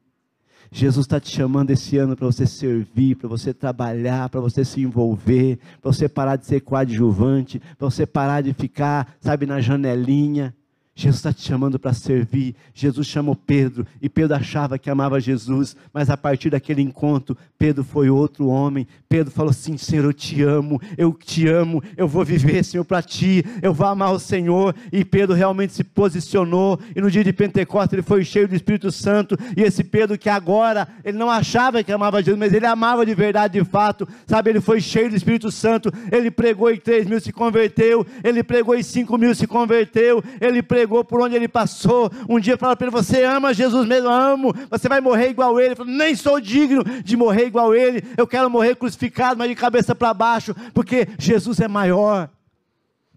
Jesus 0.71 1.05
está 1.05 1.19
te 1.19 1.29
chamando 1.29 1.71
esse 1.71 1.97
ano 1.97 2.15
para 2.15 2.25
você 2.25 2.45
servir, 2.45 3.15
para 3.15 3.29
você 3.29 3.53
trabalhar, 3.53 4.27
para 4.29 4.41
você 4.41 4.65
se 4.65 4.81
envolver, 4.81 5.59
para 5.81 5.93
você 5.93 6.09
parar 6.09 6.35
de 6.35 6.45
ser 6.45 6.61
coadjuvante, 6.61 7.61
para 7.77 7.89
você 7.89 8.05
parar 8.05 8.41
de 8.41 8.53
ficar, 8.53 9.15
sabe, 9.21 9.45
na 9.45 9.61
janelinha. 9.61 10.53
Jesus 10.97 11.17
está 11.17 11.31
te 11.31 11.43
chamando 11.43 11.77
para 11.77 11.93
servir. 11.93 12.55
Jesus 12.73 13.05
chamou 13.05 13.35
Pedro 13.35 13.85
e 14.01 14.09
Pedro 14.09 14.35
achava 14.35 14.79
que 14.79 14.89
amava 14.89 15.19
Jesus, 15.19 15.75
mas 15.93 16.09
a 16.09 16.17
partir 16.17 16.49
daquele 16.49 16.81
encontro, 16.81 17.37
Pedro 17.55 17.83
foi 17.83 18.09
outro 18.09 18.47
homem. 18.47 18.87
Pedro 19.07 19.31
falou 19.31 19.51
assim: 19.51 19.77
Senhor, 19.77 20.05
eu 20.05 20.13
te 20.13 20.41
amo, 20.41 20.81
eu 20.97 21.13
te 21.13 21.47
amo, 21.47 21.83
eu 21.95 22.07
vou 22.07 22.25
viver, 22.25 22.63
Senhor, 22.63 22.83
para 22.83 23.03
ti, 23.03 23.45
eu 23.61 23.75
vou 23.75 23.85
amar 23.85 24.11
o 24.11 24.19
Senhor. 24.19 24.75
E 24.91 25.05
Pedro 25.05 25.35
realmente 25.35 25.73
se 25.73 25.83
posicionou. 25.83 26.79
E 26.95 26.99
no 26.99 27.11
dia 27.11 27.23
de 27.23 27.31
Pentecostes 27.31 27.93
ele 27.93 28.01
foi 28.01 28.25
cheio 28.25 28.47
do 28.47 28.55
Espírito 28.55 28.91
Santo. 28.91 29.37
E 29.55 29.61
esse 29.61 29.83
Pedro 29.83 30.17
que 30.17 30.29
agora 30.29 30.87
ele 31.05 31.17
não 31.17 31.29
achava 31.29 31.83
que 31.83 31.91
amava 31.91 32.23
Jesus, 32.23 32.39
mas 32.39 32.53
ele 32.53 32.65
amava 32.65 33.05
de 33.05 33.13
verdade, 33.13 33.59
de 33.59 33.63
fato, 33.63 34.07
sabe? 34.25 34.49
Ele 34.49 34.61
foi 34.61 34.81
cheio 34.81 35.11
do 35.11 35.15
Espírito 35.15 35.51
Santo. 35.51 35.93
Ele 36.11 36.31
pregou 36.31 36.71
e 36.71 36.79
três 36.79 37.05
mil 37.05 37.19
se 37.19 37.31
converteu. 37.31 38.03
Ele 38.23 38.41
pregou 38.41 38.73
e 38.73 38.83
cinco 38.83 39.15
mil 39.15 39.35
se 39.35 39.45
converteu. 39.45 40.23
Ele 40.41 40.63
pregou 40.63 40.86
pregou, 40.87 41.03
por 41.03 41.21
onde 41.21 41.35
ele 41.35 41.47
passou. 41.47 42.09
Um 42.29 42.39
dia 42.39 42.57
fala 42.57 42.75
para 42.75 42.87
ele: 42.87 42.95
Você 42.95 43.23
ama 43.23 43.53
Jesus 43.53 43.85
mesmo? 43.85 44.09
Amo. 44.09 44.53
Você 44.69 44.87
vai 44.87 45.01
morrer 45.01 45.29
igual 45.29 45.59
ele. 45.59 45.69
Ele 45.69 45.75
falou, 45.75 45.93
Nem 45.93 46.15
sou 46.15 46.39
digno 46.39 46.83
de 47.03 47.17
morrer 47.17 47.47
igual 47.47 47.75
ele. 47.75 48.01
Eu 48.17 48.25
quero 48.25 48.49
morrer 48.49 48.75
crucificado, 48.75 49.37
mas 49.37 49.49
de 49.49 49.55
cabeça 49.55 49.93
para 49.93 50.13
baixo, 50.13 50.55
porque 50.73 51.07
Jesus 51.19 51.59
é 51.59 51.67
maior. 51.67 52.29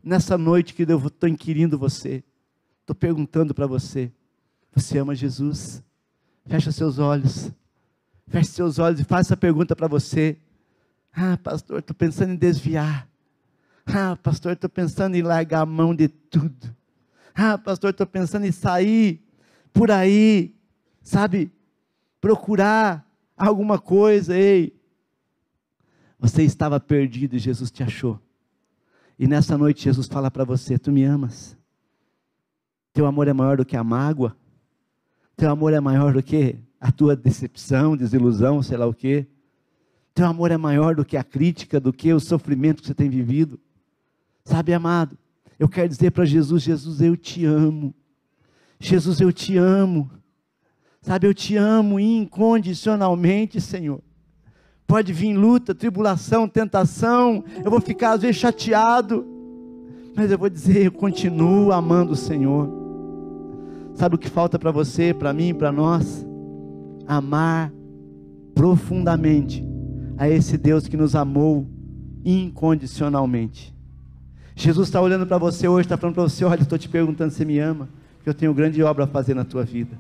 Nessa 0.03 0.37
noite 0.37 0.75
que 0.75 0.83
eu 0.83 1.07
estou 1.07 1.29
inquirindo 1.29 1.79
você, 1.79 2.25
estou 2.81 2.97
perguntando 2.97 3.55
para 3.55 3.67
você: 3.67 4.11
Você 4.75 4.99
ama 4.99 5.15
Jesus? 5.15 5.83
Fecha 6.47 6.73
seus 6.73 6.99
olhos. 6.99 7.53
Feche 8.27 8.51
seus 8.51 8.79
olhos 8.79 9.01
e 9.01 9.05
faça 9.05 9.29
essa 9.29 9.37
pergunta 9.37 9.77
para 9.77 9.87
você. 9.87 10.37
Ah, 11.13 11.37
pastor, 11.37 11.81
estou 11.81 11.95
pensando 11.95 12.33
em 12.33 12.37
desviar. 12.37 13.09
Ah, 13.87 14.17
pastor, 14.23 14.53
estou 14.53 14.71
pensando 14.71 15.17
em 15.17 15.23
largar 15.23 15.63
a 15.63 15.67
mão 15.67 15.95
de 15.95 16.07
tudo. 16.07 16.80
Ah, 17.35 17.57
pastor, 17.59 17.91
estou 17.91 18.07
pensando 18.07 18.47
em 18.47 18.53
sair 18.53 19.23
por 19.73 19.91
aí, 19.91 20.55
sabe? 21.03 21.53
Procurar 22.21 23.07
alguma 23.37 23.79
coisa. 23.79 24.37
Ei, 24.37 24.79
você 26.19 26.43
estava 26.43 26.79
perdido 26.79 27.37
e 27.37 27.39
Jesus 27.39 27.71
te 27.71 27.83
achou. 27.83 28.21
E 29.19 29.27
nessa 29.27 29.57
noite 29.57 29.85
Jesus 29.85 30.07
fala 30.07 30.31
para 30.31 30.45
você: 30.45 30.79
Tu 30.79 30.91
me 30.93 31.05
amas? 31.05 31.57
Teu 32.93 33.07
amor 33.07 33.29
é 33.29 33.33
maior 33.33 33.57
do 33.57 33.65
que 33.65 33.77
a 33.77 33.85
mágoa? 33.85 34.37
Teu 35.37 35.51
amor 35.51 35.73
é 35.73 35.81
maior 35.81 36.13
do 36.13 36.23
que 36.23 36.59
a 36.81 36.91
tua 36.91 37.15
decepção, 37.15 37.97
desilusão, 37.97 38.63
sei 38.63 38.77
lá 38.77 38.87
o 38.87 38.95
quê? 38.95 39.27
Teu 40.15 40.27
amor 40.27 40.51
é 40.51 40.57
maior 40.57 40.95
do 40.95 41.05
que 41.05 41.17
a 41.17 41.25
crítica, 41.25 41.79
do 41.79 41.93
que 41.93 42.13
o 42.13 42.21
sofrimento 42.21 42.81
que 42.81 42.89
você 42.89 42.95
tem 42.95 43.09
vivido? 43.09 43.59
Sabe, 44.45 44.75
amado? 44.75 45.17
Eu 45.61 45.69
quero 45.69 45.91
dizer 45.91 46.11
para 46.11 46.25
Jesus: 46.25 46.63
Jesus, 46.63 47.03
eu 47.03 47.15
te 47.15 47.45
amo. 47.45 47.95
Jesus, 48.81 49.21
eu 49.21 49.31
te 49.31 49.59
amo. 49.59 50.11
Sabe, 51.03 51.27
eu 51.27 51.35
te 51.35 51.55
amo 51.55 52.01
incondicionalmente, 52.01 53.61
Senhor. 53.61 54.01
Pode 54.87 55.13
vir 55.13 55.35
luta, 55.35 55.75
tribulação, 55.75 56.49
tentação. 56.49 57.45
Eu 57.63 57.71
vou 57.71 57.81
ficar 57.81 58.13
às 58.13 58.23
vezes 58.23 58.37
chateado. 58.37 59.27
Mas 60.17 60.31
eu 60.31 60.39
vou 60.39 60.49
dizer, 60.49 60.87
eu 60.87 60.93
continuo 60.93 61.73
amando 61.73 62.13
o 62.13 62.17
Senhor. 62.17 62.69
Sabe 63.95 64.15
o 64.15 64.19
que 64.19 64.31
falta 64.31 64.59
para 64.59 64.73
você, 64.73 65.13
para 65.13 65.33
mim, 65.35 65.53
para 65.53 65.71
nós? 65.71 66.27
Amar 67.07 67.71
profundamente 68.55 69.63
a 70.17 70.27
esse 70.27 70.57
Deus 70.57 70.89
que 70.89 70.97
nos 70.97 71.15
amou 71.15 71.67
incondicionalmente. 72.25 73.79
Jesus 74.61 74.89
está 74.89 75.01
olhando 75.01 75.27
para 75.27 75.39
você 75.39 75.67
hoje, 75.67 75.87
está 75.87 75.97
falando 75.97 76.15
para 76.15 76.25
você: 76.25 76.45
olha, 76.45 76.61
estou 76.61 76.79
te 76.79 76.89
perguntando 76.89 77.31
se 77.31 77.39
você 77.39 77.45
me 77.47 77.59
ama, 77.59 77.89
que 78.23 78.29
eu 78.29 78.35
tenho 78.35 78.53
grande 78.53 78.83
obra 78.83 79.05
a 79.05 79.07
fazer 79.07 79.35
na 79.35 79.45
tua 79.45 79.65
vida. 79.65 79.97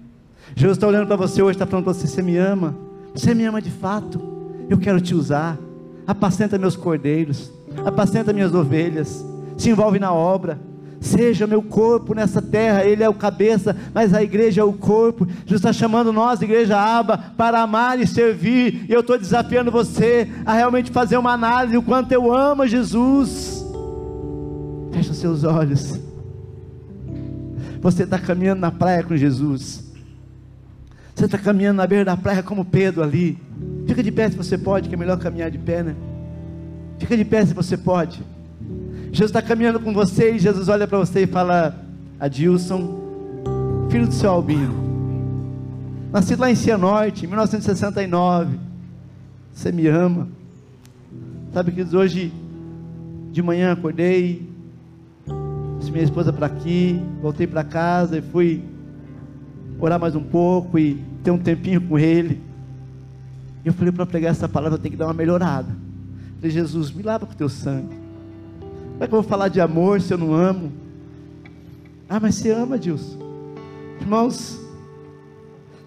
Jesus 0.54 0.76
está 0.76 0.86
olhando 0.86 1.06
para 1.06 1.16
você 1.16 1.42
hoje, 1.42 1.56
está 1.56 1.66
falando 1.66 1.84
para 1.84 1.94
você: 1.94 2.06
você 2.06 2.20
me 2.20 2.36
ama, 2.36 2.76
você 3.14 3.34
me 3.34 3.44
ama 3.44 3.62
de 3.62 3.70
fato, 3.70 4.20
eu 4.68 4.76
quero 4.76 5.00
te 5.00 5.14
usar. 5.14 5.58
Apacenta 6.06 6.58
meus 6.58 6.76
cordeiros, 6.76 7.50
apacenta 7.86 8.32
minhas 8.32 8.54
ovelhas, 8.54 9.24
se 9.56 9.70
envolve 9.70 9.98
na 9.98 10.12
obra 10.12 10.58
seja 11.00 11.46
meu 11.46 11.62
corpo 11.62 12.14
nessa 12.14 12.42
terra, 12.42 12.84
Ele 12.84 13.02
é 13.02 13.08
o 13.08 13.14
cabeça, 13.14 13.74
mas 13.94 14.12
a 14.12 14.22
igreja 14.22 14.60
é 14.60 14.64
o 14.64 14.72
corpo. 14.72 15.26
Jesus 15.46 15.60
está 15.60 15.72
chamando 15.72 16.12
nós, 16.12 16.42
igreja 16.42 16.78
Aba, 16.78 17.16
para 17.36 17.62
amar 17.62 17.98
e 17.98 18.06
servir. 18.06 18.84
E 18.86 18.92
eu 18.92 19.00
estou 19.00 19.18
desafiando 19.18 19.70
você 19.70 20.30
a 20.44 20.52
realmente 20.52 20.90
fazer 20.90 21.16
uma 21.16 21.32
análise 21.32 21.74
do 21.74 21.82
quanto 21.82 22.12
eu 22.12 22.32
amo 22.32 22.68
Jesus. 22.68 23.59
Feche 25.00 25.12
os 25.12 25.16
seus 25.16 25.44
olhos. 25.44 25.98
Você 27.80 28.02
está 28.02 28.18
caminhando 28.18 28.60
na 28.60 28.70
praia 28.70 29.02
com 29.02 29.16
Jesus. 29.16 29.90
Você 31.14 31.24
está 31.24 31.38
caminhando 31.38 31.78
na 31.78 31.86
beira 31.86 32.04
da 32.04 32.18
praia 32.18 32.42
como 32.42 32.66
Pedro 32.66 33.02
ali. 33.02 33.38
Fica 33.86 34.02
de 34.02 34.12
pé 34.12 34.28
se 34.28 34.36
você 34.36 34.58
pode, 34.58 34.90
que 34.90 34.94
é 34.94 34.98
melhor 34.98 35.18
caminhar 35.18 35.50
de 35.50 35.56
pé, 35.56 35.82
né? 35.82 35.96
Fica 36.98 37.16
de 37.16 37.24
pé 37.24 37.46
se 37.46 37.54
você 37.54 37.78
pode. 37.78 38.22
Jesus 39.04 39.30
está 39.30 39.40
caminhando 39.40 39.80
com 39.80 39.94
você 39.94 40.34
e 40.34 40.38
Jesus 40.38 40.68
olha 40.68 40.86
para 40.86 40.98
você 40.98 41.22
e 41.22 41.26
fala: 41.26 41.82
Adilson, 42.18 43.00
filho 43.90 44.06
do 44.06 44.12
seu 44.12 44.30
Albino, 44.30 44.74
nascido 46.12 46.40
lá 46.40 46.50
em 46.50 46.54
Cianorte, 46.54 47.24
em 47.24 47.28
1969, 47.28 48.58
você 49.50 49.72
me 49.72 49.86
ama. 49.86 50.28
Sabe 51.54 51.72
que 51.72 51.96
hoje 51.96 52.30
de 53.32 53.40
manhã 53.40 53.72
acordei, 53.72 54.49
trouxe 55.80 55.92
minha 55.92 56.04
esposa 56.04 56.30
para 56.30 56.46
aqui, 56.46 57.02
voltei 57.22 57.46
para 57.46 57.64
casa 57.64 58.18
e 58.18 58.20
fui 58.22 58.62
orar 59.78 59.98
mais 59.98 60.14
um 60.14 60.22
pouco 60.22 60.78
e 60.78 61.02
ter 61.24 61.30
um 61.30 61.38
tempinho 61.38 61.80
com 61.80 61.98
ele. 61.98 62.38
Eu 63.64 63.72
falei 63.72 63.90
para 63.90 64.04
pregar 64.04 64.30
essa 64.30 64.46
palavra, 64.46 64.76
eu 64.76 64.80
tenho 64.80 64.92
que 64.92 64.98
dar 64.98 65.06
uma 65.06 65.14
melhorada. 65.14 65.70
Eu 65.70 66.36
falei, 66.36 66.50
Jesus, 66.50 66.90
me 66.90 67.02
lava 67.02 67.24
com 67.24 67.32
teu 67.32 67.48
sangue. 67.48 67.96
Como 68.92 69.04
é 69.04 69.06
que 69.06 69.14
eu 69.14 69.22
vou 69.22 69.28
falar 69.28 69.48
de 69.48 69.58
amor 69.58 70.02
se 70.02 70.12
eu 70.12 70.18
não 70.18 70.34
amo? 70.34 70.70
Ah, 72.10 72.20
mas 72.20 72.34
você 72.34 72.50
ama, 72.50 72.76
Deus. 72.76 73.16
Irmãos, 74.02 74.60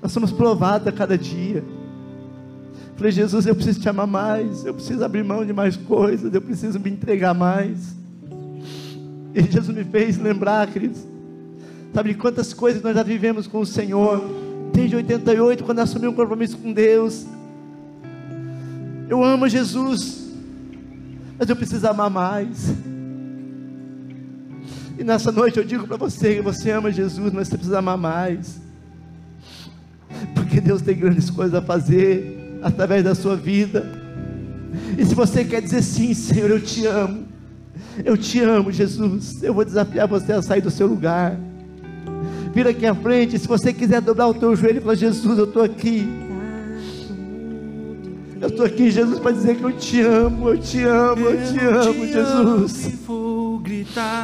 nós 0.01 0.11
somos 0.11 0.31
provados 0.31 0.87
a 0.87 0.91
cada 0.91 1.15
dia. 1.15 1.63
Falei, 2.95 3.11
Jesus, 3.11 3.45
eu 3.45 3.53
preciso 3.53 3.79
te 3.79 3.89
amar 3.89 4.07
mais, 4.07 4.65
eu 4.65 4.73
preciso 4.73 5.03
abrir 5.05 5.23
mão 5.23 5.45
de 5.45 5.53
mais 5.53 5.77
coisas, 5.77 6.33
eu 6.33 6.41
preciso 6.41 6.79
me 6.79 6.89
entregar 6.89 7.35
mais. 7.35 8.03
E 9.34 9.41
Jesus 9.41 9.75
me 9.75 9.84
fez 9.84 10.17
lembrar, 10.17 10.67
queridos, 10.67 10.99
sabe 11.93 12.13
de 12.13 12.19
quantas 12.19 12.53
coisas 12.53 12.81
nós 12.81 12.95
já 12.95 13.03
vivemos 13.03 13.47
com 13.47 13.59
o 13.59 13.65
Senhor, 13.65 14.23
desde 14.73 14.95
88, 14.95 15.63
quando 15.63 15.79
assumi 15.79 16.07
um 16.07 16.13
compromisso 16.13 16.57
com 16.57 16.71
Deus. 16.71 17.25
Eu 19.09 19.23
amo 19.23 19.49
Jesus, 19.49 20.31
mas 21.38 21.49
eu 21.49 21.55
preciso 21.55 21.88
amar 21.88 22.09
mais. 22.09 22.73
E 24.97 25.03
nessa 25.03 25.31
noite 25.31 25.57
eu 25.57 25.63
digo 25.63 25.88
para 25.88 25.97
você 25.97 26.36
que 26.36 26.41
você 26.41 26.71
ama 26.71 26.91
Jesus, 26.91 27.34
mas 27.34 27.47
você 27.47 27.55
precisa 27.55 27.79
amar 27.79 27.97
mais. 27.97 28.61
Porque 30.36 30.61
Deus 30.61 30.81
tem 30.81 30.95
grandes 30.95 31.29
coisas 31.29 31.55
a 31.55 31.61
fazer 31.61 32.59
através 32.61 33.03
da 33.03 33.15
sua 33.15 33.36
vida. 33.36 33.86
E 34.97 35.05
se 35.05 35.15
você 35.15 35.43
quer 35.43 35.61
dizer 35.61 35.81
sim, 35.81 36.13
Senhor, 36.13 36.49
eu 36.49 36.61
te 36.61 36.86
amo. 36.86 37.22
Eu 38.03 38.17
te 38.17 38.39
amo, 38.39 38.71
Jesus. 38.71 39.43
Eu 39.43 39.53
vou 39.53 39.65
desafiar 39.65 40.07
você 40.07 40.33
a 40.33 40.41
sair 40.41 40.61
do 40.61 40.71
seu 40.71 40.87
lugar. 40.87 41.37
Vira 42.53 42.69
aqui 42.69 42.85
à 42.85 42.93
frente. 42.93 43.37
Se 43.39 43.47
você 43.47 43.73
quiser 43.73 44.01
dobrar 44.01 44.27
o 44.27 44.33
teu 44.33 44.55
joelho 44.55 44.77
e 44.77 44.81
falar, 44.81 44.95
Jesus, 44.95 45.37
eu 45.37 45.45
estou 45.45 45.63
aqui. 45.63 46.07
Eu 48.43 48.49
estou 48.49 48.65
aqui, 48.65 48.91
Jesus, 48.91 49.19
para 49.19 49.31
dizer 49.31 49.55
que 49.55 49.63
eu 49.63 49.71
te 49.71 50.01
amo, 50.01 50.49
eu 50.49 50.57
te 50.57 50.83
amo, 50.83 51.27
eu 51.27 51.37
te 51.45 51.59
amo, 51.59 52.05
Jesus. 52.05 52.91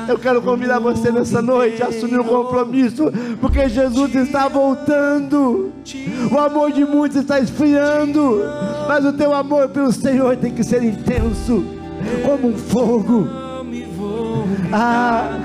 Eu 0.10 0.20
quero 0.20 0.42
convidar 0.42 0.78
você 0.80 1.10
nessa 1.10 1.42
noite 1.42 1.82
a 1.82 1.88
assumir 1.88 2.20
um 2.20 2.26
compromisso, 2.26 3.06
porque 3.40 3.70
Jesus 3.70 4.14
está 4.14 4.50
voltando. 4.50 5.72
O 6.30 6.38
amor 6.38 6.74
de 6.74 6.84
muitos 6.84 7.22
está 7.22 7.40
esfriando, 7.40 8.42
mas 8.90 9.06
o 9.06 9.14
teu 9.14 9.34
amor 9.34 9.70
pelo 9.70 9.94
Senhor 9.94 10.36
tem 10.36 10.54
que 10.54 10.66
ser 10.66 10.84
intenso, 10.84 11.64
como 12.26 12.50
um 12.50 12.58
fogo. 12.58 13.39
Ah, 14.72 15.40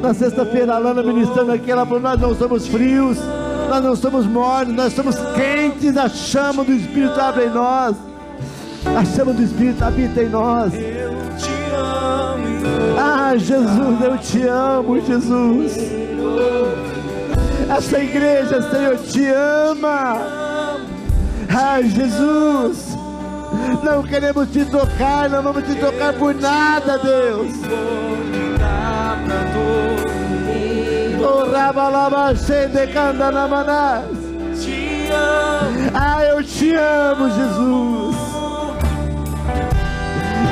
na 0.00 0.14
sexta-feira, 0.14 0.74
a 0.74 0.78
Lana 0.78 1.02
ministrando 1.02 1.52
aqui, 1.52 1.70
ela 1.70 1.84
falou: 1.84 2.00
Nós 2.00 2.20
não 2.20 2.34
somos 2.34 2.66
frios, 2.66 3.18
nós 3.68 3.82
não 3.82 3.96
somos 3.96 4.26
mornos, 4.26 4.74
nós 4.74 4.92
somos 4.92 5.16
quentes. 5.34 5.96
A 5.96 6.08
chama 6.08 6.64
do 6.64 6.72
Espírito 6.72 7.18
abre 7.20 7.46
em 7.46 7.50
nós, 7.50 7.96
a 8.84 9.04
chama 9.04 9.32
do 9.32 9.42
Espírito 9.42 9.82
habita 9.82 10.22
em 10.22 10.28
nós. 10.28 10.72
Ah, 12.98 13.34
Jesus, 13.36 14.00
eu 14.02 14.18
te 14.18 14.42
amo, 14.46 15.00
Jesus. 15.00 15.76
Essa 17.68 17.98
igreja, 17.98 18.62
Senhor, 18.70 18.96
te 18.98 19.26
ama. 19.26 20.20
Ah, 21.48 21.80
Jesus. 21.82 22.93
Não 23.82 24.02
queremos 24.02 24.48
te 24.50 24.64
tocar, 24.64 25.28
não 25.28 25.42
vamos 25.42 25.64
te 25.64 25.74
tocar 25.74 26.12
por 26.14 26.34
nada, 26.34 26.98
Deus. 26.98 27.52
Ah, 35.94 36.24
eu 36.24 36.42
te 36.42 36.74
amo, 36.74 37.30
Jesus. 37.30 38.16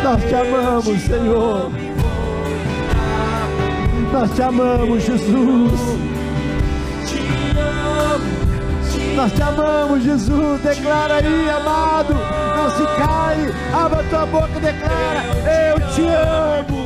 Nós 0.04 0.24
te 0.24 0.34
amamos, 0.34 1.00
Senhor. 1.02 1.70
Nós 4.12 4.30
te 4.32 4.42
amamos, 4.42 5.02
Jesus. 5.02 5.80
Nós 9.16 9.32
te 9.32 9.42
amamos, 9.42 10.02
Jesus. 10.02 10.60
Declara 10.60 11.16
aí, 11.16 11.50
amado. 11.50 12.41
Não 12.62 12.70
se 12.70 12.86
cai. 12.96 13.52
Abra 13.74 14.04
tua 14.04 14.24
boca 14.24 14.56
e 14.56 14.60
declara: 14.60 15.24
Eu 15.44 15.80
te 15.92 16.06
amo. 16.06 16.81